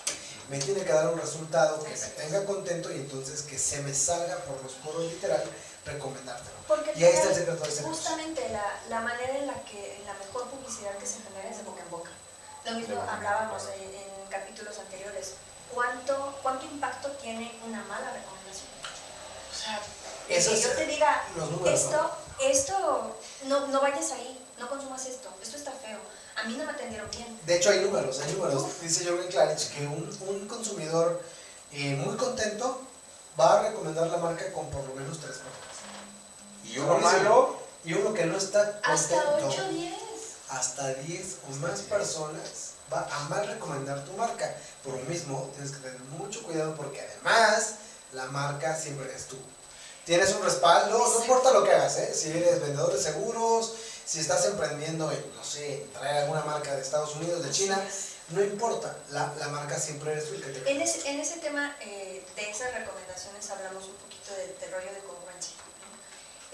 Me 0.50 0.60
tiene 0.60 0.82
que 0.84 0.92
dar 0.92 1.08
un 1.08 1.18
resultado 1.20 1.82
que 1.84 1.92
me 1.92 2.08
tenga 2.22 2.44
contento 2.46 2.92
y 2.92 2.96
entonces 2.98 3.44
que 3.44 3.58
se 3.58 3.82
me 3.84 3.94
salga 3.94 4.36
por 4.40 4.62
los 4.62 4.74
poros 4.74 5.04
literal 5.10 5.42
recomendártelo. 5.86 6.56
Porque 6.68 6.92
Y 6.96 7.04
ahí 7.04 7.14
está 7.14 7.30
el 7.30 7.36
secreto 7.36 7.62
de 7.64 7.70
negocio. 7.70 7.88
Justamente 7.88 8.50
la, 8.50 8.66
la 8.90 9.02
manera 9.02 9.38
en 9.38 9.48
la 9.48 9.64
que 9.64 10.02
la 10.06 10.14
mejor 10.16 10.50
publicidad 10.50 10.98
que 10.98 11.06
se 11.06 11.20
genera 11.22 11.50
es 11.50 11.58
de 11.58 11.64
boca 11.64 11.82
en 11.84 11.90
boca. 11.92 12.10
Lo 12.66 12.72
mismo 12.74 13.02
hablábamos 13.02 13.64
en, 13.76 13.84
en 13.94 14.28
capítulos 14.30 14.78
anteriores. 14.80 15.34
¿Cuánto, 15.74 16.40
¿Cuánto 16.42 16.66
impacto 16.66 17.10
tiene 17.22 17.52
una 17.68 17.84
mala 17.84 18.12
recomendación? 18.14 18.70
O 19.52 19.56
sea, 19.56 19.82
Eso 20.30 20.52
que 20.52 20.58
es 20.58 20.64
yo 20.64 20.72
te 20.72 20.86
diga, 20.86 21.24
esto, 21.66 22.12
esto, 22.42 23.18
no, 23.46 23.68
no 23.68 23.82
vayas 23.82 24.12
ahí, 24.12 24.44
no 24.58 24.70
consumas 24.70 25.06
esto, 25.06 25.30
esto 25.42 25.58
está 25.58 25.72
feo. 25.72 26.00
A 26.38 26.44
mí 26.44 26.56
no 26.58 26.66
me 26.66 26.72
atendieron 26.72 27.10
bien. 27.12 27.40
De 27.46 27.56
hecho, 27.56 27.70
hay 27.70 27.80
números, 27.82 28.20
hay 28.20 28.34
números. 28.34 28.82
Dice 28.82 29.06
Jürgen 29.06 29.28
Klarich 29.30 29.70
que 29.72 29.86
un, 29.88 30.18
un 30.28 30.48
consumidor 30.48 31.22
eh, 31.72 31.96
muy 31.96 32.16
contento 32.18 32.82
va 33.40 33.60
a 33.60 33.70
recomendar 33.70 34.08
la 34.08 34.18
marca 34.18 34.52
con 34.54 34.70
por 34.70 34.84
lo 34.88 34.96
menos 34.96 35.20
tres 35.20 35.38
personas. 35.38 35.75
Y 36.72 36.78
uno 36.80 36.98
malo, 36.98 37.58
Y 37.84 37.94
uno 37.94 38.14
que 38.14 38.26
no 38.26 38.38
está 38.38 38.80
Hasta 38.84 39.22
contento, 39.24 39.48
8 39.50 39.70
10. 39.70 39.94
hasta 40.50 40.94
10 40.94 41.22
o 41.48 41.52
Hasta 41.54 41.68
más 41.68 41.80
10. 41.80 41.90
personas 41.90 42.72
va 42.92 43.08
a 43.12 43.20
mal 43.30 43.48
recomendar 43.48 44.04
tu 44.06 44.14
marca. 44.14 44.56
Por 44.84 44.94
lo 44.94 45.04
mismo, 45.06 45.50
tienes 45.54 45.72
que 45.72 45.80
tener 45.80 46.00
mucho 46.20 46.44
cuidado 46.44 46.76
porque 46.76 47.02
además 47.02 47.76
la 48.14 48.26
marca 48.26 48.76
siempre 48.76 49.06
eres 49.10 49.26
tú. 49.28 49.38
Tienes 50.06 50.34
un 50.36 50.44
respaldo, 50.44 50.98
no 50.98 51.22
importa 51.22 51.52
lo 51.52 51.64
que 51.64 51.72
hagas, 51.72 51.98
¿eh? 51.98 52.14
si 52.14 52.30
eres 52.30 52.62
vendedor 52.62 52.94
de 52.94 53.02
seguros, 53.02 53.74
si 54.06 54.20
estás 54.20 54.46
emprendiendo 54.46 55.12
en, 55.12 55.36
no 55.36 55.44
sé, 55.44 55.88
traer 55.94 56.24
alguna 56.24 56.46
marca 56.46 56.76
de 56.76 56.82
Estados 56.84 57.16
Unidos, 57.16 57.44
de 57.44 57.50
China, 57.50 57.84
no 58.30 58.44
importa, 58.44 58.96
la, 59.10 59.34
la 59.40 59.48
marca 59.48 59.80
siempre 59.80 60.12
eres 60.12 60.28
tú 60.30 60.36
el 60.36 60.44
que 60.44 60.60
te 60.60 60.72
En 60.72 60.80
ese, 60.80 61.10
en 61.10 61.20
ese 61.20 61.38
tema 61.38 61.76
eh, 61.82 62.24
de 62.36 62.50
esas 62.50 62.72
recomendaciones 62.76 63.50
hablamos 63.50 63.86
un 63.86 63.96
poquito 63.96 64.32
de, 64.34 64.48
de 64.60 64.72
rollo 64.72 64.92
de 64.94 65.00
congruencia. 65.00 65.25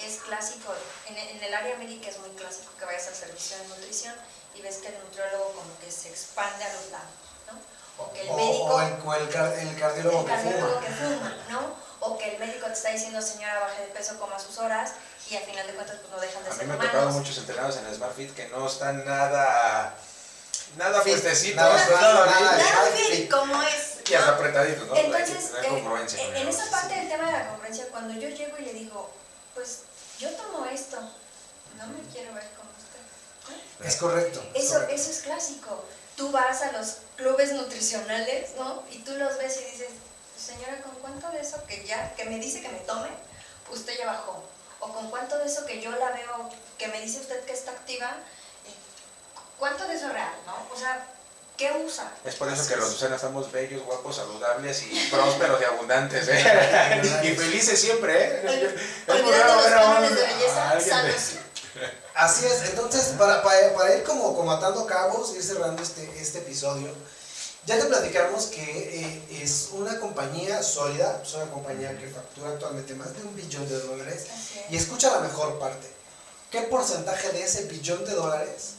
Es 0.04 0.18
clásico, 0.26 0.74
en, 1.08 1.18
en 1.18 1.43
el 1.43 1.54
área 1.54 1.76
médica 1.78 2.10
es 2.10 2.18
muy 2.20 2.30
clásico 2.32 2.72
que 2.80 2.86
vayas 2.86 3.08
al 3.08 3.16
servicio 3.16 3.58
de 3.58 3.68
nutrición 3.68 4.16
y 4.56 4.62
ves 4.62 4.78
que 4.78 4.88
el 4.88 4.99
nutriólogo 4.99 5.54
como 5.54 5.80
que 5.80 5.91
se 5.91 6.10
expande 6.10 6.64
a 6.64 6.74
los 6.74 6.89
lados, 6.91 7.12
¿no? 7.47 8.04
O 8.04 8.12
que 8.14 8.22
el 8.24 8.30
o, 8.30 8.36
médico, 8.36 8.64
o 8.66 8.82
el, 8.82 8.93
o 9.06 9.14
el 9.16 9.30
car- 9.30 9.54
el 9.54 9.80
cardiólogo 9.80 10.20
el 10.20 10.26
que 10.26 10.32
cardiólogo 10.32 10.74
fuma. 10.74 10.82
que 10.86 10.91
fuma, 10.93 11.36
¿no? 11.49 11.76
O 12.04 12.18
que 12.18 12.34
el 12.34 12.39
médico 12.39 12.66
te 12.68 12.74
está 12.74 12.89
diciendo, 12.89 13.22
señora, 13.22 13.60
baje 13.60 13.82
de 13.84 13.88
peso, 13.89 14.20
coma 14.20 14.39
sus 14.39 14.58
horas 14.58 14.93
y 15.30 15.36
al 15.36 15.43
final 15.43 15.68
de 15.68 15.74
cuentas 15.74 15.97
pues 15.97 16.12
no 16.12 16.20
dejan 16.20 16.43
de 16.43 16.49
a 16.49 16.54
mí 16.54 16.58
ser 16.58 16.68
me 16.68 16.74
ha 16.74 16.76
humanos. 16.78 16.91
tocado 16.93 17.12
muchos 17.12 17.38
entrenados 17.38 17.78
en 17.78 17.95
SmartFit 17.95 18.34
que 18.36 18.47
no 18.49 18.68
están 18.68 19.06
nada, 19.06 19.95
nada 20.78 21.02
Fit, 21.02 21.14
fuertecitos, 21.14 21.56
nada 21.58 21.74
nada, 21.76 21.86
fit, 21.86 21.95
nada 22.02 22.26
nada 22.26 22.58
Nada 22.58 22.91
fit. 22.91 23.06
fit 23.06 23.32
como 23.32 23.62
es. 23.62 24.10
y 24.10 24.14
hasta 24.16 24.32
¿no? 24.32 24.34
apretaditos, 24.38 24.88
¿no? 24.88 24.95
Entonces, 24.95 25.52
en, 26.18 26.36
en 26.36 26.47
esa 26.47 26.70
parte 26.72 26.95
del 26.95 27.08
tema 27.08 27.28
de 27.28 27.32
la 27.34 27.47
congruencia, 27.49 27.86
cuando 27.91 28.20
yo 28.20 28.30
llego 28.30 28.58
y 28.58 28.62
le 28.66 28.74
digo, 28.74 29.10
pues 29.54 29.82
yo 30.22 30.30
tomo 30.36 30.65
esto, 30.65 30.97
no 31.78 31.88
me 31.88 31.99
quiero 32.13 32.34
ver 32.36 32.47
como 32.55 32.69
usted. 32.78 33.88
Es 33.88 33.95
correcto. 33.95 34.39
es 34.53 34.65
Eso, 34.65 34.74
correcto. 34.76 34.95
eso 34.95 35.09
es 35.11 35.19
clásico. 35.19 35.84
Tú 36.15 36.32
vas 36.32 36.61
a 36.61 36.72
los 36.74 36.97
clubes 37.15 37.53
nutricionales, 37.53 38.51
¿no? 38.55 38.84
Y 38.91 38.99
tú 38.99 39.13
los 39.15 39.38
ves 39.39 39.59
y 39.61 39.72
dices, 39.72 39.89
señora, 40.38 40.80
¿con 40.84 40.93
cuánto 40.95 41.30
de 41.32 41.41
eso 41.41 41.63
que 41.65 41.84
ya, 41.86 42.13
que 42.13 42.26
me 42.26 42.38
dice 42.38 42.61
que 42.61 42.69
me 42.69 42.80
tome, 42.82 43.09
usted 43.72 43.97
ya 43.97 44.05
bajó? 44.05 44.43
O 44.80 44.93
con 44.93 45.09
cuánto 45.09 45.39
de 45.39 45.45
eso 45.45 45.65
que 45.65 45.82
yo 45.82 45.91
la 45.91 46.11
veo, 46.11 46.49
que 46.78 46.88
me 46.89 47.01
dice 47.01 47.19
usted 47.19 47.43
que 47.45 47.53
está 47.53 47.72
activa, 47.72 48.09
eh, 48.65 48.74
¿cuánto 49.57 49.88
de 49.88 49.95
eso 49.95 50.07
es 50.07 50.13
real, 50.13 50.34
no? 50.45 50.55
O 50.72 50.78
sea, 50.78 51.03
¿qué 51.62 51.72
usa? 51.86 52.12
Es 52.26 52.36
por 52.36 52.51
eso 52.51 52.68
que 52.68 52.76
los 52.76 52.86
es. 52.88 52.91
Lucianos 52.93 53.18
estamos 53.18 53.51
bellos, 53.51 53.84
guapos, 53.84 54.16
saludables 54.16 54.82
y 54.84 55.07
prósperos 55.12 55.62
y 55.62 55.64
abundantes, 55.66 56.28
¿eh? 56.28 57.22
y 57.24 57.36
felices 57.36 57.80
siempre, 57.80 58.14
¿eh? 58.43 58.76
Es 59.07 59.22
muy 59.22 59.32
Olvidando 59.32 59.38
raro 59.43 59.55
los 59.55 59.64
ver 59.66 59.74
a 59.76 59.86
un- 59.86 59.93
cánones 59.93 60.16
de 60.16 60.26
a 60.26 60.28
belleza, 60.28 60.70
alguien 60.72 60.86
de- 60.88 60.89
sanos. 61.14 61.22
Así 62.16 62.45
es, 62.45 62.70
entonces 62.70 63.14
para, 63.18 63.41
para, 63.43 63.74
para 63.74 63.95
ir 63.95 64.03
como, 64.03 64.36
como 64.36 64.51
atando 64.51 64.86
cabos, 64.88 65.36
ir 65.36 65.43
cerrando 65.43 65.82
este, 65.84 66.03
este 66.20 66.39
episodio, 66.39 66.88
ya 67.68 67.78
te 67.78 67.86
platicamos 67.86 68.47
que 68.47 68.62
eh, 69.03 69.24
es 69.43 69.70
una 69.74 69.99
compañía 69.99 70.64
sólida, 70.64 71.22
es 71.24 71.34
una 71.36 71.45
compañía 71.51 71.95
que 71.97 72.07
factura 72.07 72.49
actualmente 72.49 72.95
más 72.95 73.16
de 73.16 73.22
un 73.22 73.36
billón 73.36 73.70
de 73.70 73.80
dólares. 73.80 74.26
Y 74.72 74.76
escucha 74.78 75.12
la 75.12 75.20
mejor 75.20 75.59
parte. 75.59 75.88
¿Qué 76.49 76.62
porcentaje 76.64 77.30
de 77.32 77.43
ese 77.43 77.66
billón 77.66 78.03
de 78.03 78.14
dólares, 78.14 78.74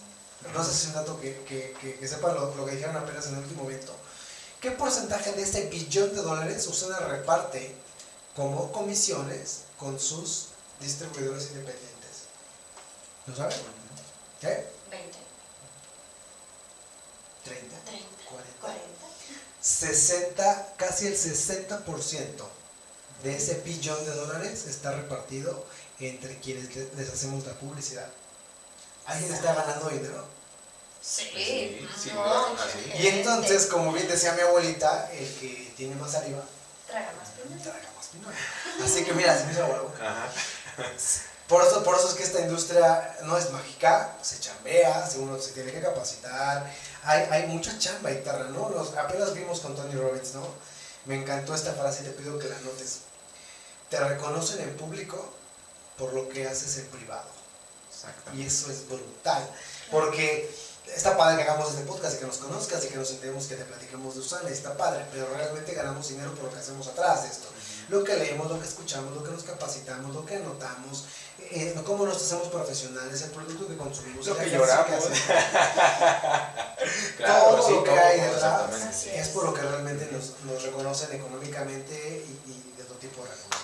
no 0.54 0.64
sé 0.64 0.72
si 0.72 0.82
es 0.82 0.86
un 0.88 0.94
dato 0.94 1.20
que, 1.20 1.42
que, 1.44 1.74
que, 1.80 1.94
que 1.96 2.08
sepan 2.08 2.34
lo, 2.34 2.54
lo 2.54 2.66
que 2.66 2.72
dijeron 2.72 2.96
apenas 2.96 3.26
en 3.26 3.34
el 3.34 3.40
último 3.40 3.64
evento, 3.70 3.94
qué 4.60 4.70
porcentaje 4.72 5.32
de 5.32 5.42
ese 5.42 5.68
billón 5.68 6.14
de 6.14 6.22
dólares 6.22 6.66
Usana 6.66 6.98
reparte 7.00 7.74
como 8.36 8.70
comisiones 8.72 9.62
con 9.78 9.98
sus 10.00 10.48
distribuidores 10.80 11.44
independientes? 11.50 11.90
¿Lo 13.26 13.36
saben? 13.36 13.56
¿Qué? 14.40 14.66
20, 14.90 15.18
30, 17.44 17.76
30, 17.84 18.06
40. 18.30 18.60
40. 18.60 18.82
60, 19.60 20.74
casi 20.76 21.06
el 21.06 21.16
60% 21.16 22.26
de 23.22 23.36
ese 23.36 23.60
billón 23.60 24.04
de 24.04 24.10
dólares 24.14 24.66
está 24.66 24.92
repartido 24.92 25.64
entre 26.00 26.38
quienes 26.40 26.74
le- 26.74 26.92
les 26.96 27.08
hacemos 27.12 27.46
la 27.46 27.52
publicidad. 27.54 28.08
¿Alguien 29.06 29.32
está 29.34 29.54
ganando 29.54 29.88
dinero? 29.88 30.26
Sí, 31.00 31.28
Sí, 31.34 31.88
sí, 32.00 32.10
no, 32.14 32.22
así. 32.24 32.92
Y 33.02 33.08
entonces, 33.08 33.66
como 33.66 33.92
bien 33.92 34.06
decía 34.08 34.32
mi 34.34 34.42
abuelita, 34.42 35.10
el 35.12 35.26
que 35.40 35.72
tiene 35.76 35.96
más 35.96 36.12
saliva, 36.12 36.42
Traga 36.86 37.12
más 37.18 37.28
primero. 37.30 37.60
traga 37.62 37.78
más. 37.96 38.84
Así 38.90 39.04
que 39.04 39.12
mira, 39.12 39.36
se 39.36 39.44
me 39.46 39.52
hizo. 39.52 39.64
Ajá. 40.00 40.28
Por 41.48 41.64
eso, 41.66 41.82
por 41.82 41.96
eso 41.98 42.08
es 42.08 42.14
que 42.14 42.22
esta 42.22 42.40
industria 42.40 43.16
no 43.24 43.36
es 43.36 43.50
mágica, 43.50 44.16
se 44.22 44.38
chambea, 44.40 45.06
se- 45.06 45.18
uno 45.18 45.38
se 45.40 45.52
tiene 45.52 45.72
que 45.72 45.80
capacitar. 45.82 46.72
Hay, 47.04 47.22
hay 47.30 47.46
mucha 47.48 47.76
chamba 47.78 48.10
y 48.12 48.22
tarra, 48.22 48.44
¿no? 48.44 48.70
Los, 48.70 48.96
apenas 48.96 49.34
vimos 49.34 49.60
con 49.60 49.74
Tony 49.74 49.94
Robbins, 49.94 50.34
¿no? 50.34 50.46
Me 51.04 51.16
encantó 51.16 51.54
esta 51.54 51.72
frase 51.72 52.02
y 52.02 52.06
te 52.06 52.10
pido 52.12 52.38
que 52.38 52.48
la 52.48 52.58
notes. 52.60 53.00
Te 53.90 53.98
reconocen 53.98 54.60
en 54.60 54.76
público 54.76 55.34
por 55.98 56.12
lo 56.14 56.28
que 56.28 56.46
haces 56.46 56.78
en 56.78 56.86
privado. 56.86 57.28
Y 58.34 58.46
eso 58.46 58.70
es 58.70 58.88
brutal. 58.88 59.48
Porque 59.90 60.50
está 60.94 61.16
padre 61.16 61.36
que 61.36 61.48
hagamos 61.48 61.70
este 61.70 61.84
podcast 61.84 62.16
y 62.16 62.18
que 62.18 62.26
nos 62.26 62.38
conozcas 62.38 62.84
y 62.84 62.88
que 62.88 62.96
nos 62.96 63.08
sentemos 63.08 63.46
que 63.46 63.56
te 63.56 63.64
platiquemos 63.64 64.14
de 64.14 64.20
Usana, 64.20 64.48
está 64.50 64.76
padre, 64.76 65.04
pero 65.12 65.28
realmente 65.34 65.72
ganamos 65.74 66.08
dinero 66.08 66.34
por 66.34 66.44
lo 66.44 66.50
que 66.52 66.58
hacemos 66.58 66.86
atrás 66.88 67.22
de 67.22 67.28
esto. 67.28 67.48
Lo 67.88 68.04
que 68.04 68.14
leemos, 68.16 68.48
lo 68.50 68.60
que 68.60 68.66
escuchamos, 68.66 69.14
lo 69.14 69.22
que 69.22 69.30
nos 69.30 69.42
capacitamos, 69.42 70.14
lo 70.14 70.24
que 70.24 70.36
anotamos, 70.36 71.04
eh, 71.38 71.74
cómo 71.84 72.06
nos 72.06 72.16
hacemos 72.16 72.48
profesionales, 72.48 73.20
el 73.22 73.30
producto 73.30 73.66
que 73.66 73.76
consumimos, 73.76 74.26
Lo 74.26 74.36
que 74.36 74.50
lloramos. 74.50 74.90
hacemos. 74.90 75.18
Claro, 77.16 77.56
todo 77.56 77.66
sí, 77.66 77.72
lo 77.74 77.84
que 77.84 77.90
todo, 77.90 78.00
hay 78.00 78.20
detrás 78.20 79.06
es 79.06 79.28
por 79.28 79.44
lo 79.44 79.54
que 79.54 79.62
realmente 79.62 80.08
nos, 80.10 80.32
nos 80.44 80.62
reconocen 80.64 81.12
económicamente 81.12 82.24
y, 82.26 82.50
y 82.50 82.74
de 82.76 82.82
todo 82.84 82.96
tipo 82.98 83.22
de 83.22 83.28
recursos. 83.28 83.62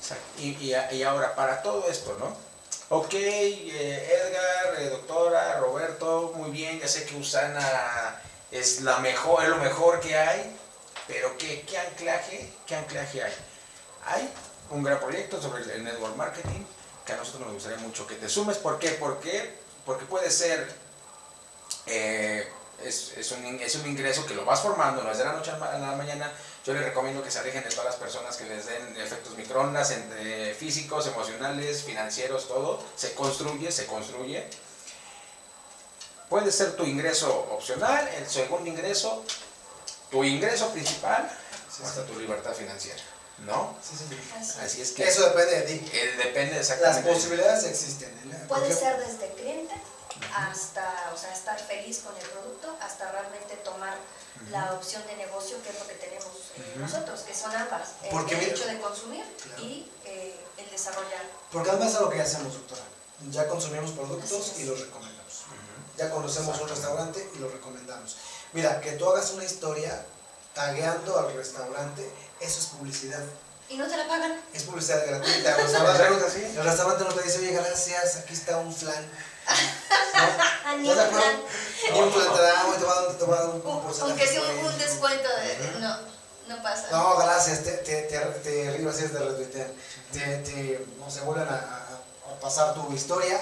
Exacto. 0.00 0.24
Y, 0.38 0.48
y, 0.60 0.96
y 0.96 1.02
ahora, 1.02 1.34
para 1.34 1.62
todo 1.62 1.88
esto, 1.88 2.16
¿no? 2.20 2.36
Ok, 2.92 3.14
eh, 3.14 4.20
Edgar, 4.20 4.82
eh, 4.82 4.90
doctora, 4.90 5.58
Roberto, 5.60 6.34
muy 6.36 6.50
bien, 6.50 6.78
ya 6.78 6.86
sé 6.86 7.06
que 7.06 7.16
Usana 7.16 8.20
es 8.50 8.82
la 8.82 8.98
mejor, 8.98 9.42
es 9.42 9.48
lo 9.48 9.56
mejor 9.56 9.98
que 9.98 10.14
hay, 10.14 10.54
pero 11.08 11.38
¿qué, 11.38 11.62
qué 11.62 11.78
anclaje, 11.78 12.52
qué 12.66 12.76
anclaje 12.76 13.22
hay? 13.22 13.32
Hay 14.04 14.30
un 14.68 14.82
gran 14.82 15.00
proyecto 15.00 15.40
sobre 15.40 15.62
el 15.74 15.84
network 15.84 16.16
marketing 16.16 16.66
que 17.06 17.14
a 17.14 17.16
nosotros 17.16 17.46
nos 17.46 17.54
gustaría 17.54 17.78
mucho 17.78 18.06
que 18.06 18.16
te 18.16 18.28
sumes. 18.28 18.58
¿Por 18.58 18.78
qué? 18.78 18.90
Porque, 18.90 19.54
porque 19.86 20.04
puede 20.04 20.30
ser, 20.30 20.70
eh, 21.86 22.46
es, 22.84 23.14
es, 23.16 23.32
un, 23.32 23.58
es, 23.58 23.74
un, 23.74 23.86
ingreso 23.86 24.26
que 24.26 24.34
lo 24.34 24.44
vas 24.44 24.60
formando, 24.60 25.02
no 25.02 25.10
es 25.10 25.16
de 25.16 25.24
la 25.24 25.32
noche 25.32 25.50
a 25.50 25.78
la 25.78 25.96
mañana. 25.96 26.30
Yo 26.64 26.72
les 26.74 26.84
recomiendo 26.84 27.22
que 27.24 27.30
se 27.30 27.40
alejen 27.40 27.64
de 27.64 27.70
todas 27.70 27.86
las 27.86 27.96
personas 27.96 28.36
que 28.36 28.44
les 28.44 28.66
den 28.66 28.96
efectos 28.96 29.36
microondas, 29.36 29.90
entre 29.90 30.54
físicos, 30.54 31.08
emocionales, 31.08 31.82
financieros, 31.82 32.46
todo. 32.46 32.80
Se 32.94 33.14
construye, 33.14 33.72
se 33.72 33.86
construye. 33.86 34.48
Puede 36.28 36.52
ser 36.52 36.76
tu 36.76 36.84
ingreso 36.84 37.48
opcional, 37.50 38.08
el 38.16 38.28
segundo 38.28 38.70
ingreso, 38.70 39.24
tu 40.10 40.22
ingreso 40.22 40.70
principal, 40.70 41.28
sí, 41.68 41.82
hasta 41.84 42.06
sí. 42.06 42.12
tu 42.12 42.20
libertad 42.20 42.54
financiera. 42.54 43.02
¿No? 43.38 43.76
Sí, 43.82 43.96
sí, 43.96 44.16
Así, 44.38 44.60
Así 44.60 44.82
es 44.82 44.92
que. 44.92 45.08
Eso 45.08 45.24
depende 45.24 45.60
de 45.60 45.62
ti. 45.62 45.90
Eh, 45.92 46.14
depende 46.16 46.60
exactamente. 46.60 47.08
Las 47.08 47.16
posibilidades 47.16 47.64
existen. 47.64 48.08
¿eh? 48.10 48.44
Puede 48.46 48.72
ser 48.72 48.98
desde 48.98 49.32
cliente 49.34 49.74
hasta, 50.36 51.10
o 51.14 51.18
sea, 51.18 51.32
estar 51.32 51.58
feliz 51.58 52.00
con 52.00 52.16
el 52.16 52.26
producto, 52.28 52.76
hasta 52.80 53.10
realmente 53.10 53.56
tomar 53.56 53.96
la 54.50 54.72
opción 54.74 55.06
de 55.06 55.16
negocio, 55.16 55.62
que 55.62 55.70
es 55.70 55.78
lo 55.78 55.86
que 55.86 55.94
tenemos 55.94 56.32
eh, 56.56 56.74
nosotros, 56.78 57.20
que 57.20 57.34
son 57.34 57.54
ambas. 57.54 57.90
El 58.02 58.10
Porque 58.10 58.36
mira- 58.36 58.52
hecho 58.52 58.66
de 58.66 58.80
consumir 58.80 59.24
Claro. 59.42 59.62
y 59.62 59.90
eh, 60.04 60.36
el 60.58 60.70
desarrollar. 60.70 61.22
Porque 61.50 61.70
además 61.70 61.94
es 61.94 62.00
lo 62.00 62.10
que 62.10 62.16
ya 62.18 62.24
hacemos, 62.24 62.52
doctora. 62.52 62.82
Ya 63.30 63.46
consumimos 63.46 63.92
productos 63.92 64.54
y 64.58 64.64
los 64.64 64.80
recomendamos. 64.80 65.42
Ya 65.96 66.10
conocemos 66.10 66.58
un 66.60 66.68
restaurante 66.68 67.30
y 67.34 67.38
lo 67.38 67.48
recomendamos. 67.48 68.16
Mira, 68.52 68.80
que 68.80 68.92
tú 68.92 69.08
hagas 69.10 69.30
una 69.32 69.44
historia 69.44 70.04
tagueando 70.54 71.18
al 71.18 71.32
restaurante, 71.34 72.10
eso 72.40 72.60
es 72.60 72.66
publicidad. 72.66 73.22
Y 73.68 73.76
no 73.76 73.86
te 73.86 73.96
la 73.96 74.08
pagan. 74.08 74.38
Es 74.52 74.64
publicidad 74.64 75.06
gratuita. 75.06 75.56
El 75.60 76.56
el 76.56 76.64
restaurante 76.64 77.04
no 77.04 77.14
te 77.14 77.22
dice, 77.22 77.38
oye, 77.38 77.52
gracias, 77.52 78.16
aquí 78.16 78.34
está 78.34 78.58
un 78.58 78.74
flan. 78.74 79.06
Ni 80.78 80.88
¿Estás 80.90 80.96
de 80.96 81.16
acuerdo? 81.16 82.34
te 82.34 82.42
da, 82.42 82.78
te 82.78 82.84
va 82.84 82.92
a 82.98 83.02
dar, 83.02 83.18
te 83.18 83.24
va 83.24 83.36
a 83.38 83.40
dar 83.42 83.50
un, 83.50 83.60
porcentaje 83.60 84.02
Aunque 84.10 84.26
sea 84.26 84.42
un, 84.42 84.78
descuento, 84.78 85.28
de, 85.28 85.80
no, 85.80 85.96
no 86.48 86.62
pasa. 86.62 86.88
No, 86.90 87.16
gracias, 87.18 87.62
te, 87.64 87.72
te, 87.78 88.02
te, 88.02 88.18
te 88.18 88.68
arriba 88.68 88.90
es 88.90 89.12
de 89.12 89.18
retuitear. 89.18 89.68
Te, 90.12 90.20
te, 90.38 90.86
no 90.98 91.10
se 91.10 91.20
vuelven 91.20 91.48
a, 91.48 91.54
a- 91.54 92.32
a 92.32 92.40
pasar 92.40 92.74
tu 92.74 92.92
historia, 92.92 93.38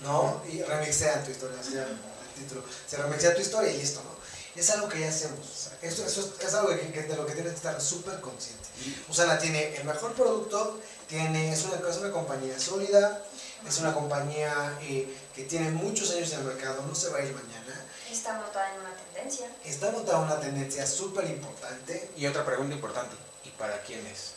¿no? 0.00 0.42
Y 0.50 0.62
remixean 0.62 1.24
tu 1.24 1.30
historia, 1.30 1.56
el 1.60 1.98
título. 2.42 2.62
Se 2.86 2.96
remixea 2.96 3.34
tu 3.34 3.40
historia 3.40 3.70
y 3.72 3.78
listo, 3.78 4.02
¿no? 4.02 4.18
Es 4.60 4.70
algo 4.70 4.88
que 4.88 5.00
ya 5.00 5.08
hacemos. 5.08 5.68
Esto, 5.82 6.04
eso 6.04 6.20
es, 6.40 6.46
es 6.48 6.54
algo 6.54 6.70
que, 6.70 6.92
que- 6.92 7.02
de 7.04 7.16
lo 7.16 7.24
que 7.26 7.32
tienes 7.32 7.52
que 7.52 7.56
estar 7.58 7.80
súper 7.80 8.20
consciente. 8.20 8.68
Usana 9.08 9.38
tiene 9.38 9.76
el 9.76 9.84
mejor 9.84 10.12
producto, 10.14 10.78
tiene, 11.06 11.52
es, 11.52 11.64
una, 11.64 11.88
es 11.88 11.96
una 11.98 12.10
compañía 12.10 12.58
sólida, 12.58 13.22
es 13.66 13.78
una 13.78 13.92
compañía 13.94 14.78
eh, 14.82 15.14
que 15.34 15.44
tiene 15.44 15.70
muchos 15.70 16.10
años 16.12 16.32
en 16.32 16.40
el 16.40 16.44
mercado, 16.46 16.82
no 16.86 16.94
se 16.94 17.10
va 17.10 17.18
a 17.18 17.22
ir 17.22 17.32
mañana. 17.34 17.84
Está 18.10 18.34
montada 18.34 18.74
en 18.74 18.80
una 18.80 18.90
tendencia. 18.94 19.50
Está 19.64 19.90
montada 19.90 20.18
una 20.18 20.40
tendencia 20.40 20.86
súper 20.86 21.26
importante. 21.26 22.10
Y 22.16 22.26
otra 22.26 22.44
pregunta 22.44 22.74
importante, 22.74 23.14
¿y 23.44 23.50
para 23.50 23.80
quién 23.82 24.06
es? 24.06 24.32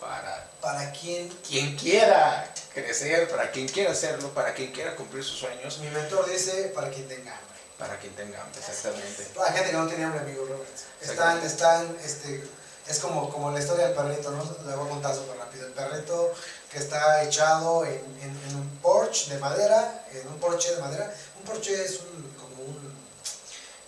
Para 0.00 0.48
¿Para 0.60 0.90
quién 0.92 1.28
quien 1.46 1.76
quiera 1.76 2.52
crecer, 2.72 3.28
para 3.28 3.50
quien 3.50 3.68
quiera 3.68 3.92
hacerlo, 3.92 4.32
para 4.34 4.52
quien 4.54 4.72
quiera 4.72 4.96
cumplir 4.96 5.22
sus 5.22 5.38
sueños, 5.38 5.78
Mi 5.78 5.88
mentor 5.88 6.28
dice 6.28 6.72
para 6.74 6.90
quien 6.90 7.06
tenga 7.08 7.32
hambre. 7.32 7.54
para 7.78 7.98
quien 7.98 8.14
tenga 8.14 8.42
hambre, 8.42 8.60
exactamente. 8.60 9.24
Para 9.34 9.52
gente 9.52 9.70
que 9.70 9.76
no 9.76 9.86
tenía 9.86 10.06
hambre, 10.06 10.20
amigo 10.22 10.46
Robert. 10.46 10.68
Están, 11.00 11.42
están, 11.42 11.96
este, 12.02 12.42
es 12.86 12.98
como, 12.98 13.30
como 13.30 13.50
la 13.50 13.60
historia 13.60 13.86
del 13.88 13.96
perrito, 13.96 14.30
¿no? 14.30 14.42
La 14.66 14.76
voy 14.76 14.86
a 14.86 14.90
contar 14.90 15.14
súper 15.14 15.36
rápido. 15.38 15.66
El 15.66 15.72
perrito 15.72 16.32
que 16.74 16.80
está 16.80 17.22
echado 17.22 17.86
en, 17.86 18.02
un 18.56 18.68
porche 18.82 19.32
de 19.32 19.38
madera, 19.38 20.04
en 20.12 20.26
un 20.26 20.40
porche 20.40 20.74
de 20.74 20.80
madera. 20.80 21.14
Un 21.38 21.44
porche 21.44 21.72
es 21.84 22.00
un, 22.00 22.34
como 22.36 22.64
un, 22.64 22.92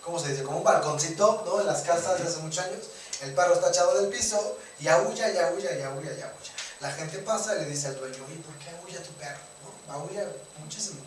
¿cómo 0.01 0.17
se 0.17 0.29
dice? 0.29 0.43
Como 0.43 0.59
un 0.59 0.63
balconcito, 0.63 1.43
¿no? 1.45 1.59
En 1.59 1.67
las 1.67 1.81
casas 1.81 2.17
de 2.17 2.25
hace 2.25 2.37
muchos 2.37 2.63
años. 2.63 2.85
El 3.21 3.33
perro 3.33 3.55
está 3.55 3.71
echado 3.71 3.99
del 3.99 4.09
piso 4.09 4.57
y 4.79 4.87
aúlla, 4.87 5.29
y 5.29 5.37
aúlla, 5.37 5.77
y 5.77 5.81
aúlla, 5.81 6.13
y 6.13 6.21
aúlla. 6.21 6.51
La 6.79 6.89
gente 6.91 7.17
pasa 7.17 7.57
y 7.57 7.59
le 7.59 7.65
dice 7.65 7.87
al 7.87 7.97
dueño, 7.99 8.23
oye, 8.25 8.37
¿por 8.37 8.55
qué 8.55 8.69
aúlla 8.69 9.03
tu 9.03 9.11
perro? 9.15 9.41
¿No? 9.87 9.93
Aúlla 9.93 10.25
muchísimo. 10.63 11.01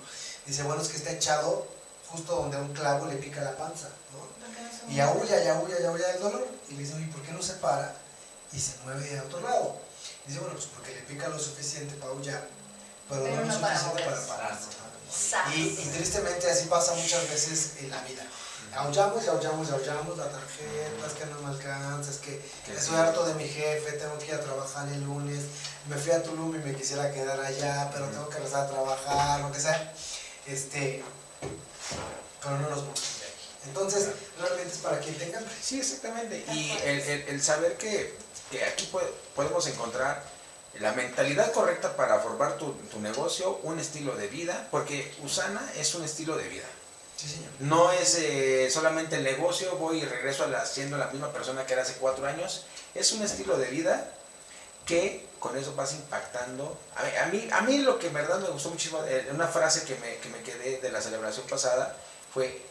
Dice, 0.44 0.62
bueno, 0.64 0.82
es 0.82 0.88
que 0.88 0.98
está 0.98 1.12
echado 1.12 1.66
justo 2.08 2.36
donde 2.36 2.58
un 2.58 2.74
clavo 2.74 3.06
le 3.06 3.16
pica 3.16 3.40
la 3.40 3.56
panza, 3.56 3.88
¿no? 4.12 4.92
Y 4.92 5.00
aúlla, 5.00 5.42
y 5.42 5.48
aúlla, 5.48 5.80
y 5.80 5.84
aúlla 5.86 6.10
el 6.12 6.20
dolor. 6.20 6.46
Y 6.68 6.74
le 6.74 6.80
dice, 6.80 6.94
oye, 6.96 7.06
¿por 7.06 7.22
qué 7.22 7.32
no 7.32 7.42
se 7.42 7.54
para 7.54 7.94
y 8.52 8.60
se 8.60 8.76
mueve 8.84 9.18
a 9.18 9.22
otro 9.22 9.40
lado? 9.40 9.89
Dice, 10.30 10.38
bueno, 10.40 10.54
pues 10.54 10.66
porque 10.74 10.94
le 10.94 11.00
pica 11.02 11.26
lo 11.28 11.38
suficiente 11.38 11.94
para 11.96 12.12
aullar, 12.12 12.46
pero, 13.08 13.24
Pero 13.24 13.36
no 13.36 13.42
lo 13.42 13.52
no 13.52 13.60
para 13.60 13.78
suficiente 13.78 14.04
para 14.10 14.26
pararse. 14.26 14.66
Y, 15.56 15.60
y 15.82 15.90
tristemente 15.96 16.48
así 16.48 16.66
pasa 16.66 16.94
muchas 16.94 17.28
veces 17.28 17.72
en 17.80 17.90
la 17.90 18.00
vida. 18.02 18.22
Aullamos 18.76 19.24
y 19.24 19.26
aullamos 19.26 19.68
y 19.68 19.72
aullamos 19.72 20.16
la 20.16 20.30
tarjeta, 20.30 21.04
es 21.04 21.12
que 21.14 21.26
no 21.26 21.40
me 21.40 21.48
alcanza, 21.48 22.08
es 22.08 22.18
que 22.18 22.40
estoy 22.72 22.94
harto 22.94 23.24
de 23.26 23.34
mi 23.34 23.48
jefe, 23.48 23.94
tengo 23.94 24.16
que 24.18 24.26
ir 24.26 24.34
a 24.34 24.40
trabajar 24.40 24.86
el 24.86 25.02
lunes, 25.02 25.40
me 25.88 25.96
fui 25.96 26.12
a 26.12 26.22
Tulum 26.22 26.54
y 26.54 26.58
me 26.58 26.76
quisiera 26.76 27.10
quedar 27.12 27.40
allá, 27.40 27.90
pero 27.92 28.06
tengo 28.06 28.28
que 28.28 28.36
regresar 28.36 28.66
a 28.66 28.70
trabajar, 28.70 29.40
lo 29.40 29.50
que 29.50 29.58
sea. 29.58 29.92
Este, 30.46 31.02
pero 32.40 32.58
no 32.58 32.70
nos 32.70 32.82
vamos 32.82 33.00
de 33.00 33.26
aquí. 33.26 33.48
Entonces, 33.66 34.08
realmente 34.38 34.72
es 34.72 34.78
para 34.78 35.00
quien 35.00 35.18
tenga 35.18 35.38
hambre. 35.38 35.54
Sí, 35.60 35.80
exactamente. 35.80 36.44
Y 36.52 36.70
el, 36.84 37.00
el- 37.00 37.28
el 37.28 37.42
saber 37.42 37.76
que, 37.76 38.14
que 38.52 38.64
aquí 38.64 38.86
po- 38.86 39.00
podemos 39.34 39.66
encontrar 39.66 40.22
la 40.78 40.92
mentalidad 40.92 41.52
correcta 41.52 41.96
para 41.96 42.18
formar 42.20 42.56
tu, 42.56 42.72
tu 42.72 43.00
negocio, 43.00 43.58
un 43.64 43.78
estilo 43.78 44.14
de 44.16 44.28
vida, 44.28 44.68
porque 44.70 45.12
Usana 45.22 45.60
es 45.76 45.94
un 45.94 46.04
estilo 46.04 46.36
de 46.36 46.48
vida. 46.48 46.66
Sí, 47.16 47.28
señor. 47.28 47.50
No 47.58 47.92
es 47.92 48.14
eh, 48.18 48.70
solamente 48.70 49.16
el 49.16 49.24
negocio, 49.24 49.76
voy 49.76 49.98
y 49.98 50.04
regreso 50.04 50.44
a 50.44 50.46
la, 50.46 50.64
siendo 50.64 50.96
la 50.96 51.08
misma 51.08 51.32
persona 51.32 51.66
que 51.66 51.74
era 51.74 51.82
hace 51.82 51.94
cuatro 51.94 52.26
años. 52.26 52.64
Es 52.94 53.12
un 53.12 53.22
estilo 53.22 53.58
de 53.58 53.66
vida 53.66 54.10
que 54.86 55.26
con 55.38 55.56
eso 55.58 55.74
vas 55.74 55.92
impactando. 55.92 56.78
A 56.96 57.02
mí, 57.02 57.10
a 57.16 57.26
mí, 57.26 57.48
a 57.52 57.60
mí 57.62 57.78
lo 57.78 57.98
que 57.98 58.06
en 58.06 58.14
verdad 58.14 58.38
me 58.38 58.48
gustó 58.48 58.70
muchísimo, 58.70 59.04
eh, 59.04 59.28
una 59.32 59.48
frase 59.48 59.84
que 59.84 59.96
me, 59.96 60.16
que 60.16 60.28
me 60.30 60.42
quedé 60.42 60.78
de 60.78 60.90
la 60.90 61.00
celebración 61.00 61.46
pasada 61.46 61.94
fue, 62.32 62.62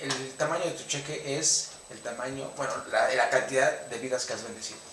el 0.00 0.32
tamaño 0.32 0.64
de 0.64 0.72
tu 0.72 0.84
cheque 0.84 1.38
es 1.38 1.70
el 1.90 2.00
tamaño, 2.00 2.50
bueno, 2.56 2.72
la, 2.90 3.14
la 3.14 3.30
cantidad 3.30 3.72
de 3.86 3.98
vidas 3.98 4.26
que 4.26 4.34
has 4.34 4.42
bendecido. 4.42 4.87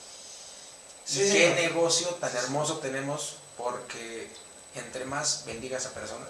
Sí, 1.06 1.20
qué 1.20 1.32
señor. 1.32 1.56
negocio 1.56 2.08
tan 2.16 2.36
hermoso 2.36 2.80
tenemos 2.80 3.38
porque 3.58 4.28
entre 4.74 5.06
más 5.06 5.44
bendigas 5.46 5.86
a 5.86 5.92
personas, 5.92 6.30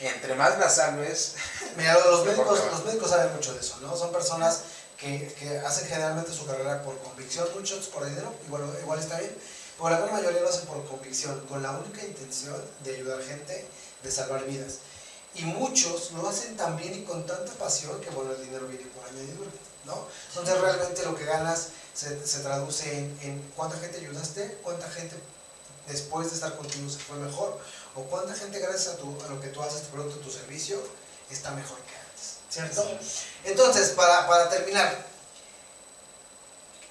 entre 0.00 0.34
más 0.34 0.58
las 0.58 0.76
salves, 0.76 1.34
Mira, 1.76 1.98
los 2.06 2.24
médicos, 2.24 2.60
los 2.70 2.84
médicos 2.84 3.10
saben 3.10 3.32
mucho 3.34 3.52
de 3.52 3.60
eso, 3.60 3.78
¿no? 3.80 3.96
Son 3.96 4.10
personas 4.12 4.62
que, 4.96 5.32
que 5.38 5.58
hacen 5.58 5.86
generalmente 5.88 6.32
su 6.32 6.46
carrera 6.46 6.82
por 6.82 6.98
convicción, 6.98 7.46
muchos 7.54 7.86
por 7.88 8.04
dinero, 8.06 8.34
igual, 8.46 8.62
igual 8.80 8.98
está 8.98 9.18
bien, 9.18 9.36
pero 9.76 9.90
la 9.90 9.98
gran 9.98 10.12
mayoría 10.12 10.40
lo 10.40 10.48
hacen 10.48 10.66
por 10.66 10.84
convicción, 10.86 11.38
con 11.46 11.62
la 11.62 11.72
única 11.72 12.02
intención 12.04 12.56
de 12.82 12.96
ayudar 12.96 13.22
gente, 13.22 13.66
de 14.02 14.10
salvar 14.10 14.44
vidas. 14.44 14.78
Y 15.34 15.42
muchos 15.44 16.12
lo 16.12 16.28
hacen 16.28 16.56
tan 16.56 16.76
bien 16.76 16.94
y 16.94 17.02
con 17.02 17.26
tanta 17.26 17.52
pasión 17.54 18.00
que, 18.00 18.08
bueno, 18.10 18.32
el 18.32 18.42
dinero 18.42 18.66
viene 18.68 18.86
por 18.86 19.04
añadidura, 19.04 19.50
¿no? 19.84 20.06
Entonces 20.28 20.60
realmente 20.60 21.02
lo 21.04 21.16
que 21.16 21.24
ganas 21.24 21.68
se, 21.94 22.26
se 22.26 22.40
traduce 22.40 22.98
en, 22.98 23.18
en 23.22 23.52
cuánta 23.56 23.78
gente 23.78 23.98
ayudaste, 23.98 24.58
cuánta 24.62 24.90
gente 24.90 25.16
después 25.88 26.28
de 26.30 26.34
estar 26.34 26.56
contigo 26.56 26.88
se 26.90 26.98
fue 26.98 27.16
mejor, 27.18 27.58
o 27.94 28.02
cuánta 28.04 28.34
gente 28.34 28.58
gracias 28.58 28.94
a, 28.94 28.96
tu, 28.96 29.16
a 29.24 29.28
lo 29.28 29.40
que 29.40 29.48
tú 29.48 29.62
haces, 29.62 29.82
tu 29.82 29.88
producto, 29.88 30.18
tu 30.20 30.30
servicio, 30.30 30.82
está 31.30 31.50
mejor 31.52 31.78
que 31.78 31.94
antes, 31.96 32.36
¿cierto? 32.50 32.82
Entonces, 33.44 33.90
para, 33.90 34.26
para 34.26 34.48
terminar, 34.48 35.06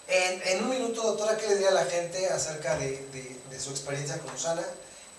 en, 0.08 0.42
en 0.48 0.64
un 0.64 0.70
minuto, 0.70 1.02
doctora, 1.02 1.38
¿qué 1.38 1.48
le 1.48 1.54
diría 1.56 1.70
a 1.70 1.74
la 1.74 1.86
gente 1.86 2.28
acerca 2.30 2.76
de, 2.78 2.92
de- 3.08 3.40
de 3.50 3.60
su 3.60 3.72
experiencia 3.72 4.18
con 4.20 4.34
Usana 4.34 4.64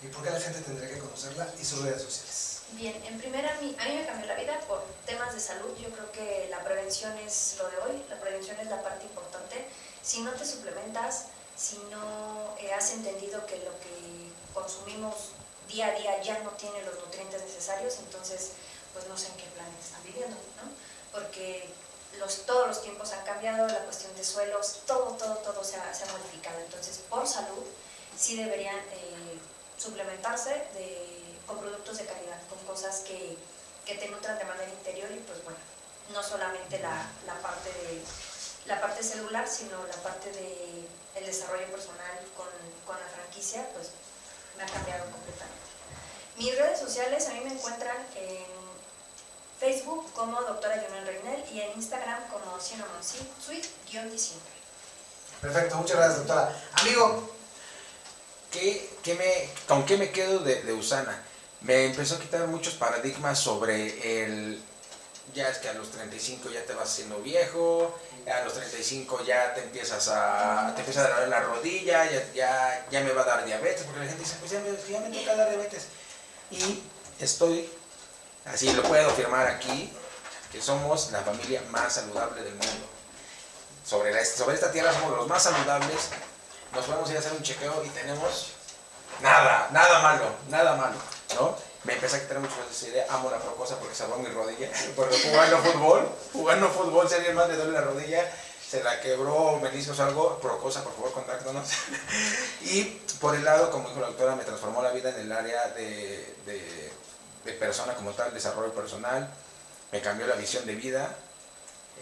y 0.02 0.06
por 0.08 0.22
qué 0.22 0.30
la 0.30 0.40
gente 0.40 0.60
tendría 0.60 0.88
que 0.90 0.98
conocerla 0.98 1.48
y 1.60 1.64
sus 1.64 1.82
redes 1.82 2.02
sociales? 2.02 2.53
Bien, 2.76 3.00
en 3.06 3.18
primera, 3.18 3.54
a 3.56 3.60
mí, 3.60 3.76
a 3.78 3.84
mí 3.84 3.96
me 3.96 4.04
cambió 4.04 4.26
la 4.26 4.34
vida 4.34 4.58
por 4.66 4.82
temas 5.06 5.32
de 5.32 5.40
salud. 5.40 5.70
Yo 5.80 5.90
creo 5.90 6.10
que 6.10 6.48
la 6.50 6.62
prevención 6.64 7.16
es 7.18 7.56
lo 7.58 7.68
de 7.70 7.78
hoy, 7.78 8.04
la 8.08 8.18
prevención 8.20 8.58
es 8.58 8.66
la 8.66 8.82
parte 8.82 9.04
importante. 9.04 9.64
Si 10.02 10.22
no 10.22 10.32
te 10.32 10.44
suplementas, 10.44 11.26
si 11.56 11.78
no 11.90 12.56
eh, 12.58 12.72
has 12.72 12.90
entendido 12.90 13.46
que 13.46 13.58
lo 13.58 13.70
que 13.78 14.32
consumimos 14.52 15.30
día 15.68 15.86
a 15.86 15.92
día 15.92 16.20
ya 16.22 16.40
no 16.40 16.50
tiene 16.50 16.82
los 16.82 16.98
nutrientes 16.98 17.42
necesarios, 17.42 17.98
entonces 18.00 18.52
pues 18.92 19.06
no 19.08 19.16
sé 19.16 19.28
en 19.28 19.36
qué 19.36 19.46
planeta 19.54 19.80
están 19.80 20.02
viviendo, 20.04 20.36
¿no? 20.36 20.68
Porque 21.12 21.68
los, 22.18 22.44
todos 22.44 22.66
los 22.66 22.82
tiempos 22.82 23.12
han 23.12 23.24
cambiado, 23.24 23.68
la 23.68 23.84
cuestión 23.84 24.14
de 24.16 24.24
suelos, 24.24 24.80
todo, 24.84 25.12
todo, 25.16 25.36
todo 25.36 25.62
se 25.62 25.76
ha, 25.76 25.94
se 25.94 26.04
ha 26.04 26.12
modificado. 26.12 26.58
Entonces, 26.58 26.98
por 27.08 27.26
salud, 27.26 27.64
sí 28.18 28.36
deberían... 28.36 28.78
eh, 28.78 29.38
suplementarse 29.76 30.50
de, 30.74 31.23
con 31.46 31.58
productos 31.58 31.98
de 31.98 32.06
calidad, 32.06 32.40
con 32.48 32.58
cosas 32.66 33.00
que, 33.00 33.36
que 33.84 33.94
te 33.96 34.08
nutran 34.08 34.38
de 34.38 34.44
manera 34.44 34.70
interior 34.70 35.10
y 35.10 35.18
pues 35.20 35.42
bueno, 35.44 35.58
no 36.12 36.22
solamente 36.22 36.78
la, 36.80 37.08
la 37.26 37.34
parte 37.40 37.70
de 37.70 38.02
la 38.66 38.80
parte 38.80 39.02
celular, 39.02 39.46
sino 39.46 39.86
la 39.86 39.96
parte 39.96 40.30
de 40.32 40.86
el 41.14 41.26
desarrollo 41.26 41.66
personal 41.66 42.18
con, 42.36 42.46
con 42.86 42.98
la 42.98 43.06
franquicia, 43.08 43.68
pues 43.72 43.90
me 44.56 44.64
ha 44.64 44.66
cambiado 44.66 45.04
completamente. 45.10 45.64
Mis 46.36 46.56
redes 46.58 46.80
sociales 46.80 47.28
a 47.28 47.32
mí 47.32 47.40
me 47.44 47.52
encuentran 47.52 47.96
en 48.16 48.46
Facebook 49.60 50.12
como 50.14 50.40
doctora 50.42 50.82
Jonel 50.82 51.06
Reinel 51.06 51.44
y 51.52 51.60
en 51.60 51.72
Instagram 51.76 52.20
como 52.28 52.58
Cinnamon 52.60 53.02
Sweet-19. 53.02 54.34
Perfecto, 55.40 55.76
muchas 55.76 55.96
gracias 55.96 56.18
doctora. 56.18 56.62
Amigo, 56.80 57.30
¿qué, 58.50 58.90
qué 59.02 59.14
me, 59.14 59.50
¿con 59.68 59.86
qué 59.86 59.96
me 59.96 60.10
quedo 60.10 60.40
de, 60.40 60.62
de 60.62 60.72
Usana? 60.72 61.22
Me 61.64 61.86
empezó 61.86 62.16
a 62.16 62.20
quitar 62.20 62.46
muchos 62.46 62.74
paradigmas 62.74 63.38
sobre 63.38 64.24
el 64.24 64.62
ya 65.34 65.48
es 65.48 65.58
que 65.58 65.68
a 65.68 65.74
los 65.74 65.90
35 65.90 66.50
ya 66.50 66.64
te 66.64 66.74
vas 66.74 66.90
haciendo 66.90 67.18
viejo, 67.20 67.94
a 68.26 68.44
los 68.44 68.52
35 68.54 69.24
ya 69.24 69.54
te 69.54 69.62
empiezas 69.62 70.08
a, 70.08 70.72
te 70.74 70.80
empieza 70.80 71.04
a 71.04 71.08
dar 71.08 71.28
la 71.28 71.40
rodilla, 71.40 72.04
ya, 72.04 72.32
ya, 72.32 72.86
ya, 72.90 73.00
me 73.00 73.12
va 73.12 73.22
a 73.22 73.24
dar 73.24 73.44
diabetes, 73.44 73.82
porque 73.84 74.00
la 74.00 74.06
gente 74.06 74.22
dice, 74.22 74.36
pues 74.38 74.52
ya 74.52 74.60
me, 74.60 74.70
ya 74.88 75.00
me 75.00 75.16
toca 75.16 75.34
dar 75.34 75.48
diabetes. 75.48 75.86
Y 76.50 76.82
estoy, 77.18 77.68
así 78.44 78.72
lo 78.74 78.82
puedo 78.82 79.10
afirmar 79.10 79.46
aquí, 79.46 79.92
que 80.52 80.60
somos 80.60 81.10
la 81.10 81.22
familia 81.22 81.62
más 81.70 81.94
saludable 81.94 82.42
del 82.42 82.54
mundo. 82.54 82.86
Sobre, 83.84 84.12
la, 84.12 84.24
sobre 84.24 84.54
esta 84.54 84.70
tierra 84.70 84.92
somos 84.92 85.16
los 85.16 85.26
más 85.26 85.42
saludables, 85.42 86.10
nos 86.72 86.84
podemos 86.84 87.10
ir 87.10 87.16
a 87.16 87.20
hacer 87.20 87.32
un 87.32 87.42
chequeo 87.42 87.84
y 87.84 87.88
tenemos 87.88 88.52
nada, 89.20 89.68
nada 89.72 90.00
malo, 90.00 90.36
nada 90.48 90.76
malo. 90.76 91.13
Me 91.84 91.92
empecé 91.92 92.16
a 92.16 92.20
quitar 92.20 92.40
mucho 92.40 92.54
esa 92.70 92.88
idea, 92.88 93.06
amo 93.10 93.30
la 93.30 93.38
procosa 93.38 93.78
porque 93.78 93.94
salvó 93.94 94.16
mi 94.16 94.28
rodilla, 94.28 94.70
porque 94.96 95.18
jugando 95.18 95.58
fútbol, 95.58 96.08
jugando 96.32 96.68
fútbol, 96.70 97.08
si 97.08 97.14
alguien 97.14 97.34
más 97.34 97.48
le 97.48 97.56
duele 97.56 97.72
la 97.72 97.82
rodilla, 97.82 98.30
se 98.68 98.82
la 98.82 99.00
quebró, 99.00 99.58
meniscos 99.62 99.98
o 100.00 100.04
algo, 100.04 100.38
procosa, 100.40 100.82
por 100.82 100.94
favor, 100.94 101.12
contáctanos. 101.12 101.68
y 102.62 102.84
por 103.20 103.34
el 103.34 103.44
lado, 103.44 103.70
como 103.70 103.88
dijo 103.88 104.00
la 104.00 104.08
doctora, 104.08 104.34
me 104.34 104.44
transformó 104.44 104.82
la 104.82 104.90
vida 104.90 105.10
en 105.10 105.20
el 105.20 105.32
área 105.32 105.68
de, 105.68 106.34
de, 106.46 107.52
persona 107.52 107.94
como 107.94 108.10
tal, 108.12 108.34
desarrollo 108.34 108.72
personal, 108.72 109.28
me 109.92 110.00
cambió 110.00 110.26
la 110.26 110.34
visión 110.34 110.66
de 110.66 110.74
vida, 110.74 111.14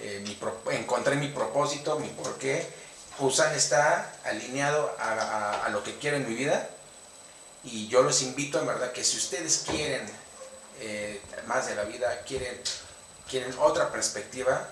eh, 0.00 0.24
encontré 0.70 1.16
mi 1.16 1.28
propósito, 1.28 1.98
mi 1.98 2.08
porqué. 2.08 2.66
Usan 3.18 3.54
está 3.54 4.10
alineado 4.24 4.96
a, 4.98 5.12
a, 5.12 5.64
a 5.66 5.68
lo 5.68 5.82
que 5.82 5.98
quiero 5.98 6.16
en 6.16 6.26
mi 6.26 6.34
vida 6.34 6.68
y 7.64 7.88
yo 7.88 8.02
los 8.02 8.22
invito 8.22 8.58
en 8.58 8.66
verdad 8.66 8.92
que 8.92 9.04
si 9.04 9.16
ustedes 9.16 9.64
quieren 9.68 10.08
eh, 10.80 11.20
más 11.46 11.66
de 11.66 11.74
la 11.74 11.84
vida, 11.84 12.22
quieren, 12.26 12.60
quieren 13.28 13.54
otra 13.58 13.90
perspectiva, 13.90 14.68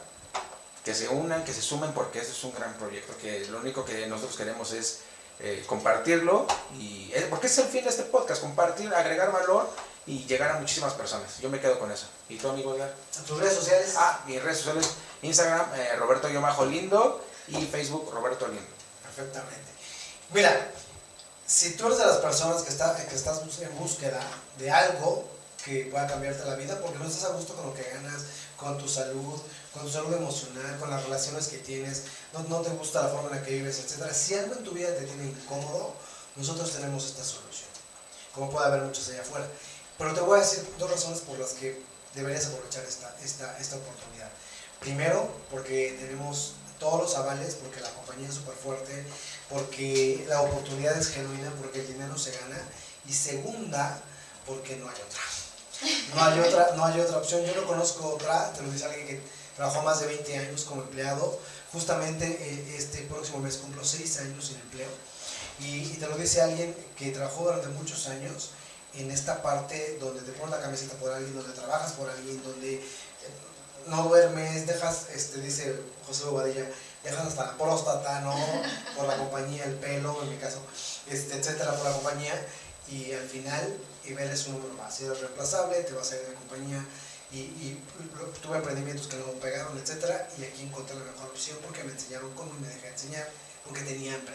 que 0.85 0.95
se 0.95 1.09
unan, 1.09 1.45
que 1.45 1.53
se 1.53 1.63
sumen 1.63 1.93
porque 1.93 2.21
este 2.21 2.33
es 2.33 2.43
un 2.45 2.55
gran 2.55 2.73
proyecto, 2.75 3.17
que 3.19 3.47
lo 3.47 3.59
único 3.59 3.85
que 3.85 4.07
nosotros 4.07 4.37
queremos 4.37 4.73
es 4.73 5.01
eh, 5.41 5.63
compartirlo, 5.67 6.47
y 6.79 7.13
porque 7.29 7.47
es 7.47 7.59
el 7.59 7.67
fin 7.67 7.85
de 7.85 7.91
este 7.91 8.05
podcast, 8.05 8.41
compartir, 8.41 8.93
agregar 8.95 9.31
valor 9.31 9.71
y 10.07 10.25
llegar 10.25 10.51
a 10.51 10.59
muchísimas 10.59 10.95
personas. 10.95 11.39
Yo 11.41 11.51
me 11.51 11.61
quedo 11.61 11.79
con 11.79 11.91
eso. 11.93 12.07
¿Y 12.29 12.37
tú, 12.39 12.49
amigo 12.49 12.75
Edgar? 12.75 12.95
¿Tus 13.27 13.39
redes 13.39 13.55
sociales? 13.55 13.95
Ah, 13.97 14.25
mis 14.27 14.43
redes 14.43 14.59
sociales, 14.59 14.91
Instagram, 15.23 15.67
eh, 15.77 15.97
Roberto-Lindo 15.97 17.25
y 17.49 17.65
Facebook, 17.67 18.11
Roberto 18.13 18.49
Lindo. 18.49 18.71
Perfectamente. 19.03 19.71
Mira, 20.33 20.73
si 21.51 21.73
tú 21.73 21.87
eres 21.87 21.99
de 21.99 22.07
las 22.07 22.19
personas 22.19 22.63
que, 22.63 22.71
está, 22.71 22.95
que 22.95 23.17
estás 23.17 23.41
en 23.61 23.77
búsqueda 23.77 24.21
de 24.57 24.71
algo 24.71 25.29
que 25.65 25.87
pueda 25.87 26.07
cambiarte 26.07 26.45
la 26.45 26.55
vida, 26.55 26.81
porque 26.81 26.99
no 27.01 27.09
estás 27.09 27.25
a 27.25 27.35
gusto 27.35 27.55
con 27.55 27.67
lo 27.67 27.75
que 27.75 27.83
ganas, 27.83 28.23
con 28.57 28.79
tu 28.79 28.89
salud, 28.89 29.37
con 29.75 29.83
tu 29.83 29.91
salud 29.91 30.15
emocional, 30.15 30.79
con 30.79 30.91
las 30.91 31.03
relaciones 31.03 31.49
que 31.49 31.59
tienes, 31.59 32.05
no, 32.33 32.45
no 32.45 32.61
te 32.61 32.71
gusta 32.71 33.03
la 33.03 33.09
forma 33.09 33.31
en 33.31 33.37
la 33.37 33.43
que 33.43 33.55
vives, 33.55 33.81
etc. 33.81 34.13
Si 34.13 34.35
algo 34.35 34.55
en 34.55 34.63
tu 34.63 34.71
vida 34.71 34.95
te 34.95 35.03
tiene 35.03 35.25
incómodo, 35.25 35.95
nosotros 36.37 36.71
tenemos 36.71 37.05
esta 37.07 37.25
solución, 37.25 37.69
como 38.33 38.49
puede 38.49 38.67
haber 38.67 38.83
muchos 38.83 39.09
allá 39.09 39.23
afuera. 39.23 39.49
Pero 39.99 40.15
te 40.15 40.21
voy 40.21 40.39
a 40.39 40.43
decir 40.43 40.65
dos 40.79 40.89
razones 40.89 41.19
por 41.19 41.37
las 41.37 41.51
que 41.55 41.83
deberías 42.15 42.47
aprovechar 42.47 42.85
esta, 42.85 43.13
esta, 43.25 43.59
esta 43.59 43.75
oportunidad. 43.75 44.31
Primero, 44.79 45.29
porque 45.51 45.97
tenemos 46.01 46.55
todos 46.79 47.03
los 47.03 47.17
avales, 47.17 47.57
porque 47.57 47.81
la 47.81 47.91
compañía 47.91 48.29
es 48.29 48.35
súper 48.35 48.55
fuerte, 48.55 49.05
porque 49.51 50.25
la 50.29 50.41
oportunidad 50.43 50.97
es 50.97 51.09
genuina, 51.09 51.53
porque 51.61 51.81
el 51.81 51.89
dinero 51.89 52.17
se 52.17 52.31
gana, 52.33 52.59
y 53.07 53.13
segunda, 53.13 54.01
porque 54.47 54.77
no 54.77 54.89
hay 54.89 54.95
otra. 54.95 55.23
No 56.15 56.25
hay 56.25 56.39
otra, 56.39 56.77
no 56.77 56.85
hay 56.85 57.01
otra 57.01 57.19
opción. 57.19 57.45
Yo 57.45 57.55
no 57.55 57.67
conozco 57.67 58.09
otra, 58.11 58.53
te 58.53 58.63
lo 58.63 58.71
dice 58.71 58.85
alguien 58.85 59.07
que 59.07 59.21
trabajó 59.57 59.83
más 59.83 60.01
de 60.01 60.07
20 60.07 60.39
años 60.39 60.65
como 60.65 60.83
empleado. 60.83 61.39
Justamente 61.73 62.27
eh, 62.27 62.77
este 62.77 63.03
próximo 63.03 63.41
mes 63.41 63.57
cumplo 63.57 63.85
6 63.85 64.19
años 64.21 64.47
sin 64.47 64.57
empleo. 64.57 64.89
Y, 65.61 65.97
te 65.99 66.07
lo 66.07 66.17
dice 66.17 66.41
alguien 66.41 66.75
que 66.97 67.11
trabajó 67.11 67.45
durante 67.45 67.69
muchos 67.69 68.07
años 68.09 68.51
en 68.95 69.11
esta 69.11 69.43
parte 69.43 69.99
donde 70.01 70.23
te 70.23 70.33
pones 70.33 70.57
la 70.57 70.63
camiseta 70.63 70.95
por 70.95 71.13
alguien, 71.13 71.35
donde 71.35 71.53
trabajas 71.53 71.93
por 71.93 72.09
alguien, 72.09 72.43
donde 72.43 72.77
eh, 72.77 72.81
no 73.87 74.05
duermes, 74.05 74.67
dejas, 74.67 75.09
este, 75.15 75.41
dice 75.41 75.79
José 76.07 76.25
Bobadilla, 76.25 76.67
dejas 77.03 77.27
hasta 77.27 77.47
la 77.47 77.57
próstata, 77.57 78.21
¿no? 78.21 78.35
Por 78.97 79.07
la 79.07 79.17
compañía, 79.17 79.65
el 79.65 79.75
pelo, 79.75 80.23
en 80.23 80.31
mi 80.31 80.37
caso, 80.37 80.61
este, 81.09 81.37
etcétera, 81.37 81.75
por 81.75 81.85
la 81.85 81.93
compañía, 81.93 82.35
y 82.89 83.13
al 83.13 83.29
final, 83.29 83.79
Ibel 84.05 84.31
es 84.31 84.47
un 84.47 84.55
número 84.55 84.75
más, 84.75 84.95
si 84.95 85.05
eres 85.05 85.21
reemplazable, 85.21 85.83
te 85.83 85.93
vas 85.93 86.11
a 86.13 86.17
ir 86.17 86.23
de 86.23 86.33
la 86.33 86.39
compañía, 86.39 86.85
y, 87.33 87.39
y, 87.39 87.83
tuve 88.43 88.57
emprendimientos 88.57 89.07
que 89.07 89.17
no 89.17 89.27
pegaron, 89.41 89.79
etcétera, 89.79 90.29
y 90.37 90.45
aquí 90.45 90.63
encontré 90.63 90.97
la 90.97 91.05
mejor 91.05 91.29
opción 91.29 91.57
porque 91.63 91.85
me 91.85 91.93
enseñaron 91.93 92.33
cómo 92.35 92.53
y 92.57 92.61
me 92.61 92.69
dejé 92.69 92.89
enseñar, 92.89 93.29
porque 93.65 93.83
tenía 93.83 94.15
hambre. 94.15 94.35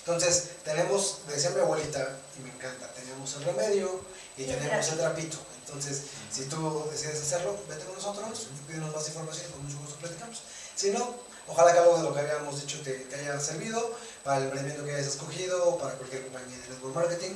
Entonces, 0.00 0.50
tenemos, 0.64 1.18
decía 1.28 1.50
mi 1.50 1.60
abuelita, 1.60 2.18
y 2.36 2.42
me 2.42 2.50
encanta, 2.50 2.88
tenemos 2.94 3.34
el 3.36 3.44
remedio 3.44 4.00
y 4.36 4.44
tenemos 4.44 4.88
el 4.88 4.98
trapito. 4.98 5.38
Entonces, 5.64 6.02
si 6.30 6.44
tú 6.46 6.88
decides 6.90 7.22
hacerlo, 7.22 7.56
vete 7.68 7.84
con 7.84 7.94
nosotros, 7.94 8.48
pídenos 8.66 8.94
más 8.94 9.06
información, 9.06 9.52
con 9.52 9.64
mucho 9.64 9.78
gusto 9.78 9.96
platicamos. 9.96 10.42
Si 10.74 10.90
no, 10.90 11.14
Ojalá 11.48 11.72
que 11.72 11.78
algo 11.78 11.96
de 11.96 12.02
lo 12.04 12.14
que 12.14 12.20
habíamos 12.20 12.60
dicho 12.60 12.80
te, 12.82 13.08
haya 13.14 13.38
servido 13.40 13.94
para 14.24 14.38
el 14.38 14.44
emprendimiento 14.44 14.84
que 14.84 14.94
hayas 14.94 15.08
escogido 15.08 15.68
o 15.68 15.78
para 15.78 15.94
cualquier 15.94 16.22
compañía 16.22 16.56
de 16.56 16.68
network 16.68 16.94
marketing. 16.94 17.34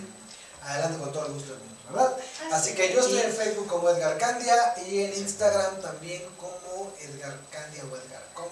Adelante 0.62 0.98
con 0.98 1.12
todo 1.12 1.26
el 1.26 1.32
gusto 1.32 1.52
del 1.52 1.60
mundo, 1.60 1.76
¿verdad? 1.90 2.16
Así, 2.52 2.74
que 2.74 2.92
yo 2.92 3.00
estoy 3.00 3.20
en 3.20 3.32
Facebook 3.32 3.68
como 3.68 3.88
Edgar 3.88 4.18
Candia 4.18 4.74
y 4.86 5.02
en 5.02 5.14
Instagram 5.14 5.80
también 5.80 6.22
como 6.36 6.92
Edgar 7.00 7.36
Candia 7.50 7.84
o 7.84 7.96
Edgar 7.96 8.24
Kong. 8.34 8.50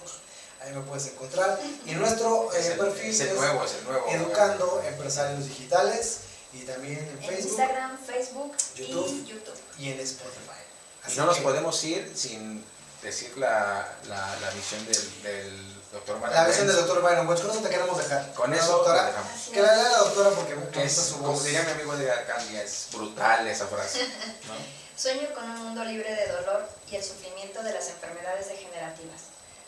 Ahí 0.61 0.73
me 0.73 0.81
puedes 0.83 1.09
encontrar. 1.09 1.61
Y 1.85 1.91
en 1.91 1.99
nuestro 1.99 2.53
eh, 2.55 2.77
perfil 2.79 3.11
es, 3.11 3.21
el 3.21 3.35
nuevo, 3.35 3.65
es 3.65 3.75
el 3.75 3.85
nuevo, 3.85 4.07
Educando 4.09 4.83
Empresarios 4.87 5.45
Digitales 5.49 6.19
y 6.53 6.61
también 6.61 6.99
en, 6.99 7.19
Facebook, 7.19 7.51
Instagram, 7.51 7.99
Facebook 7.99 8.57
YouTube, 8.77 9.09
y 9.09 9.27
YouTube. 9.27 9.59
Y 9.79 9.91
en 9.91 10.01
Spotify. 10.01 10.63
Así 11.03 11.15
y 11.15 11.19
no 11.19 11.27
nos 11.27 11.39
podemos 11.41 11.83
ir 11.85 12.11
sin 12.15 12.65
decir 13.05 13.37
la, 13.37 13.87
la, 14.09 14.37
la 14.41 14.51
visión 14.51 14.85
del, 14.87 15.23
del 15.23 15.75
doctor 15.93 16.19
Byron 16.19 16.35
La 16.35 16.47
visión 16.47 16.67
del 16.67 16.77
doctor 16.77 17.03
Byron 17.03 17.29
Welch, 17.29 17.43
con 17.43 17.51
eso 17.51 17.61
te 17.61 17.69
queremos 17.69 17.99
dejar. 17.99 18.33
Con 18.33 18.53
eso 18.53 18.73
doctora, 18.73 19.07
dejamos. 19.07 19.31
Que 19.53 19.63
la 19.63 19.77
lea 19.77 19.89
la 19.91 19.99
doctora 19.99 20.31
porque 20.31 20.57
me 20.57 20.85
es, 20.85 20.93
su 20.93 21.19
voz. 21.19 21.27
Como 21.27 21.41
diría 21.43 21.63
mi 21.63 21.73
amigo 21.73 21.97
de 21.97 22.11
Arcandia, 22.11 22.63
es 22.63 22.89
brutal 22.93 23.47
esa 23.47 23.67
frase. 23.67 24.09
¿no? 24.49 24.55
Sueño 24.97 25.29
con 25.35 25.45
un 25.45 25.65
mundo 25.65 25.85
libre 25.85 26.13
de 26.15 26.29
dolor 26.29 26.69
y 26.91 26.97
el 26.97 27.05
sufrimiento 27.05 27.63
de 27.63 27.75
las 27.75 27.89
enfermedades 27.89 28.49
degenerativas. 28.49 29.23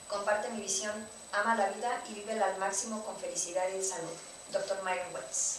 Comparte 0.09 0.49
mi 0.51 0.61
visión, 0.61 0.93
ama 1.33 1.57
la 1.57 1.69
vida 1.69 2.03
y 2.09 2.15
vive 2.15 2.41
al 2.41 2.59
máximo 2.59 3.05
con 3.05 3.17
felicidad 3.19 3.65
y 3.69 3.85
salud. 3.85 4.13
Dr. 4.53 4.83
Myron 4.85 5.13
Wells. 5.13 5.57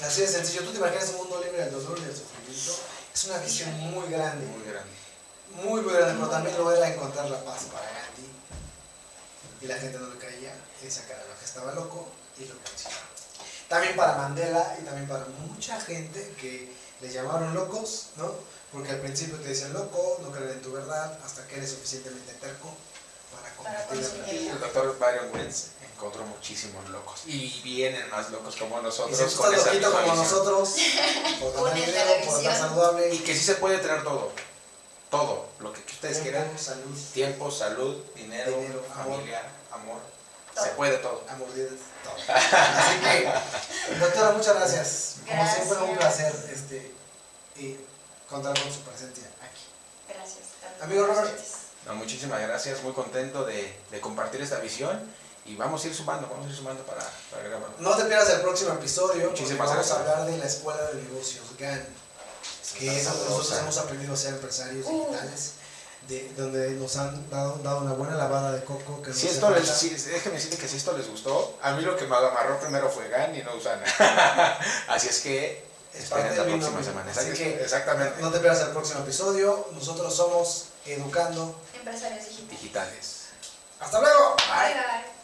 Así 0.00 0.22
de 0.22 0.28
sencillo. 0.28 0.62
¿Tú 0.62 0.70
te 0.70 0.78
imaginas 0.78 1.08
un 1.10 1.16
mundo 1.16 1.42
libre 1.42 1.64
del 1.64 1.72
dolor 1.72 1.98
y 1.98 2.04
del 2.04 2.16
sufrimiento? 2.16 2.72
Es 3.12 3.24
una 3.24 3.38
visión 3.38 3.70
muy 3.80 4.08
grande. 4.08 4.46
Muy 4.46 4.64
grande 4.64 5.02
muy 5.54 5.82
grande, 5.82 6.14
pero 6.14 6.28
también 6.28 6.56
lo 6.56 6.72
era 6.72 6.88
encontrar 6.88 7.28
la 7.30 7.44
paz 7.44 7.64
para 7.72 7.86
Gandhi. 7.86 8.28
Y 9.60 9.66
la 9.66 9.76
gente 9.76 9.98
no 9.98 10.08
le 10.08 10.18
creía, 10.18 10.54
y 10.80 10.84
decía 10.84 11.06
que 11.06 11.12
era 11.12 11.24
lo 11.24 11.38
que 11.38 11.44
estaba 11.44 11.72
loco 11.72 12.08
y 12.38 12.44
lo 12.44 12.54
mencionaba. 12.54 13.02
También 13.68 13.96
para 13.96 14.16
Mandela 14.16 14.76
y 14.80 14.84
también 14.84 15.08
para 15.08 15.24
mucha 15.26 15.80
gente 15.80 16.34
que 16.40 16.72
le 17.00 17.12
llamaron 17.12 17.54
locos, 17.54 18.08
¿no? 18.16 18.34
Porque 18.72 18.90
al 18.90 19.00
principio 19.00 19.38
te 19.38 19.48
dicen 19.48 19.72
loco, 19.72 20.18
no 20.22 20.30
creen 20.30 20.50
en 20.50 20.62
tu 20.62 20.72
verdad, 20.72 21.18
hasta 21.24 21.46
que 21.46 21.56
eres 21.56 21.70
suficientemente 21.70 22.32
terco 22.34 22.74
para 23.32 23.54
convertir 23.54 24.48
El 24.50 24.60
doctor 24.60 24.98
Byron 24.98 25.32
Wentz 25.32 25.68
encontró 25.94 26.24
muchísimos 26.24 26.88
locos 26.90 27.22
y 27.26 27.60
vienen 27.62 28.10
más 28.10 28.30
locos 28.30 28.56
como 28.56 28.80
nosotros. 28.80 29.20
Y 29.20 29.30
si 29.30 29.36
con 29.36 29.54
esa 29.54 29.70
como 29.70 30.14
nosotros, 30.16 30.74
por 31.40 31.74
dinero, 31.74 32.10
por 32.26 32.38
estar 32.38 32.58
saludable. 32.58 33.14
Y 33.14 33.18
que 33.18 33.34
sí 33.34 33.44
se 33.44 33.54
puede 33.54 33.78
tener 33.78 34.02
todo 34.02 34.32
todo 35.12 35.46
lo 35.60 35.72
que 35.74 35.80
ustedes 35.80 36.22
tiempo, 36.22 36.40
quieran. 36.40 36.58
Salud. 36.58 36.98
Tiempo, 37.12 37.50
salud, 37.50 38.02
dinero, 38.16 38.82
familia, 38.92 39.42
amor. 39.70 40.00
Se 40.60 40.70
puede 40.70 40.96
todo. 40.98 41.22
A 41.28 41.36
mordidas 41.36 41.72
todo. 42.02 42.14
Así 42.34 42.98
que, 42.98 43.98
doctora, 44.00 44.30
muchas 44.32 44.56
gracias. 44.56 45.16
Como 45.28 45.46
siempre, 45.46 45.78
un 45.78 45.96
placer 45.98 46.34
este, 46.52 46.94
y 47.56 47.76
contar 48.28 48.58
con 48.58 48.72
su 48.72 48.80
presencia 48.80 49.24
aquí. 49.42 49.62
Gracias. 50.08 50.44
Amigo 50.80 51.06
Robert. 51.06 51.38
No, 51.86 51.94
muchísimas 51.96 52.40
gracias, 52.40 52.82
muy 52.82 52.92
contento 52.92 53.44
de, 53.44 53.76
de 53.90 54.00
compartir 54.00 54.40
esta 54.40 54.60
visión 54.60 54.98
y 55.44 55.56
vamos 55.56 55.84
a 55.84 55.88
ir 55.88 55.94
sumando, 55.94 56.28
vamos 56.28 56.46
a 56.46 56.48
ir 56.48 56.56
sumando 56.56 56.84
para, 56.84 57.02
para 57.30 57.42
grabarlo. 57.42 57.74
No 57.80 57.96
te 57.96 58.04
pierdas 58.04 58.30
el 58.30 58.40
próximo 58.40 58.72
episodio, 58.72 59.32
vamos 59.58 59.90
a 59.90 59.98
hablar 59.98 60.24
de 60.26 60.38
la 60.38 60.46
Escuela 60.46 60.82
de 60.90 61.02
Negocios, 61.02 61.44
GAN, 61.58 61.84
que 62.78 62.96
es 62.98 63.04
donde 63.04 63.24
nosotros 63.24 63.58
hemos 63.60 63.78
aprendido 63.78 64.14
a 64.14 64.16
ser 64.16 64.34
empresarios 64.34 64.86
Uh. 64.86 65.06
digitales, 65.10 65.52
de, 66.08 66.32
donde 66.36 66.70
nos 66.72 66.96
han 66.96 67.30
dado, 67.30 67.58
dado 67.62 67.78
una 67.82 67.92
buena 67.92 68.16
lavada 68.16 68.52
de 68.52 68.64
coco. 68.64 69.00
Que 69.02 69.10
nos 69.10 69.18
Si 69.18 69.28
esto 69.28 69.50
les, 69.50 69.60
falta. 69.68 69.74
si, 69.74 69.90
déjenme 69.90 70.36
decirle 70.38 70.58
que 70.58 70.68
si 70.68 70.76
esto 70.76 70.96
les 70.96 71.08
gustó, 71.08 71.58
a 71.62 71.72
mí 71.72 71.82
lo 71.82 71.96
que 71.96 72.06
me 72.06 72.16
amarró 72.16 72.58
primero 72.60 72.90
fue 72.90 73.08
GAN 73.08 73.34
y 73.36 73.42
no 73.42 73.54
Usana. 73.54 73.84
Así 74.88 75.08
es 75.08 75.20
que 75.20 75.64
Es 75.94 76.04
esperen 76.04 76.36
la 76.36 76.44
próxima 76.44 76.82
semana. 76.82 77.12
Así 77.12 77.32
que 77.32 77.62
Exactamente. 77.62 78.20
no 78.20 78.30
te 78.32 78.40
pierdas 78.40 78.62
el 78.62 78.68
próximo 78.72 79.00
episodio. 79.00 79.68
Nosotros 79.72 80.14
somos 80.14 80.64
Educando. 80.86 81.54
Empresarios 81.74 82.24
digitales. 82.28 82.50
Digitales. 82.60 83.18
¡Hasta 83.78 84.00
luego! 84.00 84.34
Bye 84.36 84.74
bye. 84.74 85.21